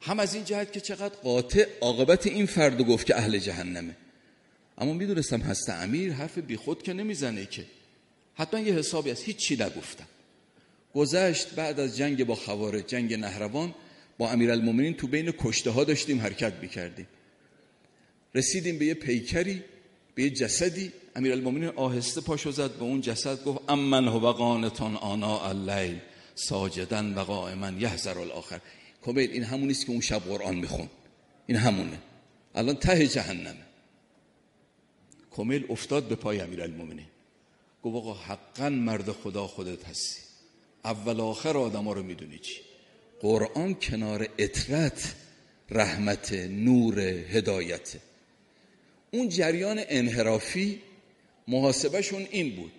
هم 0.00 0.20
از 0.20 0.34
این 0.34 0.44
جهت 0.44 0.72
که 0.72 0.80
چقدر 0.80 1.14
قاطع 1.14 1.66
عاقبت 1.80 2.26
این 2.26 2.46
فرد 2.46 2.82
گفت 2.82 3.06
که 3.06 3.16
اهل 3.16 3.38
جهنمه. 3.38 3.96
اما 4.78 4.92
می‌دونستم 4.92 5.40
هست 5.40 5.70
امیر 5.70 6.12
حرف 6.12 6.38
بیخود 6.38 6.82
که 6.82 6.92
نمی‌زنه 6.92 7.46
که. 7.46 7.64
حتما 8.34 8.60
یه 8.60 8.74
حسابی 8.74 9.10
از 9.10 9.22
هیچ 9.22 9.36
چی 9.36 9.54
نگفتم. 9.54 10.06
گذشت 10.94 11.54
بعد 11.54 11.80
از 11.80 11.96
جنگ 11.96 12.24
با 12.24 12.34
خوارج 12.34 12.86
جنگ 12.86 13.14
نهروان 13.14 13.74
با 14.18 14.30
امیرالمومنین 14.30 14.94
تو 14.94 15.06
بین 15.06 15.32
کشته 15.32 15.70
ها 15.70 15.84
داشتیم 15.84 16.20
حرکت 16.20 16.52
می‌کردیم. 16.62 17.06
رسیدیم 18.34 18.78
به 18.78 18.86
یه 18.86 18.94
پیکری 18.94 19.62
به 20.14 20.22
یه 20.22 20.30
جسدی 20.30 20.92
امیرالمومنین 21.16 21.68
آهسته 21.68 22.20
پاشو 22.20 22.50
زد 22.50 22.70
به 22.70 22.82
اون 22.82 23.00
جسد 23.00 23.44
گفت 23.44 23.60
امن 23.68 24.08
هو 24.08 24.32
قانتان 24.32 24.96
آنا 24.96 25.48
اللیل 25.48 25.98
ساجدن 26.34 27.14
و 27.14 27.20
قائما 27.20 27.70
یحذر 27.70 28.18
الاخر. 28.18 28.60
کمیل 29.02 29.30
این 29.30 29.44
همونی 29.44 29.70
است 29.70 29.86
که 29.86 29.92
اون 29.92 30.00
شب 30.00 30.18
قرآن 30.18 30.54
میخون. 30.54 30.88
این 31.46 31.58
همونه. 31.58 31.98
الان 32.54 32.74
ته 32.74 33.06
جهنمه 33.06 33.66
کمیل 35.30 35.66
افتاد 35.68 36.04
به 36.04 36.14
پای 36.14 36.40
امیرالمومنین. 36.40 37.06
گفت 37.82 37.96
آقا 37.96 38.14
حقا 38.14 38.68
مرد 38.68 39.12
خدا 39.12 39.46
خودت 39.46 39.84
هستی. 39.84 40.20
اول 40.84 41.20
آخر 41.20 41.56
آدم 41.56 41.84
ها 41.84 41.92
رو 41.92 42.02
می‌دونی 42.02 42.38
چی؟ 42.38 42.60
قرآن 43.20 43.74
کنار 43.74 44.28
اطرت 44.38 45.14
رحمت 45.70 46.32
نور 46.32 47.00
هدایت. 47.00 47.92
اون 49.10 49.28
جریان 49.28 49.80
انحرافی 49.88 50.80
محاسبهشون 51.48 52.26
این 52.30 52.56
بود 52.56 52.72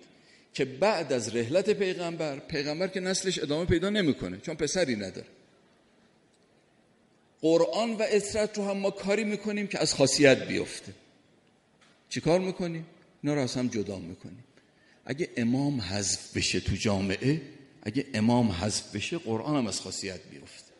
که 0.54 0.64
بعد 0.64 1.12
از 1.12 1.36
رحلت 1.36 1.70
پیغمبر 1.70 2.38
پیغمبر 2.38 2.88
که 2.88 3.00
نسلش 3.00 3.38
ادامه 3.38 3.64
پیدا 3.64 3.90
نمی‌کنه 3.90 4.38
چون 4.38 4.54
پسری 4.54 4.96
نداره. 4.96 5.26
قرآن 7.40 7.92
و 7.92 8.02
اطرت 8.08 8.58
رو 8.58 8.64
هم 8.64 8.76
ما 8.76 8.90
کاری 8.90 9.24
می‌کنیم 9.24 9.66
که 9.66 9.80
از 9.80 9.94
خاصیت 9.94 10.48
بیفته. 10.48 10.92
چی 12.08 12.20
کار 12.20 12.40
می‌کنیم؟ 12.40 12.86
اینا 13.22 13.34
رو 13.34 13.40
از 13.40 13.54
هم 13.54 13.68
جدا 13.68 13.98
می‌کنیم. 13.98 14.44
اگه 15.04 15.28
امام 15.36 15.80
حذف 15.80 16.36
بشه 16.36 16.60
تو 16.60 16.76
جامعه 16.76 17.40
اگه 17.82 18.06
امام 18.14 18.50
حذف 18.50 18.96
بشه 18.96 19.18
قرآن 19.18 19.56
هم 19.56 19.66
از 19.66 19.80
خاصیت 19.80 20.20
بیفته. 20.30 20.72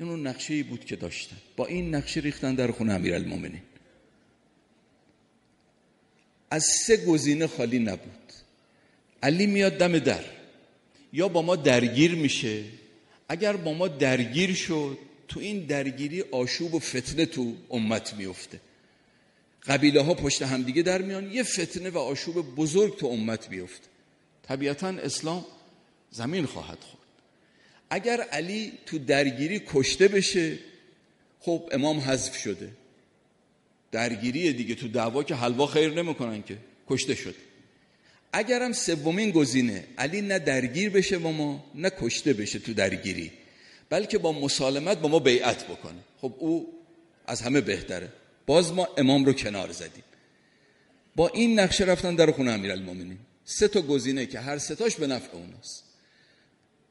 این 0.00 0.08
اون 0.08 0.26
نقشه 0.26 0.62
بود 0.62 0.84
که 0.84 0.96
داشتن. 0.96 1.36
با 1.56 1.66
این 1.66 1.94
نقشه 1.94 2.20
ریختن 2.20 2.54
در 2.54 2.70
خونه 2.70 2.92
امیرالمومنین. 2.92 3.62
از 6.50 6.64
سه 6.64 6.96
گزینه 6.96 7.46
خالی 7.46 7.78
نبود. 7.78 8.32
علی 9.22 9.46
میاد 9.46 9.72
دم 9.72 9.98
در. 9.98 10.24
یا 11.12 11.28
با 11.28 11.42
ما 11.42 11.56
درگیر 11.56 12.14
میشه. 12.14 12.64
اگر 13.28 13.56
با 13.56 13.72
ما 13.72 13.88
درگیر 13.88 14.54
شد 14.54 14.98
تو 15.28 15.40
این 15.40 15.66
درگیری 15.66 16.22
آشوب 16.22 16.74
و 16.74 16.78
فتنه 16.78 17.26
تو 17.26 17.54
امت 17.70 18.14
میفته. 18.14 18.60
قبیله 19.66 20.02
ها 20.02 20.14
پشت 20.14 20.42
همدیگه 20.42 20.82
در 20.82 21.02
میان 21.02 21.32
یه 21.32 21.42
فتنه 21.42 21.90
و 21.90 21.98
آشوب 21.98 22.54
بزرگ 22.56 22.98
تو 22.98 23.06
امت 23.06 23.50
میفته. 23.50 23.86
طبیعتا 24.42 24.88
اسلام 24.88 25.44
زمین 26.10 26.46
خواهد 26.46 26.78
خورد. 26.80 27.04
اگر 27.90 28.20
علی 28.20 28.72
تو 28.86 28.98
درگیری 28.98 29.62
کشته 29.66 30.08
بشه 30.08 30.58
خب 31.40 31.68
امام 31.72 31.98
حذف 31.98 32.36
شده. 32.36 32.68
درگیری 33.90 34.52
دیگه. 34.52 34.74
تو 34.74 34.88
دعوا 34.88 35.22
که 35.22 35.34
حلوا 35.34 35.66
خیر 35.66 36.02
نمی‌کنن 36.02 36.42
که. 36.42 36.58
کشته 36.88 37.14
شد. 37.14 37.34
اگرم 38.32 38.72
سومین 38.72 39.30
گزینه 39.30 39.84
علی 39.98 40.20
نه 40.20 40.38
درگیر 40.38 40.90
بشه 40.90 41.18
با 41.18 41.32
ما 41.32 41.64
نه 41.74 41.90
کشته 41.90 42.32
بشه 42.32 42.58
تو 42.58 42.74
درگیری. 42.74 43.32
بلکه 43.90 44.18
با 44.18 44.32
مسالمت 44.32 44.98
با 44.98 45.08
ما 45.08 45.18
بیعت 45.18 45.64
بکنه. 45.64 46.00
خب 46.20 46.34
او 46.38 46.72
از 47.26 47.40
همه 47.40 47.60
بهتره. 47.60 48.08
باز 48.46 48.72
ما 48.72 48.88
امام 48.96 49.24
رو 49.24 49.32
کنار 49.32 49.72
زدیم. 49.72 50.04
با 51.16 51.28
این 51.28 51.60
نقشه 51.60 51.84
رفتن 51.84 52.14
در 52.14 52.30
خونه 52.30 52.50
امیرالمومنین. 52.50 53.18
سه 53.44 53.68
تا 53.68 53.82
گزینه 53.82 54.26
که 54.26 54.40
هر 54.40 54.58
ستاش 54.58 54.96
به 54.96 55.06
نفع 55.06 55.36
اوناست. 55.36 55.84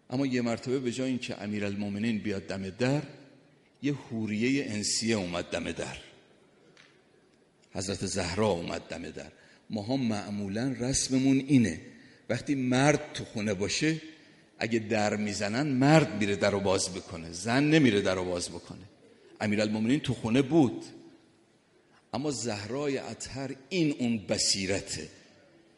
اما 0.09 0.25
یه 0.25 0.41
مرتبه 0.41 0.79
به 0.79 0.91
جای 0.91 1.09
اینکه 1.09 1.41
امیرالمومنین 1.41 2.19
بیاد 2.19 2.47
دم 2.47 2.69
در 2.69 3.01
یه 3.81 3.93
حوریه 3.93 4.65
انسیه 4.65 5.15
اومد 5.15 5.45
دم 5.45 5.71
در. 5.71 5.97
حضرت 7.77 8.05
زهرا 8.05 8.47
اومد 8.47 8.81
دم 8.81 9.09
در. 9.09 9.31
ما 9.69 9.81
هم 9.81 9.99
معمولا 9.99 10.75
رسممون 10.79 11.43
اینه. 11.47 11.81
وقتی 12.29 12.55
مرد 12.55 13.13
تو 13.13 13.25
خونه 13.25 13.53
باشه 13.53 14.01
اگه 14.59 14.79
در 14.79 15.15
می‌زنن 15.15 15.67
مرد 15.67 16.19
میره 16.19 16.35
در 16.35 16.51
رو 16.51 16.59
باز 16.59 16.89
بکنه. 16.89 17.31
زن 17.31 17.63
نمیره 17.63 18.01
در 18.01 18.15
رو 18.15 18.25
باز 18.25 18.49
بکنه. 18.49 18.83
امیرالمومنین 19.41 19.99
تو 19.99 20.13
خونه 20.13 20.41
بود. 20.41 20.85
اما 22.13 22.31
زهرای 22.31 22.97
اطهر 22.97 23.55
این 23.69 23.95
اون 23.99 24.17
بصیرته 24.17 25.09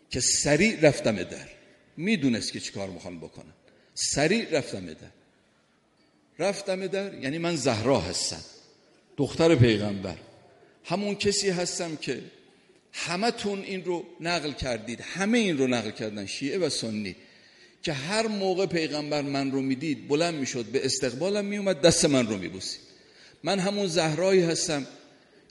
که 0.10 0.20
سریع 0.20 0.80
رفتم 0.82 1.24
در. 1.24 1.50
می‌دونست 1.97 2.54
که 2.54 2.60
چیکار 2.60 2.89
می‌خوان 2.89 3.20
بکنن. 3.20 3.54
سریع 3.93 4.58
رفتم 4.58 4.86
در. 4.86 5.12
رفتم 6.39 6.88
در 6.88 7.14
یعنی 7.14 7.38
من 7.38 7.56
زهرا 7.56 8.00
هستم. 8.00 8.43
دختر 9.18 9.56
پیغمبر. 9.56 10.18
همون 10.84 11.15
کسی 11.15 11.49
هستم 11.49 11.95
که 11.95 12.21
همه 12.93 13.32
تون 13.32 13.61
این 13.61 13.86
رو 13.86 14.05
نقل 14.21 14.51
کردید. 14.51 15.01
همه 15.01 15.38
این 15.38 15.57
رو 15.57 15.67
نقل 15.67 15.91
کردن 15.91 16.25
شیعه 16.25 16.57
و 16.57 16.69
سنی. 16.69 17.15
که 17.84 17.93
هر 17.93 18.27
موقع 18.27 18.65
پیغمبر 18.65 19.21
من 19.21 19.51
رو 19.51 19.61
می‌دید 19.61 20.07
بلند 20.07 20.36
می‌شد 20.36 20.65
به 20.65 20.86
استقبالم 20.86 21.45
میومد 21.45 21.82
دست 21.82 22.05
من 22.05 22.27
رو 22.27 22.38
میبوسید. 22.38 22.80
من 23.43 23.59
همون 23.59 23.88
زهرایی 23.88 24.41
هستم 24.41 24.88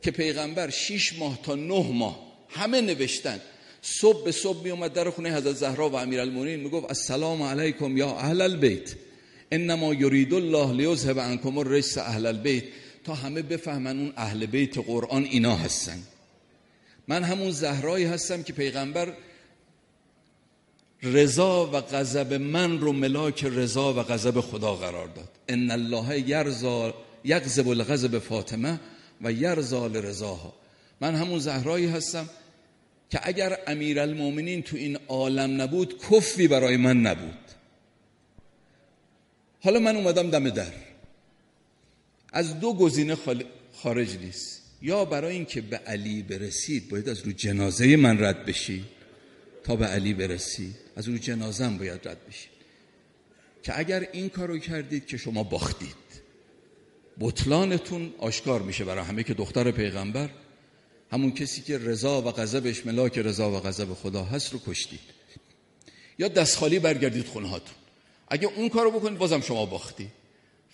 که 0.03 0.11
پیغمبر 0.11 0.71
شیش 0.71 1.19
ماه 1.19 1.43
تا 1.43 1.55
نه 1.55 1.93
ماه 1.93 2.29
همه 2.49 2.81
نوشتن. 2.81 3.41
صبح 3.83 4.25
به 4.25 4.33
صبح 4.33 4.65
میومد 4.65 4.93
در 4.93 5.11
خونه 5.11 5.37
حضرت 5.37 5.57
زهرا 5.57 5.91
و 5.91 5.95
امیرالمومنین 5.95 6.61
می‌گفت 6.61 6.87
السلام 6.89 7.43
علیکم 7.43 7.97
یا 7.97 8.11
اهل 8.11 8.41
البیت. 8.41 8.95
انما 9.53 9.95
یرید 9.95 10.35
الله 10.35 10.73
لیذهب 10.73 11.21
عنکم 11.21 11.59
الرجس 11.59 11.99
اهل 11.99 12.27
البیت. 12.27 12.65
تا 13.05 13.15
همه 13.15 13.43
بفهمن 13.43 13.99
اون 13.99 14.13
اهل 14.17 14.47
بیت 14.47 14.79
قرآن 14.79 15.25
اینا 15.25 15.57
هستن. 15.57 15.99
من 17.09 17.25
همون 17.25 17.51
زهرایی 17.51 18.05
هستم 18.05 18.43
که 18.43 18.53
پیغمبر 18.53 19.13
رضا 21.03 21.67
و 21.67 21.81
غضب 21.81 22.35
من 22.35 22.81
رو 22.81 22.93
ملاک 22.93 23.45
رضا 23.45 23.95
و 23.95 24.03
غضب 24.03 24.41
خدا 24.41 24.75
قرار 24.75 25.07
داد. 25.07 25.29
ان 25.49 25.71
الله 25.71 26.29
یرزا 26.29 26.95
یغضب 27.25 27.69
الغضب 27.69 28.19
فاطمه 28.19 28.81
و 29.21 29.33
یرزا 29.33 29.87
لرضاها. 29.87 30.55
من 31.01 31.15
همون 31.15 31.39
زهرایی 31.39 31.87
هستم 31.87 32.29
که 33.11 33.21
اگر 33.23 33.59
امیرالمومنین 33.67 34.63
تو 34.63 34.77
این 34.77 34.99
عالم 35.09 35.63
نبود 35.63 36.03
کفی 36.11 36.49
برای 36.49 36.77
من 36.77 37.01
نبود. 37.01 37.39
حالا 39.61 39.81
من 39.81 39.97
اومدم 39.97 40.31
دم 40.31 40.51
در. 40.51 40.88
از 42.33 42.61
دو 42.61 42.75
گزینه 42.75 43.17
خارج 43.75 44.17
نیست. 44.17 44.63
یا 44.83 45.05
برای 45.05 45.35
اینکه 45.35 45.61
به 45.61 45.77
علی 45.77 46.23
برسید 46.23 46.89
باید 46.89 47.09
از 47.09 47.21
رو 47.21 47.33
جنازه 47.33 47.97
من 47.97 48.25
رد 48.25 48.45
بشید. 48.45 48.85
تا 49.65 49.77
به 49.77 49.87
علی 49.87 50.15
برسید 50.15 50.77
از 50.97 51.09
رو 51.09 51.19
جنازم 51.19 51.79
باید 51.79 52.09
رد 52.09 52.27
بشید. 52.29 52.51
که 53.63 53.79
اگر 53.79 54.09
این 54.13 54.29
کارو 54.29 54.59
کردید 54.59 55.07
که 55.07 55.17
شما 55.17 55.43
باختید. 55.43 56.09
بطلانتون 57.21 58.15
آشکار 58.19 58.63
میشه 58.63 58.85
برای 58.85 59.05
همه 59.05 59.23
که 59.23 59.35
دختر 59.35 59.71
پیغمبر 59.71 60.31
همون 61.13 61.33
کسی 61.33 61.63
که 61.63 61.79
رضا 61.79 62.23
و 62.23 62.25
غضبش 62.25 62.87
ملاک 62.87 63.19
رضا 63.19 63.51
و 63.51 63.61
غضب 63.61 63.95
خدا 63.95 64.25
هست 64.25 64.53
رو 64.53 64.61
کشتید. 64.67 65.01
یا 66.19 66.29
دست 66.29 66.57
خالی 66.57 66.79
برگردید 66.79 67.27
خونه 67.27 67.49
هاتون 67.49 67.75
اگه 68.29 68.49
اون 68.57 68.69
کارو 68.69 68.91
بکنید 68.91 69.19
بازم 69.19 69.41
شما 69.41 69.67
باختی 69.67 70.09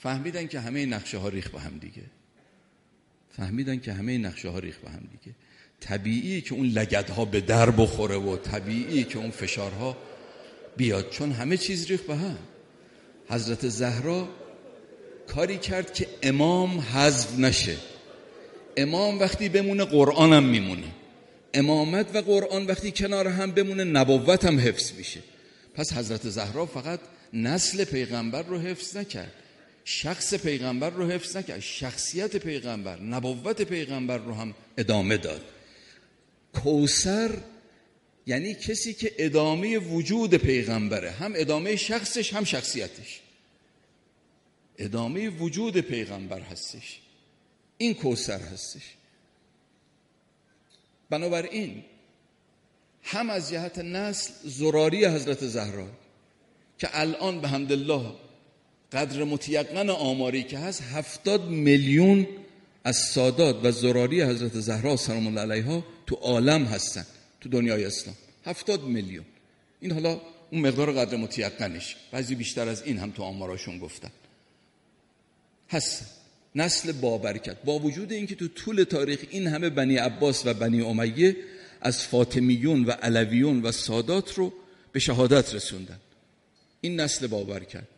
فهمیدن 0.04 0.46
که 0.46 0.60
همه 0.60 0.86
نقشه 0.86 1.18
ها 1.18 1.28
ریخ 1.28 1.50
به 1.50 1.60
هم 1.60 1.78
دیگه. 1.78 2.02
فهمیدن 3.36 3.80
که 3.80 3.92
همه 3.92 4.18
نقشه 4.18 4.48
ها 4.48 4.58
ریخ 4.58 4.76
به 4.76 4.90
هم 4.90 5.08
دیگه. 5.12 5.36
طبیعی 5.80 6.40
که 6.40 6.54
اون 6.54 6.66
لگدها 6.66 7.24
به 7.24 7.40
در 7.40 7.70
بخوره 7.70 8.16
و 8.16 8.36
طبیعی 8.36 9.04
که 9.04 9.18
اون 9.18 9.30
فشارها 9.30 9.96
بیاد 10.76 11.10
چون 11.10 11.32
همه 11.32 11.56
چیز 11.56 11.86
ریخ 11.86 12.00
به 12.00 12.16
هم. 12.16 12.38
حضرت 13.28 13.68
زهرا 13.68 14.28
کاری 15.26 15.58
کرد 15.58 15.94
که 15.94 16.06
امام 16.22 16.80
حذف 16.80 17.38
نشه. 17.38 17.76
امام 18.76 19.18
وقتی 19.18 19.48
بمونه 19.48 19.84
قرآن 19.84 20.32
هم 20.32 20.44
میمونه. 20.44 20.92
امامت 21.54 22.16
و 22.16 22.18
قرآن 22.18 22.66
وقتی 22.66 22.90
کنار 22.90 23.28
هم 23.28 23.50
بمونه 23.50 23.84
نبوت 23.84 24.44
هم 24.44 24.58
حفظ 24.58 24.92
میشه. 24.92 25.20
پس 25.74 25.92
حضرت 25.92 26.28
زهرا 26.28 26.66
فقط 26.66 27.00
نسل 27.32 27.84
پیغمبر 27.84 28.42
رو 28.42 28.58
حفظ 28.58 28.96
نکرد. 28.96 29.43
شخص 29.84 30.34
پیغمبر 30.34 30.90
رو 30.90 31.10
حفظ 31.10 31.36
نکرد 31.36 31.60
شخصیت 31.60 32.36
پیغمبر 32.36 33.00
نبوت 33.00 33.62
پیغمبر 33.62 34.18
رو 34.18 34.34
هم 34.34 34.54
ادامه 34.76 35.16
داد. 35.16 35.42
کوسر 36.52 37.38
یعنی 38.26 38.54
کسی 38.54 38.94
که 38.94 39.14
ادامه 39.18 39.78
وجود 39.78 40.34
پیغمبره 40.34 41.10
هم 41.10 41.32
ادامه 41.36 41.76
شخصش 41.76 42.34
هم 42.34 42.44
شخصیتش. 42.44 43.20
ادامه 44.78 45.28
وجود 45.28 45.78
پیغمبر 45.78 46.40
هستش. 46.40 47.00
این 47.78 47.94
کوسر 47.94 48.40
هستش. 48.40 48.82
بنابراین 51.10 51.84
هم 53.02 53.30
از 53.30 53.50
جهت 53.50 53.78
نسل 53.78 54.32
زراری 54.44 55.04
حضرت 55.04 55.46
زهرا 55.46 55.88
که 56.78 56.88
الان 56.92 57.40
به 57.40 57.52
الله 57.52 58.23
قدر 58.94 59.24
متیقن 59.24 59.90
آماری 59.90 60.42
که 60.42 60.58
هست 60.58 60.82
هفتاد 60.82 61.48
میلیون 61.48 62.26
از 62.84 62.96
سادات 62.96 63.64
و 63.64 63.72
زراری 63.72 64.22
حضرت 64.22 64.60
زهرا 64.60 64.96
سلام 64.96 65.26
الله 65.26 65.40
علیها 65.40 65.84
تو 66.06 66.14
عالم 66.14 66.64
هستن 66.64 67.06
تو 67.40 67.48
دنیای 67.48 67.84
اسلام. 67.84 68.16
هفتاد 68.46 68.82
میلیون. 68.82 69.24
این 69.80 69.92
حالا 69.92 70.20
اون 70.50 70.60
مقدار 70.60 70.92
قدر 70.92 71.16
متیقنش. 71.16 71.96
بعضی 72.12 72.34
بیشتر 72.34 72.68
از 72.68 72.82
این 72.82 72.98
هم 72.98 73.10
تو 73.10 73.22
آماراشون 73.22 73.78
گفتن. 73.78 74.10
هستن. 75.70 76.06
نسل 76.54 76.92
بابرکت. 76.92 77.56
با 77.64 77.78
وجود 77.78 78.12
اینکه 78.12 78.34
تو 78.34 78.48
طول 78.48 78.82
تاریخ 78.82 79.24
این 79.30 79.46
همه 79.46 79.70
بنی 79.70 79.96
عباس 79.96 80.46
و 80.46 80.54
بنی 80.54 80.80
امیه 80.80 81.36
از 81.80 82.02
فاطمیون 82.02 82.84
و 82.84 82.90
علویون 82.90 83.62
و 83.62 83.72
سادات 83.72 84.34
رو 84.34 84.52
به 84.92 85.00
شهادت 85.00 85.54
رسوندن. 85.54 86.00
این 86.80 87.00
نسل 87.00 87.26
بابرکت. 87.26 87.93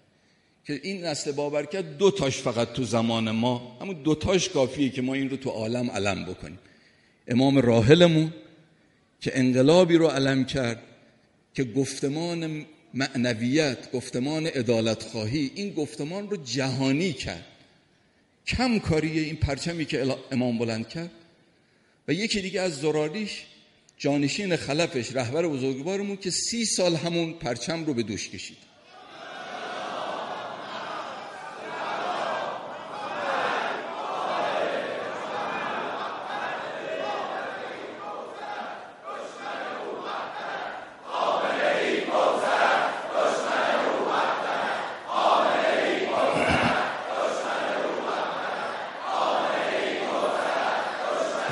که 0.66 0.80
این 0.82 1.04
نسل 1.04 1.32
بابرکت 1.32 1.98
دو 1.98 2.10
تاش 2.10 2.36
فقط 2.36 2.72
تو 2.72 2.84
زمان 2.84 3.30
ما 3.30 3.78
همون 3.80 4.02
دو 4.02 4.14
تاش 4.14 4.48
کافیه 4.48 4.90
که 4.90 5.02
ما 5.02 5.14
این 5.14 5.30
رو 5.30 5.36
تو 5.36 5.50
عالم 5.50 5.90
علم 5.90 6.24
بکنیم. 6.24 6.58
امام 7.28 7.58
راحلمون 7.58 8.32
که 9.20 9.38
انقلابی 9.38 9.96
رو 9.96 10.06
علم 10.06 10.44
کرد 10.44 10.82
که 11.54 11.64
گفتمان 11.64 12.66
معنویت 12.94 13.92
گفتمان 13.92 14.50
ادالت 14.54 15.02
خواهی 15.02 15.50
این 15.54 15.74
گفتمان 15.74 16.30
رو 16.30 16.36
جهانی 16.36 17.12
کرد. 17.12 17.46
کم 18.46 18.78
کاریه 18.78 19.22
این 19.22 19.36
پرچمی 19.36 19.84
که 19.84 20.16
امام 20.30 20.58
بلند 20.58 20.88
کرد 20.88 21.10
و 22.08 22.12
یکی 22.12 22.40
دیگه 22.40 22.60
از 22.60 22.76
زراریش 22.80 23.44
جانشین 23.98 24.56
خلفش 24.56 25.16
رهبر 25.16 25.48
بزرگوارمون 25.48 26.16
که 26.16 26.30
سی 26.30 26.64
سال 26.64 26.96
همون 26.96 27.32
پرچم 27.32 27.84
رو 27.84 27.94
به 27.94 28.02
دوش 28.02 28.28
کشید. 28.28 28.65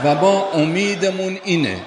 و 0.05 0.15
ما 0.15 0.53
امیدمون 0.53 1.39
اینه 1.45 1.83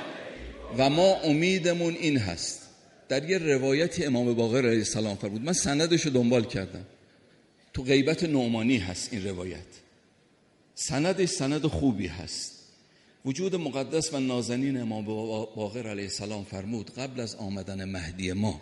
و 0.78 0.90
ما 0.90 1.16
امیدمون 1.16 1.94
این 1.94 2.18
هست. 2.18 2.62
در 3.10 3.30
یه 3.30 3.38
روایتی 3.38 4.06
امام 4.06 4.34
باقر 4.34 4.58
علیه 4.58 4.78
السلام 4.78 5.16
فرمود. 5.16 5.42
من 5.42 5.54
سندش 5.54 6.02
رو 6.02 6.12
دنبال 6.12 6.44
کردم. 6.44 6.86
تو 7.74 7.84
غیبت 7.84 8.24
نعمانی 8.24 8.78
هست 8.78 9.14
این 9.14 9.28
روایت. 9.28 9.66
سندش 10.76 11.30
سند 11.30 11.66
خوبی 11.66 12.08
هست. 12.08 12.52
وجود 13.26 13.56
مقدس 13.56 14.14
و 14.14 14.20
نازنین 14.20 14.78
امام 14.78 15.06
باقر 15.56 15.88
علیه 15.88 16.04
السلام 16.04 16.44
فرمود 16.44 16.92
قبل 16.94 17.20
از 17.20 17.36
آمدن 17.36 17.86
مهدی 17.86 18.34
ما 18.34 18.62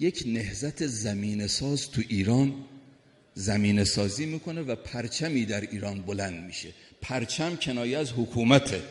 یک 0.00 0.22
نهزت 0.26 0.86
زمین 0.86 1.46
ساز 1.46 1.90
تو 1.90 2.02
ایران 2.08 2.54
زمین 3.38 3.84
سازی 3.84 4.26
می‌کنه 4.26 4.60
و 4.60 4.74
پرچمی 4.74 5.44
در 5.44 5.60
ایران 5.60 6.02
بلند 6.02 6.44
میشه. 6.46 6.68
پرچم 7.00 7.56
کنایه 7.56 7.98
از 7.98 8.12
حکومته. 8.12 8.82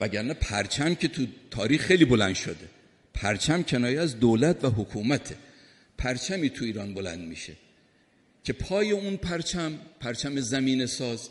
وگرنه 0.00 0.34
پرچم 0.34 0.94
که 0.94 1.08
تو 1.08 1.26
تاریخ 1.50 1.82
خیلی 1.82 2.04
بلند 2.04 2.34
شده. 2.34 2.68
پرچم 3.14 3.62
کنایه 3.62 4.00
از 4.00 4.20
دولت 4.20 4.64
و 4.64 4.70
حکومته. 4.70 5.36
پرچمی 5.98 6.50
تو 6.50 6.64
ایران 6.64 6.94
بلند 6.94 7.28
میشه. 7.28 7.52
که 8.44 8.52
پای 8.52 8.90
اون 8.90 9.16
پرچم 9.16 9.78
پرچم 10.00 10.40
زمین 10.40 10.86
ساز 10.86 11.28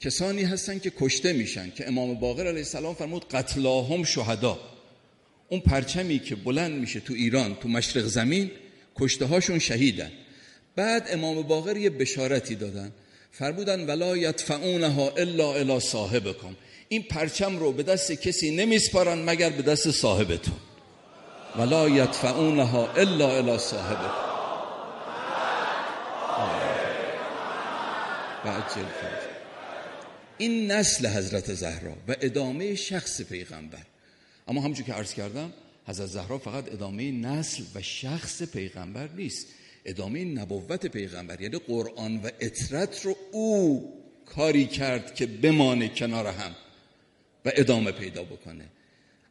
کسانی 0.00 0.42
هستن 0.42 0.78
که 0.78 0.92
کشته 1.00 1.32
میشن. 1.32 1.70
که 1.70 1.88
امام 1.88 2.14
باقر 2.14 2.46
علیه 2.46 2.58
السلام 2.58 2.94
فرمود 2.94 3.28
قتلاهم 3.28 4.04
شهدا. 4.04 4.60
اون 5.48 5.60
پرچمی 5.60 6.18
که 6.18 6.34
بلند 6.36 6.80
میشه 6.80 7.00
تو 7.00 7.14
ایران 7.14 7.54
تو 7.54 7.68
مشرق 7.68 8.04
زمین 8.04 8.50
کشته 8.96 9.24
هاشون 9.24 9.58
شهیدن. 9.58 10.10
بعد 10.76 11.08
امام 11.10 11.42
باقر 11.42 11.76
یه 11.76 11.90
بشارتی 11.90 12.54
دادن. 12.54 12.92
فرمودن 13.32 13.86
ولا 13.86 14.16
یدفعونها 14.16 15.10
الا 15.10 15.54
الی 15.54 15.80
صاحبکم. 15.80 16.56
این 16.88 17.02
پرچم 17.02 17.58
رو 17.58 17.72
به 17.72 17.82
دست 17.82 18.12
کسی 18.12 18.56
نمیسپارن 18.56 19.18
مگر 19.30 19.50
به 19.50 19.62
دست 19.62 19.90
صاحبتون. 19.90 20.54
ولا 21.56 21.88
یدفعونها 21.88 22.92
الا 22.92 23.36
الی 23.36 23.58
صاحبکم. 23.58 24.24
این 30.38 30.70
نسل 30.72 31.06
حضرت 31.06 31.54
زهرا 31.54 31.92
و 32.08 32.16
ادامه 32.20 32.74
شخص 32.74 33.22
پیغمبر. 33.22 33.82
اما 34.48 34.60
همونجور 34.60 34.86
که 34.86 34.92
عرض 34.92 35.14
کردم 35.14 35.52
حضرت 35.86 36.06
زهرا 36.06 36.38
فقط 36.38 36.72
ادامه 36.72 37.10
نسل 37.12 37.62
و 37.74 37.82
شخص 37.82 38.42
پیغمبر 38.42 39.08
نیست. 39.16 39.46
ادامه 39.84 40.24
نبوت 40.24 40.86
پیغمبر 40.86 41.40
یعنی 41.40 41.58
قرآن 41.58 42.16
و 42.16 42.30
اطرت 42.40 43.04
رو 43.04 43.16
او 43.32 43.92
کاری 44.26 44.66
کرد 44.66 45.14
که 45.14 45.26
بمانه 45.26 45.88
کنار 45.88 46.26
هم 46.26 46.54
و 47.44 47.52
ادامه 47.54 47.92
پیدا 47.92 48.22
بکنه. 48.22 48.64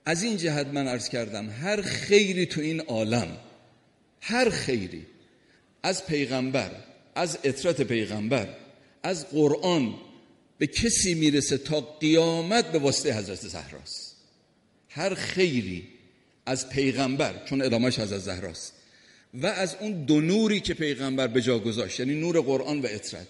از 0.05 0.23
این 0.23 0.37
جهت 0.37 0.67
من 0.67 0.87
عرض 0.87 1.09
کردم 1.09 1.49
هر 1.49 1.81
خیری 1.81 2.45
تو 2.45 2.61
این 2.61 2.79
عالم 2.79 3.37
هر 4.21 4.49
خیری 4.49 5.05
از 5.83 6.05
پیغمبر 6.05 6.71
از 7.15 7.37
اطرت 7.43 7.81
پیغمبر 7.81 8.55
از 9.03 9.29
قرآن 9.29 9.95
به 10.57 10.67
کسی 10.67 11.13
می‌رسه 11.13 11.57
تا 11.57 11.81
قیامت 11.81 12.71
به 12.71 12.79
واسطه 12.79 13.17
حضرت 13.17 13.47
زهراست. 13.47 14.15
هر 14.89 15.13
خیری 15.13 15.87
از 16.45 16.69
پیغمبر 16.69 17.45
چون 17.45 17.61
ادامهش 17.61 17.99
از 17.99 18.09
زهراست. 18.09 18.73
و 19.33 19.45
از 19.45 19.75
اون 19.79 20.05
دو 20.05 20.21
نوری 20.21 20.59
که 20.59 20.73
پیغمبر 20.73 21.27
به 21.27 21.41
جا 21.41 21.59
گذاشت 21.59 21.99
یعنی 21.99 22.15
نور 22.15 22.41
قرآن 22.41 22.81
و 22.81 22.87
اطرت 22.89 23.27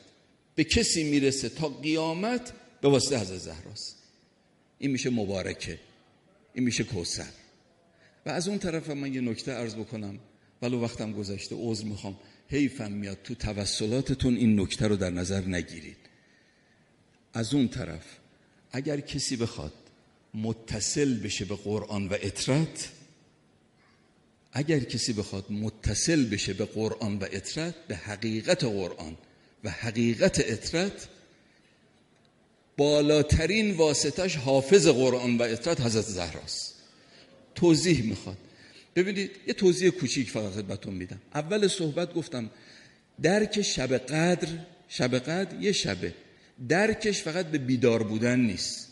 به 0.55 0.63
کسی 0.63 1.03
می‌رسه 1.03 1.49
تا 1.49 1.69
قیامت؟ 1.69 2.53
به 2.81 2.89
واسطه 2.89 3.19
حضرت 3.19 3.37
زهراست. 3.37 3.97
این 4.79 4.91
میشه 4.91 5.09
مبارکه. 5.09 5.79
این 6.53 6.63
میشه 6.65 6.83
کوسر 6.83 7.29
و 8.25 8.29
از 8.29 8.47
اون 8.47 8.59
طرف 8.59 8.89
من 8.89 9.13
یه 9.13 9.21
نکته 9.21 9.51
عرض 9.51 9.75
بکنم. 9.75 10.19
ولو 10.61 10.81
وقتم 10.81 11.13
گذشته 11.13 11.55
عذر 11.59 11.85
می‌خوام. 11.85 12.19
حیفم 12.49 12.91
میاد 12.91 13.17
تو 13.23 13.35
توسلاتتون 13.35 14.35
این 14.35 14.59
نکته 14.59 14.87
رو 14.87 14.95
در 14.95 15.09
نظر 15.09 15.41
نگیرید. 15.41 15.97
از 17.33 17.53
اون 17.53 17.67
طرف 17.67 18.05
اگر 18.71 18.99
کسی 18.99 19.35
بخواد 19.35 19.73
متصل 20.33 21.13
بشه 21.13 21.45
به 21.45 21.55
قرآن 21.55 22.07
و 22.07 22.13
اطرت 22.21 22.89
اگر 24.53 24.79
کسی 24.79 25.13
بخواد 25.13 25.45
متصل 25.49 26.25
بشه 26.25 26.53
به 26.53 26.65
قرآن 26.65 27.17
و 27.17 27.25
اطرت 27.31 27.75
به 27.87 27.95
حقیقت 27.95 28.63
قرآن 28.63 29.17
و 29.63 29.69
حقیقت 29.69 30.39
اطرت 30.45 31.07
بالاترین 32.77 33.71
واسطش 33.71 34.35
حافظ 34.35 34.87
قرآن 34.87 35.37
و 35.37 35.43
اطرت 35.43 35.81
حضرت 35.81 36.05
زهراست 36.05 36.73
توضیح 37.55 38.03
می‌خواد. 38.03 38.37
ببینید 38.95 39.31
یه 39.47 39.53
توضیح 39.53 39.89
کوچیک 39.89 40.29
فقط 40.29 40.51
خدمتتون 40.51 40.93
میدم. 40.93 41.21
اول 41.35 41.67
صحبت 41.67 42.13
گفتم 42.13 42.49
درک 43.21 43.61
شب 43.61 43.97
قدر 43.97 44.47
شب 44.87 45.19
قدر 45.19 45.61
یه 45.61 45.71
شبه. 45.71 46.13
درکش 46.69 47.21
فقط 47.21 47.45
به 47.45 47.57
بیدار 47.57 48.03
بودن 48.03 48.39
نیست. 48.39 48.87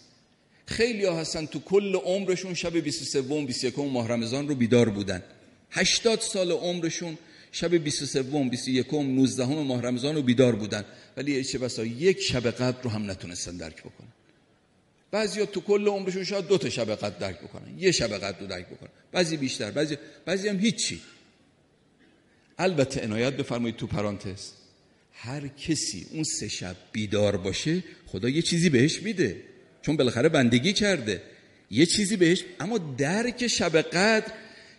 خیلی 0.66 1.06
ها 1.06 1.20
هستن 1.20 1.46
تو 1.46 1.60
کل 1.60 1.96
عمرشون 1.96 2.54
شب 2.54 2.78
23 2.78 3.22
و 3.22 3.46
21 3.46 3.80
ماه 3.80 4.08
رمضان 4.08 4.48
رو 4.48 4.56
بیدار 4.56 4.90
بودن. 4.90 5.24
80 5.72 6.20
سال 6.20 6.52
عمرشون 6.52 7.18
شب 7.52 7.76
23 7.76 8.24
21 8.24 8.94
19 8.94 9.46
ماه 9.46 9.82
رمضان 9.82 10.16
رو 10.16 10.22
بیدار 10.22 10.56
بودن. 10.56 10.86
ولی 11.18 11.44
چه 11.44 11.58
بسا 11.58 11.86
یک 11.86 12.22
شب 12.22 12.52
قدر 12.52 12.82
رو 12.82 12.90
هم 12.90 13.12
نتونستن 13.12 13.58
درک 13.58 13.80
بکنن. 13.80 14.08
بعضی 15.12 15.46
تو 15.46 15.62
کل 15.62 15.88
عمرشون 15.88 16.24
شاید 16.24 16.48
دو 16.48 16.58
تا 16.58 16.70
شب 16.70 16.96
قدر 16.96 17.18
درک 17.18 17.40
بکنن. 17.40 17.80
یه 17.80 17.92
شب 17.92 18.18
قدر 18.18 18.40
رو 18.40 18.48
درک 18.48 18.68
بکنن. 18.68 18.90
بعضی 19.12 19.38
بیشتر 19.38 19.72
بعضی 19.72 19.98
بعضی 20.26 20.48
هم 20.48 20.60
هیچی. 20.60 21.02
البته 22.58 23.02
عنایت 23.02 23.34
بفرمایید 23.34 23.76
تو 23.78 23.88
پرانتز. 23.88 24.52
هر 25.14 25.48
کسی 25.48 26.08
اون 26.12 26.24
سه 26.24 26.48
شب 26.48 26.76
بیدار 26.92 27.38
باشه 27.38 27.84
خدا 28.08 28.30
یه 28.30 28.42
چیزی 28.42 28.70
بهش 28.70 29.02
میده. 29.02 29.42
چون 29.82 29.98
بالاخره 29.98 30.30
بندگی 30.30 30.74
کرده. 30.74 31.22
یه 31.72 31.86
چیزی 31.86 32.18
بهش 32.18 32.44
اما 32.60 32.78
درک 32.78 33.48
شب 33.48 33.82
قدر 33.82 34.34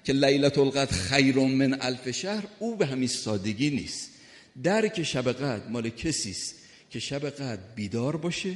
که 0.05 0.13
لیلت 0.13 0.59
القدر 0.59 0.93
خیر 0.93 1.37
من 1.37 1.79
الف 1.81 2.11
شهر 2.11 2.45
او 2.59 2.77
به 2.77 2.87
همین 2.87 3.09
سادگی 3.09 3.71
نیست. 3.71 4.11
درک 4.63 5.03
شب 5.03 5.33
قدر 5.33 5.69
مال 5.69 5.89
کسی 5.89 6.31
است 6.31 6.55
که 6.91 6.99
شب 6.99 7.31
قدر 7.31 7.59
بیدار 7.77 8.17
باشه 8.17 8.55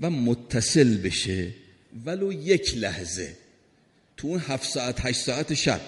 و 0.00 0.10
متصل 0.10 0.96
بشه 0.96 1.50
ولو 2.04 2.32
یک 2.32 2.76
لحظه 2.76 3.36
تو 4.16 4.28
اون 4.28 4.40
هفت 4.40 4.70
ساعت 4.70 5.06
هشت 5.06 5.20
ساعت 5.20 5.54
شب 5.54 5.80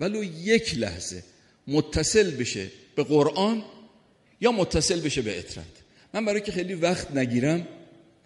ولو 0.00 0.24
یک 0.24 0.78
لحظه 0.78 1.22
متصل 1.66 2.30
بشه 2.30 2.70
به 2.96 3.04
قرآن 3.04 3.64
یا 4.40 4.52
متصل 4.52 5.00
بشه 5.00 5.22
به 5.22 5.38
اطرت 5.38 5.64
من 6.14 6.24
برای 6.24 6.40
که 6.40 6.52
خیلی 6.52 6.74
وقت 6.74 7.10
نگیرم 7.10 7.66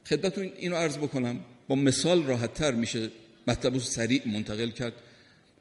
خدمتتون 0.07 0.53
اینو 0.59 0.77
عرض 0.77 0.97
بکنم 0.97 1.41
با 1.69 1.75
مثال 1.75 2.25
راحت 2.25 2.55
تر 2.55 2.71
میشه 2.71 3.11
مطلب 3.47 3.79
سریع 3.79 4.23
منتقل 4.27 4.71
کرد. 4.71 4.93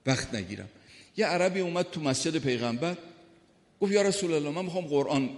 وقت 0.06 0.34
نگیرم. 0.34 0.70
یه 1.18 1.26
عربی 1.26 1.60
اومد 1.60 1.90
تو 1.92 2.02
مسجد 2.02 2.38
پیغمبر 2.38 2.98
گفت 3.80 3.92
یا 3.92 4.02
رسول 4.02 4.34
الله 4.34 4.50
من 4.50 4.66
می‌خوام 4.66 4.86
قرآن 4.86 5.30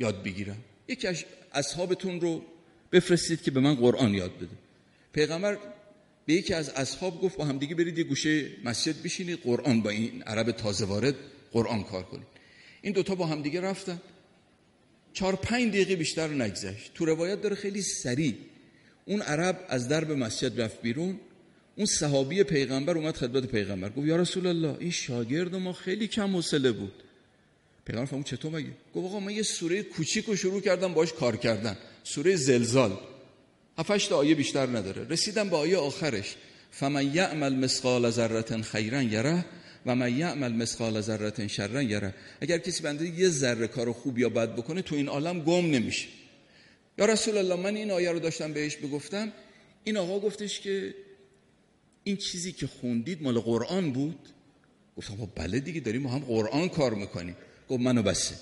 یاد 0.00 0.22
بگیرم. 0.22 0.56
یکی 0.88 1.08
از 1.08 1.24
اصحابتون 1.52 2.20
رو 2.20 2.42
بفرستید 2.92 3.42
که 3.42 3.50
به 3.50 3.60
من 3.60 3.74
قرآن 3.74 4.14
یاد 4.14 4.36
بده. 4.36 4.56
پیغمبر 5.12 5.58
به 6.26 6.34
یکی 6.34 6.54
از 6.54 6.68
اصحاب 6.68 7.20
گفت 7.22 7.36
با 7.36 7.44
همدیگه 7.44 7.74
برید 7.74 7.98
یه 7.98 8.04
گوشه 8.04 8.50
مسجد 8.64 9.02
بشینید 9.02 9.38
قرآن 9.42 9.82
با 9.82 9.90
این 9.90 10.22
عرب 10.22 10.50
تازه 10.50 10.84
وارد 10.84 11.14
قرآن 11.52 11.82
کار 11.82 12.02
کنید. 12.02 12.26
این 12.82 12.92
دوتا 12.92 13.14
با 13.14 13.26
همدیگه 13.26 13.60
رفتن. 13.60 14.00
چهار 15.12 15.36
پنج 15.36 15.68
دقیقه 15.68 15.96
بیشتر 15.96 16.28
نگذشت. 16.28 16.94
تو 16.94 17.04
روایت 17.04 17.42
داره 17.42 17.56
خیلی 17.56 17.82
سریع. 17.82 18.34
اون 19.04 19.22
عرب 19.22 19.64
از 19.68 19.88
درب 19.88 20.12
مسجد 20.12 20.60
رفت 20.60 20.82
بیرون. 20.82 21.20
اون 21.76 21.86
صحابی 21.86 22.42
پیغمبر 22.42 22.98
اومد 22.98 23.16
خدمت 23.16 23.46
پیغمبر. 23.46 23.88
گفت 23.88 24.06
یا 24.06 24.16
رسول 24.16 24.46
الله 24.46 24.76
این 24.80 24.90
شاگرد 24.90 25.54
ما 25.54 25.72
خیلی 25.72 26.06
کم 26.08 26.36
حوصله 26.36 26.72
بود. 26.72 27.02
پیغمبر 27.84 28.06
فهمون 28.06 28.24
چطور 28.24 28.52
مگه؟ 28.52 28.70
گفت 28.94 29.06
آقا 29.06 29.20
من 29.20 29.32
یه 29.32 29.42
سوره 29.42 29.82
کوچیک 29.82 30.24
رو 30.24 30.36
شروع 30.36 30.60
کردم 30.60 30.94
باش 30.94 31.12
کار 31.12 31.36
کردن 31.36 31.76
سوره 32.04 32.36
زلزال. 32.36 32.98
هفتش 33.78 34.12
آیه 34.12 34.34
بیشتر 34.34 34.66
نداره. 34.66 35.06
رسیدم 35.08 35.50
به 35.50 35.56
آیه 35.56 35.76
آخرش. 35.76 36.36
فمن 36.70 37.14
یعمل 37.14 37.54
مثقال 37.54 38.10
ذره 38.10 38.62
خیرا 38.62 39.02
یره 39.02 39.44
و 39.86 39.94
من 39.94 40.18
یعمل 40.18 40.52
مثقال 40.52 41.00
ذره 41.00 41.48
شرا 41.48 41.82
یره. 41.82 42.14
اگر 42.40 42.58
کسی 42.58 42.82
بنده 42.82 43.08
یه 43.08 43.28
ذره 43.28 43.66
کار 43.66 43.92
خوب 43.92 44.18
یا 44.18 44.28
بد 44.28 44.54
بکنه 44.56 44.82
تو 44.82 44.94
این 44.94 45.08
عالم 45.08 45.40
گم 45.40 45.70
نمیشه. 45.70 46.08
یا 46.98 47.06
رسول 47.06 47.36
الله 47.36 47.56
من 47.56 47.76
این 47.76 47.90
آیه 47.90 48.12
رو 48.12 48.18
داشتم 48.18 48.52
بهش 48.52 48.76
بگفتم 48.76 49.32
این 49.84 49.96
آقا 49.96 50.20
گفتش 50.20 50.60
که 50.60 50.94
این 52.06 52.16
چیزی 52.16 52.52
که 52.52 52.66
خوندید 52.66 53.22
مال 53.22 53.38
قرآن 53.38 53.92
بود؟ 53.92 54.28
گفتم 54.96 55.16
خب 55.16 55.28
بله 55.34 55.60
دیگه 55.60 55.80
داریم 55.80 56.02
ما 56.02 56.10
هم 56.10 56.18
قرآن 56.18 56.68
کار 56.68 56.94
می‌کنیم. 56.94 57.36
گفت 57.68 57.80
منو 57.80 58.02
بسه 58.02 58.34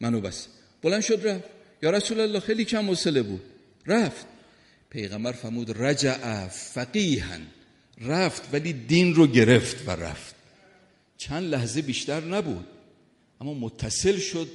منو 0.00 0.20
بسه. 0.20 0.48
بلند 0.82 1.00
شد 1.02 1.26
رفت. 1.26 1.44
یا 1.82 1.90
رسول 1.90 2.20
الله 2.20 2.40
خیلی 2.40 2.64
کم 2.64 2.86
حوصله 2.88 3.22
بود. 3.22 3.40
رفت. 3.86 4.26
پیغمبر 4.90 5.32
فرمود 5.32 5.82
رجع 5.82 6.48
فقیهن. 6.48 7.46
رفت 8.00 8.54
ولی 8.54 8.72
دین 8.72 9.14
رو 9.14 9.26
گرفت 9.26 9.88
و 9.88 9.90
رفت. 9.90 10.34
چند 11.16 11.54
لحظه 11.54 11.82
بیشتر 11.82 12.20
نبود. 12.20 12.66
اما 13.40 13.54
متصل 13.54 14.18
شد 14.18 14.48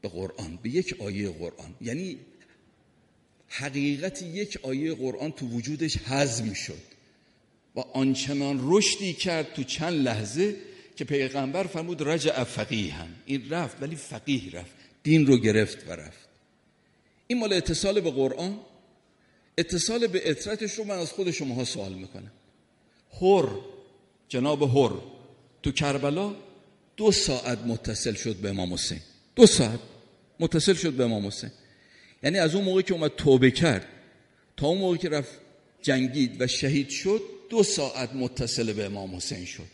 به 0.00 0.08
قرآن 0.08 0.58
به 0.62 0.70
یک 0.70 0.96
آیه 0.98 1.30
قرآن. 1.30 1.74
یعنی 1.80 2.18
حقیقت 3.48 4.22
یک 4.22 4.58
آیه 4.62 4.94
قرآن 4.94 5.32
تو 5.32 5.46
وجودش 5.48 5.96
حزم 5.96 6.52
شد. 6.52 6.97
و 7.78 7.80
آنچنان 7.80 8.60
رشدی 8.62 9.12
کرد 9.12 9.54
تو 9.54 9.64
چند 9.64 10.02
لحظه 10.02 10.56
که 10.96 11.04
پیغمبر 11.04 11.66
فرمود 11.66 12.08
رجع 12.08 12.44
فقیهن 12.44 13.08
این 13.26 13.50
رفت 13.50 13.82
ولی 13.82 13.96
فقیه 13.96 14.50
رفت. 14.52 14.72
دین 15.02 15.26
رو 15.26 15.36
گرفت 15.36 15.88
و 15.88 15.92
رفت. 15.92 16.28
این 17.26 17.38
مال 17.38 17.52
اتصال 17.52 18.00
به 18.00 18.10
قرآن 18.10 18.60
اتصال 19.58 20.06
به 20.06 20.30
اطرتش 20.30 20.74
رو 20.74 20.84
من 20.84 20.98
از 20.98 21.12
خود 21.12 21.30
شماها 21.30 21.64
سوال 21.64 21.92
می‌کنم. 21.92 22.32
هر 23.20 23.48
جناب 24.28 24.62
هر 24.62 24.92
تو 25.62 25.72
کربلا 25.72 26.34
دو 26.96 27.12
ساعت 27.12 27.58
متصل 27.58 28.14
شد 28.14 28.36
به 28.36 28.48
امام 28.48 28.74
حسین. 28.74 29.00
دو 29.36 29.46
ساعت 29.46 29.80
متصل 30.40 30.74
شد 30.74 30.92
به 30.92 31.04
امام 31.04 31.26
حسین. 31.26 31.50
یعنی 32.22 32.38
از 32.38 32.54
اون 32.54 32.64
موقع 32.64 32.82
که 32.82 32.94
اومد 32.94 33.12
توبه 33.16 33.50
کرد 33.50 33.86
تا 34.56 34.66
اون 34.66 34.78
موقع 34.78 34.96
که 34.96 35.08
رفت 35.08 35.32
جنگید 35.82 36.40
و 36.40 36.46
شهید 36.46 36.88
شد 36.88 37.37
دو 37.50 37.62
ساعت 37.62 38.14
متصل 38.14 38.72
به 38.72 38.84
امام 38.84 39.16
حسین 39.16 39.44
شد. 39.44 39.66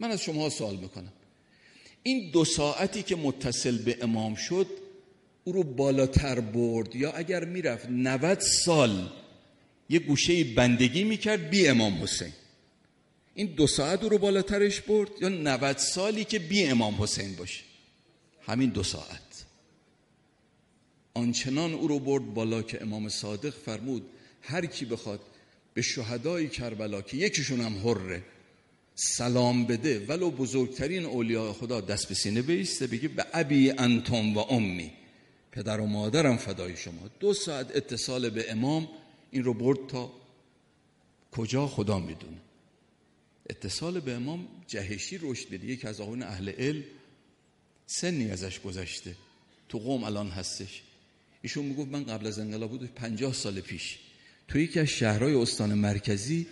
من 0.00 0.10
از 0.10 0.22
شما 0.22 0.50
سوال 0.50 0.76
می‌کنم. 0.76 1.12
این 2.02 2.30
دو 2.30 2.44
ساعتی 2.44 3.02
که 3.02 3.16
متصل 3.16 3.78
به 3.78 3.98
امام 4.02 4.34
شد 4.34 4.66
او 5.44 5.52
رو 5.52 5.62
بالاتر 5.62 6.40
برد؟ 6.40 6.96
یا 6.96 7.12
اگر 7.12 7.44
می‌رفت 7.44 7.86
90 7.90 8.40
سال 8.40 9.10
یه 9.90 9.98
گوشه 9.98 10.44
بندگی 10.44 11.04
می‌کرد 11.04 11.50
بی 11.50 11.68
امام 11.68 12.02
حسین؟ 12.02 12.32
این 13.34 13.46
دو 13.46 13.66
ساعت 13.66 14.02
او 14.02 14.08
رو 14.08 14.18
بالاترش 14.18 14.80
برد 14.80 15.10
یا 15.20 15.28
90 15.28 15.76
سالی 15.76 16.24
که 16.24 16.38
بی 16.38 16.64
امام 16.64 17.02
حسین 17.02 17.36
باشه؟ 17.36 17.62
همین 18.46 18.70
دو 18.70 18.82
ساعت. 18.82 19.44
آنچنان 21.14 21.74
او 21.74 21.88
رو 21.88 21.98
برد 21.98 22.34
بالا 22.34 22.62
که 22.62 22.82
امام 22.82 23.08
صادق 23.08 23.50
فرمود 23.50 24.02
هر 24.42 24.66
کی 24.66 24.84
بخواد 24.84 25.20
به 25.78 25.82
شهدای 25.82 26.48
کربلا 26.48 27.02
که 27.02 27.16
یکیشون 27.16 27.60
هم 27.60 27.78
حره 27.78 28.22
سلام 28.94 29.66
بده 29.66 29.98
ولو 29.98 30.30
بزرگترین 30.30 31.04
اولیاء 31.04 31.52
خدا 31.52 31.80
دست 31.80 32.08
به 32.08 32.14
سینه 32.14 32.42
بیسته 32.42 32.86
بگی 32.86 33.08
به 33.08 33.26
ابی 33.32 33.70
انتم 33.70 34.36
و 34.36 34.38
امی. 34.38 34.92
پدر 35.52 35.80
و 35.80 35.86
مادرم 35.86 36.36
فدای 36.36 36.76
شما. 36.76 37.10
دو 37.20 37.34
ساعت 37.34 37.76
اتصال 37.76 38.30
به 38.30 38.52
امام 38.52 38.88
این 39.30 39.44
رو 39.44 39.54
برد 39.54 39.86
تا 39.88 40.12
کجا 41.32 41.66
خدا 41.66 41.98
می‌دونه. 41.98 42.40
اتصال 43.50 44.00
به 44.00 44.12
امام 44.12 44.48
جهشی 44.66 45.18
رشد 45.22 45.48
بده 45.48 45.66
یکی 45.66 45.86
از 45.86 46.00
آقایون 46.00 46.22
اهل 46.22 46.48
علم 46.48 46.84
سنی 47.86 48.30
ازش 48.30 48.60
گذشته. 48.60 49.14
تو 49.68 49.78
قوم 49.78 50.04
الان 50.04 50.28
هستش. 50.28 50.82
ایشون 51.42 51.64
می‌گفت 51.64 51.90
من 51.90 52.04
قبل 52.04 52.26
از 52.26 52.38
انقلاب 52.38 52.70
بود 52.70 52.84
پنجاه 52.94 53.32
سال 53.32 53.60
پیش 53.60 53.98
توی 54.48 54.62
یکی 54.62 54.80
از 54.80 54.86
شهرهای 54.86 55.34
استان 55.34 55.74
مرکزی 55.74 56.46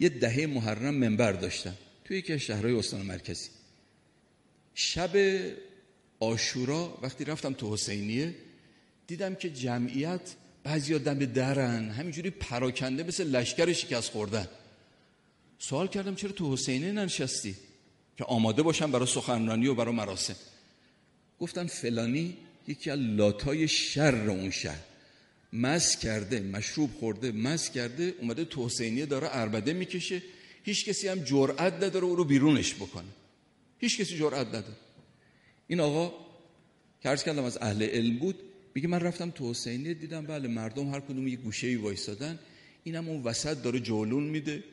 یه 0.00 0.08
دهه 0.08 0.46
محرم 0.46 0.94
منبر 0.94 1.32
داشتن. 1.32 1.74
توی 2.04 2.18
یکی 2.18 2.32
از 2.32 2.40
شهرهای 2.40 2.74
استان 2.74 3.02
مرکزی. 3.02 3.48
شب 4.74 5.10
آشورا 6.20 6.98
وقتی 7.02 7.24
رفتم 7.24 7.52
تو 7.52 7.72
حسینیه 7.74 8.34
دیدم 9.06 9.34
که 9.34 9.50
جمعیت 9.50 10.34
بعضی 10.64 10.98
دم 10.98 11.18
درن 11.18 11.90
همینجوری 11.90 12.30
پراکنده 12.30 13.02
مثل 13.02 13.26
لشکر 13.26 13.72
شکست 13.72 14.10
خوردن. 14.10 14.48
سوال 15.58 15.88
کردم 15.88 16.14
چرا 16.14 16.32
تو 16.32 16.52
حسینیه 16.52 16.92
ننشستی؟ 16.92 17.54
که 18.16 18.24
آماده 18.24 18.62
باشم 18.62 18.90
برای 18.90 19.06
سخنرانی 19.06 19.66
و 19.66 19.74
برای 19.74 19.94
مراسم. 19.94 20.36
گفتن 21.40 21.66
فلانی 21.66 22.36
یکی 22.68 22.90
از 22.90 22.98
لاتای 22.98 23.68
شر 23.68 24.30
اون 24.30 24.50
شهر. 24.50 24.80
مس 25.56 25.98
کرده 25.98 26.40
مشروب 26.40 26.90
خورده 27.00 27.32
مس 27.32 27.70
کرده 27.70 28.14
اومده 28.20 28.44
تو 28.44 28.66
حسینیه 28.66 29.06
داره 29.06 29.28
اربده 29.30 29.72
می‌کشه. 29.72 30.22
هیچ 30.62 30.84
کسی 30.84 31.08
هم 31.08 31.24
جرأت 31.24 31.72
نداره 31.72 32.04
او 32.04 32.16
رو 32.16 32.24
بیرونش 32.24 32.74
بکنه. 32.74 33.12
هیچ 33.78 34.00
کسی 34.00 34.18
جرأت 34.18 34.48
نداره. 34.48 34.76
این 35.66 35.80
آقا 35.80 36.12
که 37.02 37.16
کردم 37.16 37.44
از 37.44 37.58
اهل 37.60 37.82
علم 37.82 38.18
بود 38.18 38.36
میگه 38.74 38.88
من 38.88 39.00
رفتم 39.00 39.30
تو 39.30 39.50
حسینیه 39.50 39.94
دیدم 39.94 40.26
بله 40.26 40.48
مردم 40.48 40.94
هر 40.94 41.00
کدوم 41.00 41.28
یه 41.28 41.36
گوشه 41.36 41.66
ای 41.66 41.76
وایسادن 41.76 42.38
اینم 42.84 43.08
اون 43.08 43.22
وسط 43.22 43.62
داره 43.62 43.80
جولون 43.80 44.22
میده 44.22 44.64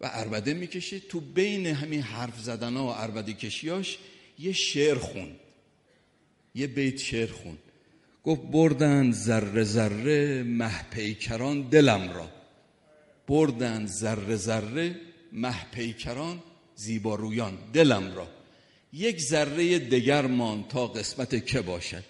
و 0.00 0.06
عربده 0.06 0.54
می‌کشه. 0.54 1.00
تو 1.00 1.20
بین 1.20 1.66
همین 1.66 2.02
حرف 2.02 2.40
زدن 2.40 2.74
ها 2.74 2.86
و 2.86 2.90
عربده 2.90 3.32
کشیاش 3.32 3.98
یه 4.38 4.52
شعر 4.52 4.98
خون 4.98 5.36
یه 6.54 6.66
بیت 6.66 6.98
شعر 6.98 7.32
خون 7.32 7.58
گفت 8.28 8.42
بردن 8.42 9.12
ذره 9.12 9.64
ذره 9.64 10.42
محپیکران 10.42 11.62
دلم 11.62 12.10
را. 12.10 12.28
بردن 13.28 13.86
ذره 13.86 14.36
ذره 14.36 14.96
محپیکران 15.32 16.42
زیبارویان 16.76 17.58
دلم 17.72 18.14
را. 18.14 18.28
یک 18.92 19.20
ذره 19.20 19.78
دگر 19.78 20.26
مان 20.26 20.64
تا 20.68 20.86
قسمت 20.86 21.46
که 21.46 21.60
باشد. 21.60 22.04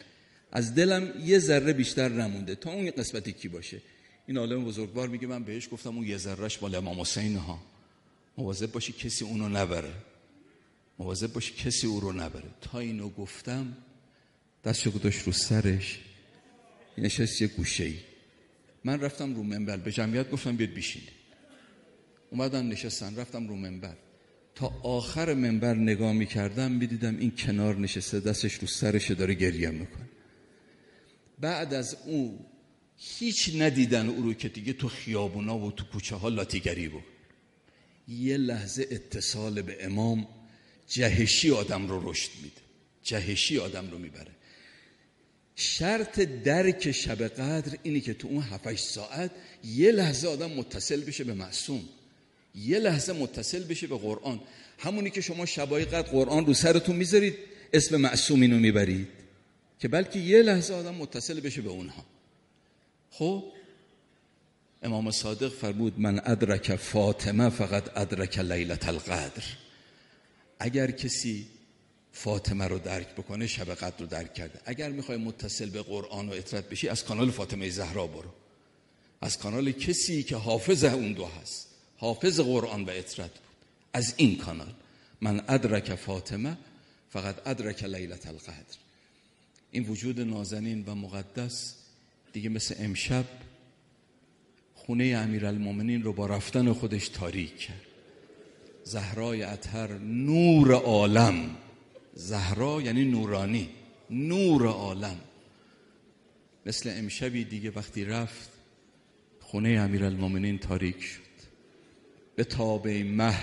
از 0.52 0.74
دلم 0.74 1.12
یه 1.24 1.38
ذره 1.38 1.72
بیشتر 1.72 2.08
نمونده. 2.08 2.54
تا 2.54 2.72
اون 2.72 2.90
قسمت 2.90 3.28
کی 3.28 3.48
باشه؟ 3.48 3.80
این 4.26 4.38
عالم 4.38 4.64
بزرگوار 4.64 5.08
میگه 5.08 5.26
من 5.26 5.44
بهش 5.44 5.68
گفتم 5.72 5.96
اون 5.96 6.06
یه 6.06 6.16
ذرهش 6.16 6.62
مال 6.62 6.74
امام 6.74 7.00
حسین 7.00 7.36
ها. 7.36 7.58
مواظب 8.38 8.72
باشی 8.72 8.92
کسی 8.92 9.24
اونو 9.24 9.48
نبره. 9.48 9.92
مواظب 10.98 11.32
باشی 11.32 11.54
کسی 11.54 11.86
او 11.86 12.00
رو 12.00 12.12
نبره. 12.12 12.48
تا 12.60 12.78
اینو 12.78 13.08
گفتم 13.08 13.76
دستشو 14.64 14.90
گذاشت 14.90 15.22
رو 15.26 15.32
سرش 15.32 15.98
نشست 17.00 17.42
یه 17.42 17.48
گوشه 17.48 17.84
ای 17.84 17.98
من 18.84 19.00
رفتم 19.00 19.34
رو 19.34 19.42
منبر 19.42 19.76
به 19.76 19.92
جمعیت 19.92 20.30
گفتم 20.30 20.56
بیاد 20.56 20.70
بشینید 20.70 21.12
اومدن 22.30 22.66
نشستن 22.66 23.16
رفتم 23.16 23.48
رو 23.48 23.56
منبر. 23.56 23.96
تا 24.54 24.66
آخر 24.82 25.34
منبر 25.34 25.74
نگاه 25.74 26.12
می‌کردم 26.12 26.72
می‌دیدم 26.72 27.18
این 27.18 27.32
کنار 27.36 27.76
نشسته 27.76 28.20
دستش 28.20 28.54
رو 28.54 28.66
سرش 28.66 29.10
داره 29.10 29.34
گریه 29.34 29.70
می‌کنه. 29.70 30.08
بعد 31.40 31.74
از 31.74 31.96
اون 32.06 32.38
هیچ 32.96 33.50
ندیدن 33.58 34.08
او 34.08 34.22
رو 34.22 34.34
که 34.34 34.48
دیگه 34.48 34.72
تو 34.72 34.88
خیابونا 34.88 35.58
و 35.58 35.72
تو 35.72 35.84
کوچه 35.84 36.16
ها 36.16 36.28
لاتیگری 36.28 36.88
بود. 36.88 37.04
یه 38.08 38.36
لحظه 38.36 38.88
اتصال 38.90 39.62
به 39.62 39.84
امام 39.84 40.28
جهشی 40.88 41.50
آدم 41.50 41.88
رو 41.88 42.10
رشد 42.10 42.30
میده. 42.42 42.60
جهشی 43.02 43.58
آدم 43.58 43.90
رو 43.90 43.98
می‌بره. 43.98 44.37
شرط 45.60 46.20
درک 46.20 46.92
شب 46.92 47.22
قدر 47.22 47.78
اینی 47.82 48.00
که 48.00 48.14
تو 48.14 48.28
اون 48.28 48.42
7 48.42 48.76
ساعت 48.76 49.30
یه 49.64 49.92
لحظه 49.92 50.28
آدم 50.28 50.50
متصل 50.50 51.00
بشه 51.00 51.24
به 51.24 51.34
معصوم. 51.34 51.82
یه 52.54 52.78
لحظه 52.78 53.12
متصل 53.12 53.64
بشه 53.64 53.86
به 53.86 53.98
قرآن. 53.98 54.40
همونی 54.78 55.10
که 55.10 55.20
شما 55.20 55.46
شبای 55.46 55.84
قدر 55.84 56.02
قرآن 56.02 56.46
رو 56.46 56.54
سرتون 56.54 56.96
می‌ذارید 56.96 57.34
اسم 57.72 57.96
معصوم 57.96 58.40
اینو 58.40 58.58
می‌برید. 58.58 59.08
که 59.78 59.88
بلکه 59.88 60.18
یه 60.18 60.42
لحظه 60.42 60.74
آدم 60.74 60.94
متصل 60.94 61.40
بشه 61.40 61.62
به 61.62 61.70
اونها. 61.70 62.04
خب؟ 63.10 63.44
امام 64.82 65.10
صادق 65.10 65.48
فرمود 65.48 66.00
من 66.00 66.20
ادرک 66.24 66.76
فاطمه 66.76 67.48
فقط 67.48 67.98
ادرک 67.98 68.38
لیلت 68.38 68.88
القدر. 68.88 69.44
اگر 70.58 70.90
کسی 70.90 71.46
فاطمه 72.18 72.66
رو 72.68 72.78
درک 72.78 73.08
بکنه 73.08 73.46
شب 73.46 73.74
قدر 73.74 73.98
رو 73.98 74.06
درک 74.06 74.34
کرده. 74.34 74.60
اگر 74.64 74.90
می‌خوای 74.90 75.18
متصل 75.18 75.70
به 75.70 75.82
قرآن 75.82 76.28
و 76.28 76.32
اطرت 76.32 76.68
بشی 76.68 76.88
از 76.88 77.04
کانال 77.04 77.30
فاطمه 77.30 77.70
زهرا 77.70 78.06
برو. 78.06 78.30
از 79.20 79.38
کانال 79.38 79.72
کسی 79.72 80.22
که 80.22 80.36
حافظ 80.36 80.84
اون 80.84 81.12
دو 81.12 81.26
هست. 81.26 81.68
حافظ 81.96 82.40
قرآن 82.40 82.84
و 82.84 82.90
اطرت 82.90 83.30
بود. 83.30 83.56
از 83.92 84.14
این 84.16 84.38
کانال. 84.38 84.72
من 85.20 85.44
ادرک 85.48 85.94
فاطمه 85.94 86.56
فقط 87.10 87.36
ادرک 87.46 87.84
لیلت 87.84 88.26
القدر. 88.26 88.78
این 89.70 89.84
وجود 89.84 90.20
نازنین 90.20 90.84
و 90.86 90.94
مقدس 90.94 91.74
دیگه 92.32 92.48
مثل 92.48 92.74
امشب 92.78 93.24
خونه 94.74 95.04
امیرالمومنین 95.04 96.02
رو 96.02 96.12
با 96.12 96.26
رفتن 96.26 96.72
خودش 96.72 97.08
تاریک 97.08 97.58
کرد. 97.58 97.86
زهرای 98.84 99.42
اطهر 99.42 99.92
نور 99.98 100.72
عالم. 100.72 101.56
زهرا 102.18 102.82
یعنی 102.82 103.04
نورانی 103.04 103.68
نور 104.10 104.66
عالم. 104.66 105.16
مثل 106.66 106.92
امشبی 106.96 107.44
دیگه 107.44 107.72
وقتی 107.76 108.04
رفت 108.04 108.50
خونه 109.40 109.68
امیرالمومنین 109.68 110.58
تاریک 110.58 111.02
شد. 111.02 111.28
به 112.36 112.44
تابه 112.44 113.04
مه 113.04 113.38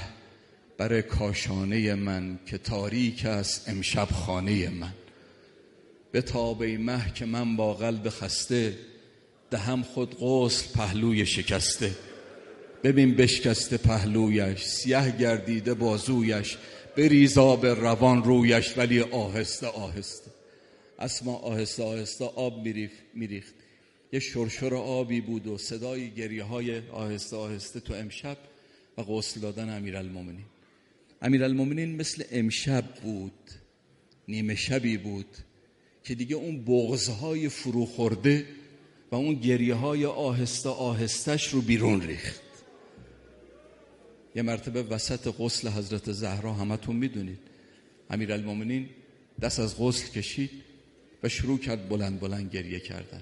بر 0.78 1.02
کاشانه 1.02 1.96
من 1.96 2.40
که 2.46 2.58
تاریک 2.58 3.26
است 3.26 3.70
امشب 3.70 4.08
خانه 4.12 4.70
من. 4.70 4.94
به 6.12 6.22
تابه 6.22 6.78
مه 6.78 7.14
که 7.14 7.26
من 7.26 7.56
با 7.56 7.74
قلب 7.74 8.10
خسته 8.10 8.78
دهم 9.52 9.84
خود 9.84 10.16
غسل 10.20 10.74
پهلوی 10.74 11.26
شکسته. 11.26 11.96
ببین 12.84 13.16
بشکسته 13.16 13.78
پهلویش 13.78 14.64
سیه 14.64 15.18
گردیده 15.20 15.74
بازویش 15.74 16.58
بریزا 16.98 17.56
به 17.56 17.74
روان 17.74 18.24
رویش 18.24 18.78
ولی 18.78 19.02
آهسته 19.02 19.68
آهسته. 19.68 20.32
اسما 21.00 21.36
آهسته 21.36 21.84
آهسته 21.84 22.26
آب 22.26 22.68
میریخت 23.14 23.54
یه 24.14 24.20
شرشر 24.20 24.76
آبی 24.76 25.22
بود 25.22 25.48
و 25.48 25.58
صدای 25.58 26.12
گریه 26.12 26.44
های 26.44 26.90
آهسته 26.90 27.36
آهسته 27.36 27.80
تو 27.80 27.94
امشب 27.94 28.38
و 28.98 29.04
غسل 29.04 29.40
دادن 29.40 29.78
امیرالمومنین. 29.78 30.46
امیرالمومنین 31.22 31.96
مثل 31.96 32.24
امشب 32.32 32.84
بود 33.04 33.52
نیمه 34.28 34.56
شبی 34.56 34.98
بود 34.98 35.38
که 36.04 36.16
دیگه 36.16 36.36
اون 36.36 36.66
بغزهای 36.66 37.50
فرو 37.50 37.86
خورده 37.86 38.46
و 39.12 39.16
اون 39.16 39.34
گریه 39.34 39.76
های 39.76 40.06
آهسته 40.06 40.70
آهستش 40.70 41.48
رو 41.48 41.62
بیرون 41.62 42.02
ریخت. 42.02 42.45
یه 44.36 44.42
مرتبه 44.42 44.84
وسط 44.84 45.34
غسل 45.40 45.68
حضرت 45.70 46.12
زهرا 46.12 46.54
همتون 46.54 46.96
می‌دونید. 46.96 47.40
امیرالمومنین 48.10 48.90
دست 49.42 49.60
از 49.60 49.76
غسل 49.80 50.08
کشید 50.08 50.52
و 51.24 51.30
شروع 51.30 51.60
کرد 51.60 51.90
بلند 51.90 52.20
بلند 52.20 52.52
گریه 52.52 52.80
کردن. 52.80 53.22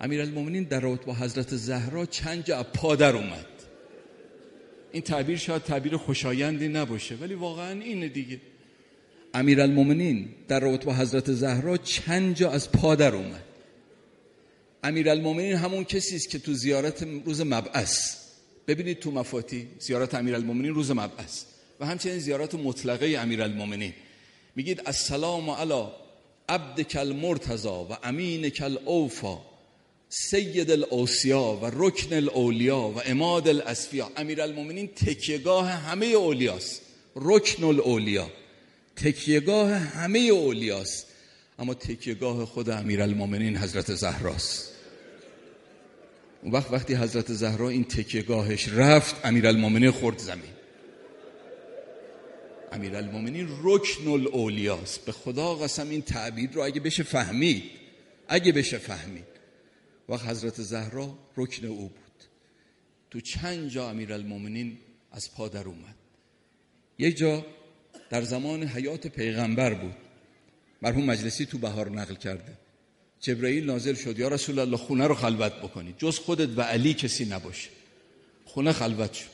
امیرالمومنین 0.00 0.64
در 0.64 0.80
رابطه 0.80 1.06
با 1.06 1.14
حضرت 1.14 1.56
زهرا 1.56 2.06
چند 2.06 2.44
جا 2.44 2.62
پادر 2.62 3.16
اومد. 3.16 3.46
این 4.92 5.02
تعبیر 5.02 5.36
شاید 5.36 5.62
تعبیر 5.62 5.96
خوشایندی 5.96 6.68
نباشه 6.68 7.14
ولی 7.14 7.34
واقعا 7.34 7.80
اینه 7.80 8.08
دیگه. 8.08 8.40
امیرالمومنین 9.34 10.28
در 10.48 10.60
رابطه 10.60 10.86
با 10.86 10.94
حضرت 10.94 11.32
زهرا 11.32 11.76
چند 11.76 12.36
جا 12.36 12.50
از 12.50 12.72
پادر 12.72 13.14
اومد. 13.14 13.44
امیرالمومنین 14.84 15.56
همون 15.56 15.84
کسی 15.84 16.16
است 16.16 16.30
که 16.30 16.38
تو 16.38 16.54
زیارت 16.54 17.02
روز 17.24 17.40
مبعث 17.40 18.21
ببینید 18.68 19.00
تو 19.00 19.10
مفاتی 19.10 19.68
زیارت 19.78 20.14
امیرالمومنین 20.14 20.74
روز 20.74 20.90
مبعث. 20.90 21.44
و 21.80 21.86
همچنین 21.86 22.18
زیارت 22.18 22.54
مطلقه 22.54 23.18
امیرالمومنین. 23.18 23.94
میگید 24.56 24.82
السلام 24.86 25.50
علی 25.50 25.84
عبدک 26.48 26.96
المرتضا 26.96 27.84
و 27.84 27.96
امینک 28.02 28.60
الاوفا 28.64 29.38
سید 30.08 30.70
الاوسیا 30.70 31.58
و 31.62 31.70
رکن 31.72 32.14
الاولیا 32.14 32.78
و 32.78 33.02
اماد 33.06 33.48
الاسفیا. 33.48 34.10
امیرالمومنین 34.16 34.88
تکیهگاه 34.88 35.70
همه 35.70 36.06
اولیاست. 36.06 36.82
رکن 37.16 37.64
الاولیا. 37.64 38.30
تکیهگاه 38.96 39.70
همه 39.70 40.18
اولیاست. 40.18 41.06
اما 41.58 41.74
تکیهگاه 41.74 42.46
خود 42.46 42.70
امیرالمومنین 42.70 43.56
حضرت 43.56 43.94
زهراست. 43.94 44.71
اون 46.42 46.52
وقت 46.52 46.70
وقتی 46.70 46.94
حضرت 46.94 47.32
زهرا 47.32 47.68
این 47.68 47.84
تکیهگاهش 47.84 48.68
رفت 48.68 49.26
امیرالمومنین 49.26 49.90
خورد 49.90 50.18
زمین. 50.18 50.52
امیرالمومنین 52.72 53.48
رکن 53.62 54.08
الاولیاست 54.08 55.04
به 55.04 55.12
خدا 55.12 55.54
قسم 55.54 55.90
این 55.90 56.02
تعبیر 56.02 56.50
رو 56.50 56.62
اگه 56.62 56.80
بشه 56.80 57.02
فهمید. 57.02 57.62
اگه 58.28 58.52
بشه 58.52 58.78
فهمید. 58.78 59.32
وقت 60.08 60.26
حضرت 60.26 60.62
زهرا 60.62 61.18
رکن 61.36 61.66
او 61.66 61.88
بود. 61.88 62.24
تو 63.10 63.20
چند 63.20 63.68
جا 63.68 63.90
امیرالمومنین 63.90 64.78
از 65.12 65.34
پادر 65.34 65.64
اومد. 65.64 65.94
یک 66.98 67.16
جا 67.16 67.46
در 68.10 68.22
زمان 68.22 68.62
حیات 68.62 69.06
پیغمبر 69.06 69.74
بود. 69.74 69.94
مرحوم 70.82 71.04
مجلسی 71.04 71.46
تو 71.46 71.58
بهار 71.58 71.90
نقل 71.90 72.14
کرده. 72.14 72.61
جبرئیل 73.22 73.66
نازل 73.66 73.94
شد 73.94 74.18
یا 74.18 74.28
رسول 74.28 74.58
الله 74.58 74.76
خونه 74.76 75.06
رو 75.06 75.14
خلوت 75.14 75.52
بکنید 75.52 75.94
جز 75.98 76.18
خودت 76.18 76.58
و 76.58 76.62
علی 76.62 76.94
کسی 76.94 77.24
نباشه. 77.24 77.70
خونه 78.44 78.72
خلوت 78.72 79.12
شد. 79.12 79.26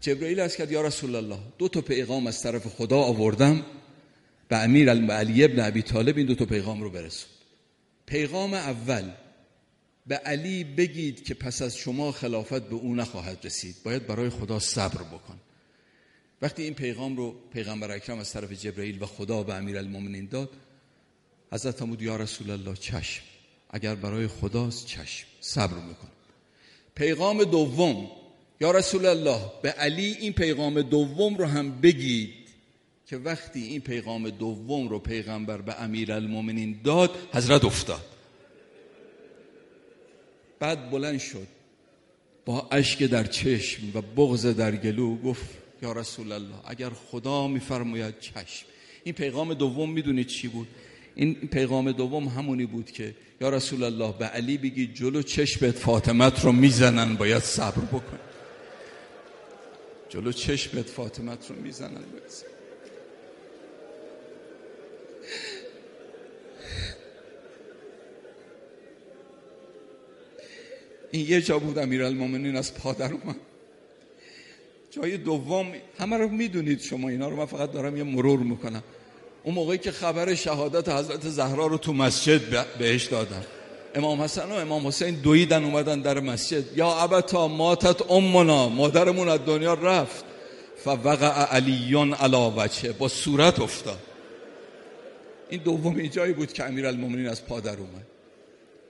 جبرئیل 0.00 0.40
از 0.40 0.56
کرد 0.56 0.72
یا 0.72 0.82
رسول 0.82 1.14
الله 1.14 1.38
دو 1.58 1.68
تا 1.68 1.80
پیغام 1.80 2.26
از 2.26 2.42
طرف 2.42 2.66
خدا 2.66 2.98
آوردم 2.98 3.66
به 4.48 4.56
امیر 4.56 4.90
علی 4.90 5.44
ابن 5.44 5.60
ابی 5.60 5.82
طالب 5.82 6.16
این 6.16 6.26
دو 6.26 6.34
تا 6.34 6.44
پیغام 6.44 6.82
رو 6.82 6.90
برسون. 6.90 7.30
پیغام 8.06 8.54
اول 8.54 9.10
به 10.06 10.16
علی 10.16 10.64
بگید 10.64 11.24
که 11.24 11.34
پس 11.34 11.62
از 11.62 11.76
شما 11.76 12.12
خلافت 12.12 12.68
به 12.68 12.74
او 12.74 12.94
نخواهد 12.94 13.38
رسید. 13.44 13.76
باید 13.84 14.06
برای 14.06 14.30
خدا 14.30 14.58
صبر 14.58 15.02
بکن. 15.02 15.40
وقتی 16.42 16.62
این 16.62 16.74
پیغام 16.74 17.16
رو 17.16 17.34
پیغمبر 17.52 17.90
اکرم 17.90 18.18
از 18.18 18.32
طرف 18.32 18.52
جبرئیل 18.52 19.02
و 19.02 19.06
خدا 19.06 19.42
به 19.42 19.54
امیرالمومنین 19.54 20.26
داد 20.26 20.50
حضرت 21.52 21.76
فرمود 21.76 22.02
یا 22.02 22.16
رسول 22.16 22.50
الله 22.50 22.76
چشم. 22.76 23.22
اگر 23.70 23.94
برای 23.94 24.26
خداست 24.26 24.86
چشم. 24.86 25.26
صبر 25.40 25.74
میکن 25.74 26.08
پیغام 26.94 27.44
دوم 27.44 28.10
یا 28.60 28.70
رسول 28.70 29.06
الله 29.06 29.40
به 29.62 29.70
علی 29.70 30.16
این 30.20 30.32
پیغام 30.32 30.82
دوم 30.82 31.36
رو 31.36 31.44
هم 31.44 31.80
بگید 31.80 32.34
که 33.06 33.16
وقتی 33.16 33.62
این 33.62 33.80
پیغام 33.80 34.30
دوم 34.30 34.88
رو 34.88 34.98
پیغمبر 34.98 35.56
به 35.56 35.82
امیرالمومنین 35.82 36.80
داد 36.84 37.10
حضرت 37.32 37.64
افتاد. 37.64 38.04
بعد 40.58 40.90
بلند 40.90 41.18
شد 41.18 41.46
با 42.44 42.68
اشک 42.72 43.02
در 43.02 43.24
چشم 43.24 43.82
و 43.94 44.00
بغض 44.00 44.46
در 44.46 44.76
گلو 44.76 45.16
گفت 45.16 45.48
یا 45.82 45.92
رسول 45.92 46.32
الله 46.32 46.54
اگر 46.64 46.90
خدا 46.90 47.48
میفرماید 47.48 48.18
چشم. 48.20 48.66
این 49.04 49.14
پیغام 49.14 49.54
دوم 49.54 49.90
می‌دونید 49.92 50.26
چی 50.26 50.48
بود؟ 50.48 50.68
این 51.14 51.34
پیغام 51.34 51.92
دوم 51.92 52.28
همونی 52.28 52.66
بود 52.66 52.90
که 52.90 53.14
یا 53.40 53.48
رسول 53.48 53.82
الله 53.82 54.14
به 54.18 54.24
علی 54.24 54.58
بگی 54.58 54.86
جلو 54.86 55.22
چشمت 55.22 55.70
فاطمت 55.70 56.44
رو 56.44 56.52
می‌زنن 56.52 57.16
باید 57.16 57.42
صبر 57.42 57.84
بکن 57.84 58.18
جلو 60.08 60.32
چشمت 60.32 60.86
فاطمت 60.86 61.50
رو 61.50 61.56
می‌زنن 61.56 61.90
باید 61.90 62.50
این 71.10 71.26
یه 71.28 71.42
جا 71.42 71.58
بود 71.58 71.78
امیرالمومنین 71.78 72.56
از 72.56 72.74
پادر 72.74 73.12
اومد. 73.12 73.36
جای 74.90 75.16
دوم 75.16 75.72
همه 75.98 76.16
رو 76.16 76.28
می‌دونید 76.28 76.80
شما 76.80 77.08
اینا 77.08 77.28
رو 77.28 77.36
من 77.36 77.46
فقط 77.46 77.72
دارم 77.72 77.96
یه 77.96 78.02
مرور 78.02 78.38
می‌کنم. 78.38 78.82
اون 79.44 79.54
موقعی 79.54 79.78
که 79.78 79.90
خبر 79.90 80.34
شهادت 80.34 80.88
حضرت 80.88 81.28
زهرا 81.28 81.66
رو 81.66 81.78
تو 81.78 81.92
مسجد 81.92 82.66
بهش 82.78 83.06
دادن. 83.06 83.44
امام 83.94 84.22
حسن 84.22 84.52
و 84.52 84.54
امام 84.54 84.86
حسین 84.86 85.14
دویدن 85.14 85.64
اومدن 85.64 86.00
در 86.00 86.20
مسجد. 86.20 86.76
یا 86.76 86.92
ابتا 86.92 87.48
ماتت 87.48 88.10
امنا 88.10 88.68
مادرمون 88.68 89.28
از 89.28 89.40
دنیا 89.46 89.74
رفت. 89.74 90.24
فوقع 90.84 91.26
علیون 91.26 92.14
علا 92.14 92.50
وچه 92.56 92.92
با 92.92 93.08
صورت 93.08 93.60
افتاد. 93.60 93.98
این 95.50 95.62
دومین 95.62 96.10
جایی 96.10 96.32
بود 96.32 96.52
که 96.52 96.64
المومنین 96.64 97.28
از 97.28 97.46
پادر 97.46 97.76
اومد. 97.76 98.06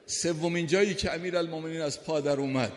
سومین 0.07 0.67
جایی 0.67 0.95
که 0.95 1.13
المومنین 1.13 1.81
از 1.81 2.05
پادر 2.05 2.37
اومد. 2.37 2.73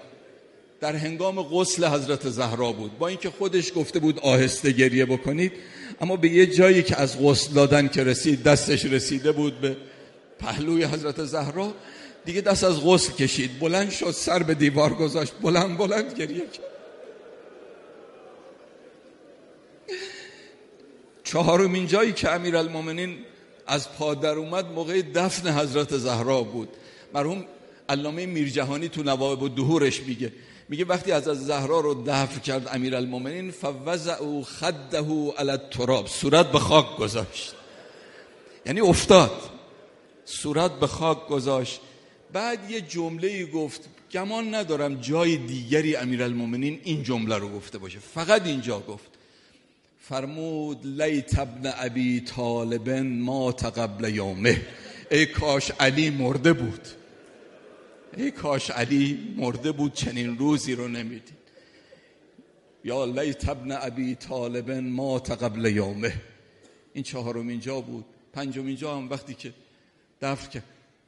در 0.84 0.96
هنگام 0.96 1.44
غسل 1.44 1.86
حضرت 1.86 2.30
زهرا 2.30 2.72
بود. 2.72 2.98
با 2.98 3.08
اینکه 3.08 3.30
خودش 3.30 3.72
گفته 3.76 4.00
بود 4.00 4.20
آهسته 4.20 4.72
گریه 4.72 5.06
بکنید 5.06 5.52
اما 6.02 6.16
به 6.16 6.30
یه 6.30 6.46
جایی 6.46 6.84
که 6.84 7.02
از 7.02 7.22
غسل 7.22 7.54
دادن 7.54 7.88
که 7.88 8.04
رسید 8.04 8.44
دستش 8.44 8.86
رسیده 8.86 9.32
بود 9.32 9.62
به 9.62 9.78
پهلوی 10.40 10.84
حضرت 10.84 11.24
زهرا 11.24 11.74
دیگه 12.26 12.42
دست 12.42 12.64
از 12.64 12.86
غسل 12.86 13.14
کشید. 13.14 13.60
بلند 13.60 13.92
شد 13.92 14.12
سر 14.12 14.44
به 14.44 14.54
دیوار 14.54 14.94
گذاشت 14.94 15.34
بلند 15.42 15.78
بلند 15.78 16.14
گریه 16.14 16.40
کرد. 16.40 16.66
چهارمین 21.24 21.88
جایی 21.88 22.12
که 22.12 22.30
امیرالمومنین 22.30 23.18
از 23.68 23.94
پادر 23.94 24.36
اومد 24.36 24.66
موقع 24.66 25.02
دفن 25.02 25.50
حضرت 25.50 25.98
زهرا 25.98 26.44
بود. 26.44 26.70
مرحوم 27.14 27.46
علامه 27.90 28.26
میرجهانی 28.26 28.90
تو 28.90 29.04
نواب 29.04 29.44
و 29.44 29.50
دهورش 29.50 30.02
میگه 30.02 30.32
میگه 30.70 30.86
وقتی 30.86 31.12
از 31.12 31.24
زهرا 31.24 31.80
رو 31.80 32.04
دفن 32.08 32.40
کرد 32.40 32.68
امیرالمومنین 32.72 33.52
فوضع 33.52 34.42
خده 34.42 35.32
علی 35.38 35.50
التراب. 35.50 36.08
صورت 36.08 36.52
به 36.52 36.60
خاک 36.60 36.98
گذاشت. 36.98 37.54
یعنی 38.66 38.82
افتاد. 38.82 39.50
صورت 40.26 40.80
به 40.80 40.88
خاک 40.88 41.28
گذاشت. 41.28 41.82
بعد 42.34 42.72
یه 42.72 42.82
جمله 42.82 43.46
گفت 43.46 43.82
گمان 44.12 44.56
ندارم 44.56 44.96
جای 44.96 45.38
دیگری 45.38 45.96
امیرالمومنین 45.96 46.80
این 46.84 47.04
جمله 47.04 47.38
رو 47.38 47.50
گفته 47.50 47.78
باشه. 47.78 48.00
فقط 48.00 48.46
اینجا 48.46 48.80
گفت. 48.80 49.10
فرمود 50.02 51.02
لیت 51.02 51.40
ابن 51.40 51.74
ابی 51.78 52.22
طالبن 52.22 53.20
ما 53.20 53.52
قبل 53.52 54.16
یومه. 54.16 54.62
ای 55.12 55.26
کاش 55.26 55.72
علی 55.80 56.10
مرده 56.10 56.54
بود. 56.54 57.03
ای 58.18 58.32
کاش 58.32 58.70
علی 58.70 59.36
مرده 59.38 59.72
بود 59.72 59.94
چنین 59.94 60.38
روزی 60.38 60.76
رو 60.76 60.88
نمی‌دید. 60.88 61.44
یا 62.84 63.06
لیت 63.06 63.50
ابن 63.50 63.72
ابی 63.72 64.16
طالبن 64.16 64.90
ما 64.90 65.20
قبل 65.20 65.66
یومه. 65.66 66.22
این 66.94 67.04
چهارم 67.04 67.48
اینجا 67.48 67.82
بود. 67.82 68.06
پنجم 68.34 68.66
اینجا 68.66 68.98
هم 68.98 69.10
وقتی 69.10 69.34
که 69.34 69.54
دفع 70.22 70.60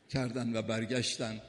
کردن 0.10 0.56
و 0.56 0.62
برگشتن. 0.62 1.42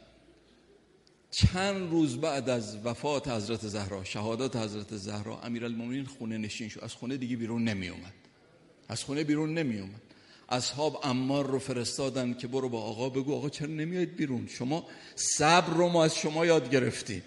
چند 1.30 1.90
روز 1.90 2.20
بعد 2.20 2.50
از 2.50 2.86
وفات 2.86 3.28
حضرت 3.28 3.66
زهرا 3.66 4.04
شهادت 4.04 4.57
حضرت 4.57 4.96
زهرا 4.96 5.40
امیرالمومنین 5.40 6.04
خونه 6.04 6.38
نشین 6.38 6.68
شد. 6.68 6.84
از 6.84 6.94
خونه 6.94 7.16
دیگه 7.16 7.36
بیرون 7.36 7.64
نمی 7.64 7.88
اومد 7.88 8.14
از 8.88 9.04
خونه 9.04 9.24
بیرون 9.24 9.54
نمی 9.54 9.78
اومد 9.78 10.05
اصحاب 10.49 11.01
امار 11.03 11.47
رو 11.47 11.59
فرستادن 11.59 12.34
که 12.34 12.47
برو 12.47 12.68
با 12.68 12.82
آقا 12.82 13.09
بگو 13.09 13.34
آقا 13.34 13.49
چرا 13.49 13.68
نمیاید 13.68 14.16
بیرون؟ 14.16 14.47
شما 14.47 14.86
صبر 15.16 15.74
رو 15.74 15.88
ما 15.88 16.05
از 16.05 16.16
شما 16.16 16.47
یاد 16.47 16.70
گرفتیم. 16.70 17.22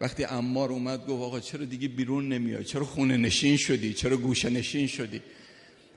وقتی 0.00 0.24
امار 0.24 0.72
اومد 0.72 1.06
گفت 1.06 1.22
آقا 1.22 1.40
چرا 1.40 1.64
دیگه 1.64 1.88
بیرون 1.88 2.28
نمیای؟ 2.28 2.64
چرا 2.64 2.84
خونه 2.84 3.16
نشین 3.16 3.56
شدی؟ 3.56 3.94
چرا 3.94 4.16
گوشه 4.16 4.50
نشین 4.50 4.86
شدی؟ 4.86 5.22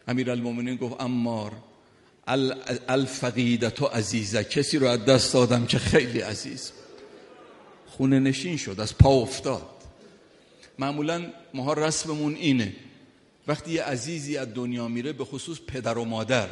امیرالمومنین 0.08 0.76
گفت 0.76 1.02
امار 1.02 1.52
الفقیدت 2.88 3.82
و 3.82 3.86
عزیزه 3.86 4.44
کسی 4.44 4.78
رو 4.78 4.88
از 4.88 5.06
دست 5.06 5.34
دادم 5.34 5.66
که 5.66 5.80
خیلی 5.80 6.20
عزیز. 6.20 6.72
خونه 7.88 8.20
نشین 8.20 8.58
شد 8.58 8.80
از 8.80 8.98
پا 8.98 9.10
افتاد. 9.10 9.70
معمولا 10.80 11.26
ماها 11.54 11.74
رسممون 11.74 12.36
اینه. 12.36 12.76
وقتی 13.52 13.72
یه 13.72 13.84
عزیزی 13.84 14.38
از 14.38 14.48
دنیا 14.54 14.88
میره 14.88 15.14
به 15.14 15.26
خصوص 15.26 15.60
پدر 15.68 15.98
و 15.98 16.06
مادر 16.06 16.48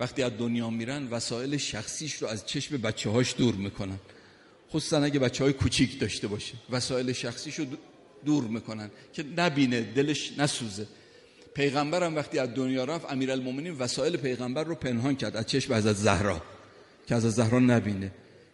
وقتی 0.00 0.22
از 0.22 0.32
دنیا 0.38 0.70
میرن 0.70 1.08
وسایل 1.10 1.56
شخصیش 1.56 2.14
رو 2.14 2.28
از 2.28 2.46
چشم 2.46 2.76
بچه 2.76 3.10
هاش 3.10 3.34
دور 3.38 3.54
می‌کنن. 3.54 3.98
خصوصا 4.70 5.02
اگه 5.02 5.18
بچه 5.18 5.44
های 5.44 5.52
کوچیک 5.52 6.00
داشته 6.00 6.28
باشه 6.28 6.54
وسایل 6.70 7.12
شخصیش 7.12 7.58
رو 7.58 7.66
دور 8.24 8.44
می‌کنن 8.44 8.90
که 9.12 9.24
نبینه 9.36 9.80
دلش 9.80 10.32
نسوزه. 10.38 10.86
پیغمبرم 11.54 12.16
وقتی 12.16 12.38
از 12.38 12.54
دنیا 12.54 12.84
رفت 12.84 13.12
امیرالمومنین 13.12 13.78
وسایل 13.78 14.16
پیغمبر 14.16 14.64
رو 14.64 14.74
پنهان 14.74 15.16
کرد 15.16 15.36
از 15.36 15.46
چشم 15.46 15.72
از 15.72 15.84
زهرا 15.84 16.42
که 17.06 17.14
از 17.14 17.22
زهرا 17.22 17.58
نبینه. 17.58 18.12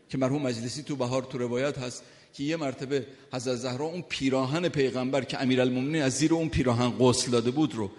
که 0.09 0.19
مرحوم 0.19 0.43
مجلسی 0.43 0.83
تو 0.83 0.97
بهار 0.97 1.23
تو 1.23 1.39
روایت 1.39 1.79
هست 1.79 2.03
که 2.39 2.45
یه 2.45 2.57
مرتبه 2.57 3.07
حضرت 3.33 3.57
زهرا 3.57 3.85
اون 3.85 4.03
پیراهن 4.09 4.69
پیغمبر 4.69 5.25
که 5.25 5.43
امیرالمومنین 5.43 6.03
از 6.03 6.13
زیر 6.13 6.35
اون 6.35 6.49
پیراهن 6.49 6.91
غسل 6.91 7.31
داده 7.31 7.51
بود 7.51 7.75
رو 7.75 7.91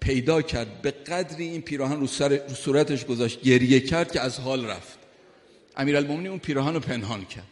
پیدا 0.00 0.42
کرد. 0.42 0.82
به 0.82 0.90
قدری 0.90 1.44
این 1.44 1.62
پیراهن 1.62 2.00
رو, 2.00 2.06
سر 2.06 2.28
رو 2.48 2.54
صورتش 2.54 3.06
گذاشت 3.06 3.42
گریه 3.42 3.80
کرد 3.80 4.12
که 4.12 4.20
از 4.20 4.38
حال 4.40 4.66
رفت. 4.66 4.98
امیرالمومنین 5.76 6.26
اون 6.26 6.38
پیراهن 6.38 6.74
رو 6.74 6.80
پنهان 6.80 7.24
کرد. 7.24 7.46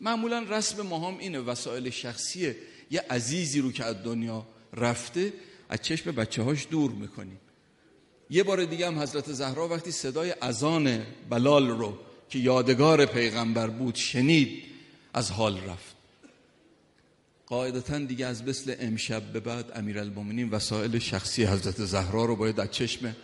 معمولا 0.00 0.44
رسم 0.50 0.82
ما 0.82 1.08
هم 1.08 1.18
اینه 1.18 1.38
وسایل 1.38 1.90
شخصی 1.90 2.54
یه 2.90 3.04
عزیزی 3.10 3.60
رو 3.60 3.72
که 3.72 3.84
از 3.84 4.02
دنیا 4.04 4.46
رفته 4.76 5.32
از 5.68 5.82
چشم 5.82 6.10
بچه 6.10 6.42
هاش 6.42 6.66
دور 6.70 6.90
می‌کنیم 6.90 7.40
یه 8.30 8.42
بار 8.42 8.64
دیگه 8.64 8.86
هم 8.86 8.98
حضرت 8.98 9.32
زهرا 9.32 9.68
وقتی 9.68 9.90
صدای 9.90 10.34
اذان 10.42 11.02
بلال 11.30 11.68
رو 11.68 11.98
که 12.28 12.38
یادگار 12.38 13.06
پیغمبر 13.06 13.66
بود 13.66 13.94
شنید 13.94 14.69
از 15.14 15.30
حال 15.30 15.60
رفت. 15.60 15.96
قاعدتا 17.46 17.98
دیگه 17.98 18.26
از 18.26 18.44
مثل 18.44 18.74
امشب 18.80 19.22
به 19.32 19.40
بعد 19.40 19.72
امیرالمومنین 19.74 20.50
وسایل 20.50 20.98
شخصی 20.98 21.44
حضرت 21.44 21.84
زهرا 21.84 22.24
رو 22.24 22.36
باید 22.36 22.60
از 22.60 22.70
چشم 22.70 23.16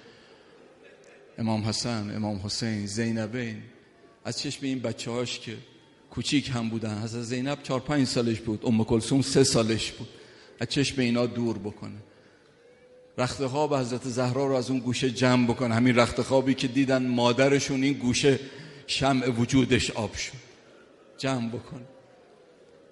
امام 1.38 1.64
حسن 1.64 2.16
امام 2.16 2.40
حسین 2.44 2.86
زینبین 2.86 3.62
از 4.24 4.38
چشم 4.38 4.66
این 4.66 4.78
بچه 4.78 5.10
هاش 5.10 5.40
که 5.40 5.56
کوچیک 6.10 6.50
هم 6.54 6.68
بودن. 6.68 7.02
حضرت 7.02 7.22
زینب 7.22 7.62
چار 7.62 7.80
پنج 7.80 8.06
سالش 8.06 8.40
بود 8.40 8.66
ام 8.66 8.84
کلثوم 8.84 9.22
سه 9.22 9.44
سالش 9.44 9.92
بود. 9.92 10.08
از 10.60 10.68
چشم 10.68 11.00
اینا 11.00 11.26
دور 11.26 11.58
بکنه. 11.58 11.96
رخت 13.18 13.46
خواب 13.46 13.74
حضرت 13.74 14.08
زهرا 14.08 14.46
رو 14.46 14.54
از 14.54 14.70
اون 14.70 14.78
گوشه 14.78 15.10
جمع 15.10 15.46
بکنه. 15.46 15.74
همین 15.74 15.96
رخت 15.96 16.22
خوابی 16.22 16.54
که 16.54 16.68
دیدن 16.68 17.06
مادرشون 17.06 17.82
این 17.82 17.92
گوشه 17.92 18.38
شمع 18.86 19.28
وجودش 19.28 19.90
آب 19.90 20.14
شد. 20.14 20.46
جمع 21.18 21.48
بکن. 21.48 21.82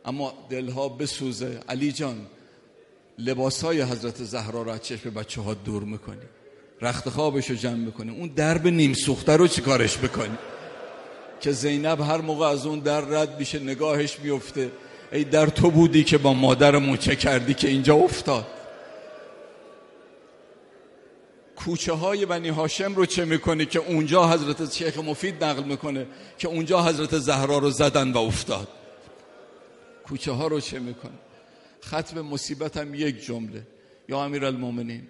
اما 0.04 0.32
دلها 0.50 0.88
بسوزه. 0.88 1.60
علی 1.68 1.92
جان 1.92 2.26
لباس 3.18 3.64
های 3.64 3.82
حضرت 3.82 4.22
زهرا 4.22 4.62
را 4.62 4.74
از 4.74 4.82
چشم 4.82 5.10
بچه 5.10 5.40
ها 5.40 5.54
دور 5.54 5.82
می‌کنی. 5.82 6.26
رخت 6.80 7.08
خوابش 7.08 7.50
رو 7.50 7.56
جمع 7.56 7.74
می‌کنی. 7.74 8.10
اون 8.10 8.28
درب 8.28 8.66
نیم 8.66 8.92
سوخته 8.92 9.36
رو 9.36 9.48
چیکارش 9.48 9.98
بکنی؟ 9.98 10.38
که 11.40 11.52
زینب 11.52 12.00
هر 12.00 12.20
موقع 12.20 12.46
از 12.46 12.66
اون 12.66 12.78
در 12.78 13.00
رد 13.00 13.38
میشه 13.38 13.58
نگاهش 13.58 14.20
میفته 14.20 14.70
ای 15.12 15.24
در 15.24 15.46
تو 15.46 15.70
بودی 15.70 16.04
که 16.04 16.18
با 16.18 16.32
مادرمون 16.32 16.96
چه 16.96 17.16
کردی 17.16 17.54
که 17.54 17.68
اینجا 17.68 17.94
افتاد؟ 17.94 18.46
کوچه 21.64 21.92
های 21.92 22.26
بنی 22.26 22.48
هاشم 22.48 22.94
رو 22.94 23.06
چه 23.06 23.24
می‌کنی 23.24 23.66
که 23.66 23.78
اونجا 23.78 24.28
حضرت 24.28 24.72
شیخ 24.72 24.98
مفید 24.98 25.44
نقل 25.44 25.64
می‌کنه 25.64 26.06
که 26.38 26.48
اونجا 26.48 26.82
حضرت 26.82 27.18
زهرا 27.18 27.58
رو 27.58 27.70
زدن 27.70 28.12
و 28.12 28.18
افتاد؟ 28.18 28.68
کوچه 30.06 30.32
ها 30.32 30.46
رو 30.46 30.60
چه 30.60 30.78
می‌کنه 30.78 31.18
ختم 31.84 32.20
مصیبت 32.20 32.76
هم 32.76 32.94
یک 32.94 33.24
جمله. 33.24 33.66
یا 34.08 34.24
امیر 34.24 34.44
المومنین 34.44 35.02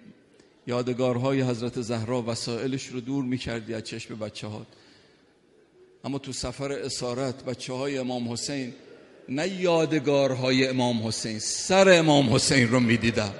یادگارهای 0.67 1.41
حضرت 1.41 1.81
زهرا 1.81 2.21
وسائلش 2.21 2.87
رو 2.87 2.99
دور 2.99 3.23
می‌کردی 3.23 3.73
از 3.73 3.83
چشم 3.83 4.15
بچه 4.15 4.47
ها 4.47 4.65
اما 6.03 6.17
تو 6.17 6.33
سفر 6.33 6.71
اسارت 6.71 7.45
بچه 7.45 7.73
های 7.73 7.97
امام 7.97 8.31
حسین 8.31 8.73
نه 9.29 9.47
یادگارهای 9.47 10.67
امام 10.67 11.07
حسین 11.07 11.39
سر 11.39 11.99
امام 11.99 12.35
حسین 12.35 12.69
رو 12.69 12.79
می‌دیدن 12.79 13.33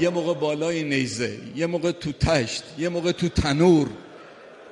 یه 0.00 0.08
موقع 0.08 0.34
بالای 0.34 0.82
نیزه 0.82 1.38
یه 1.56 1.66
موقع 1.66 1.92
تو 1.92 2.12
تشت 2.12 2.62
یه 2.78 2.88
موقع 2.88 3.12
تو 3.12 3.28
تنور 3.28 3.88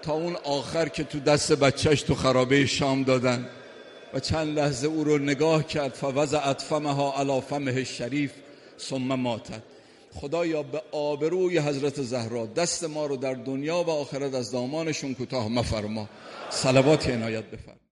تا 0.03 0.13
اون 0.13 0.37
آخر 0.45 0.89
که 0.89 1.05
تو 1.05 1.21
دست 1.21 1.53
بچهش 1.53 2.03
تو 2.03 2.15
خرابه 2.15 2.67
شام 2.67 3.03
دادن. 3.03 3.49
و 4.15 4.21
چند 4.21 4.59
لحظه 4.59 4.87
او 4.87 5.05
رو 5.05 5.19
نگاه 5.19 5.67
کرد 5.67 5.93
فوضع 5.93 6.49
اطفمها 6.49 7.15
علا 7.17 7.41
فمه 7.41 7.85
شریف 7.85 8.33
ثم 8.81 9.15
ماتد. 9.15 9.63
خدایا 10.15 10.63
به 10.63 10.83
آبروی 10.93 11.59
حضرت 11.59 12.03
زهرا 12.03 12.47
دست 12.47 12.85
ما 12.85 13.07
رو 13.07 13.17
در 13.17 13.35
دنیا 13.35 13.83
و 13.83 13.91
آخرت 13.91 14.35
از 14.35 14.51
دامانشون 14.51 15.15
کوتاه 15.15 15.49
مفرما. 15.49 16.09
صلوات 16.51 17.09
عنایت 17.09 17.45
بفرما. 17.45 17.84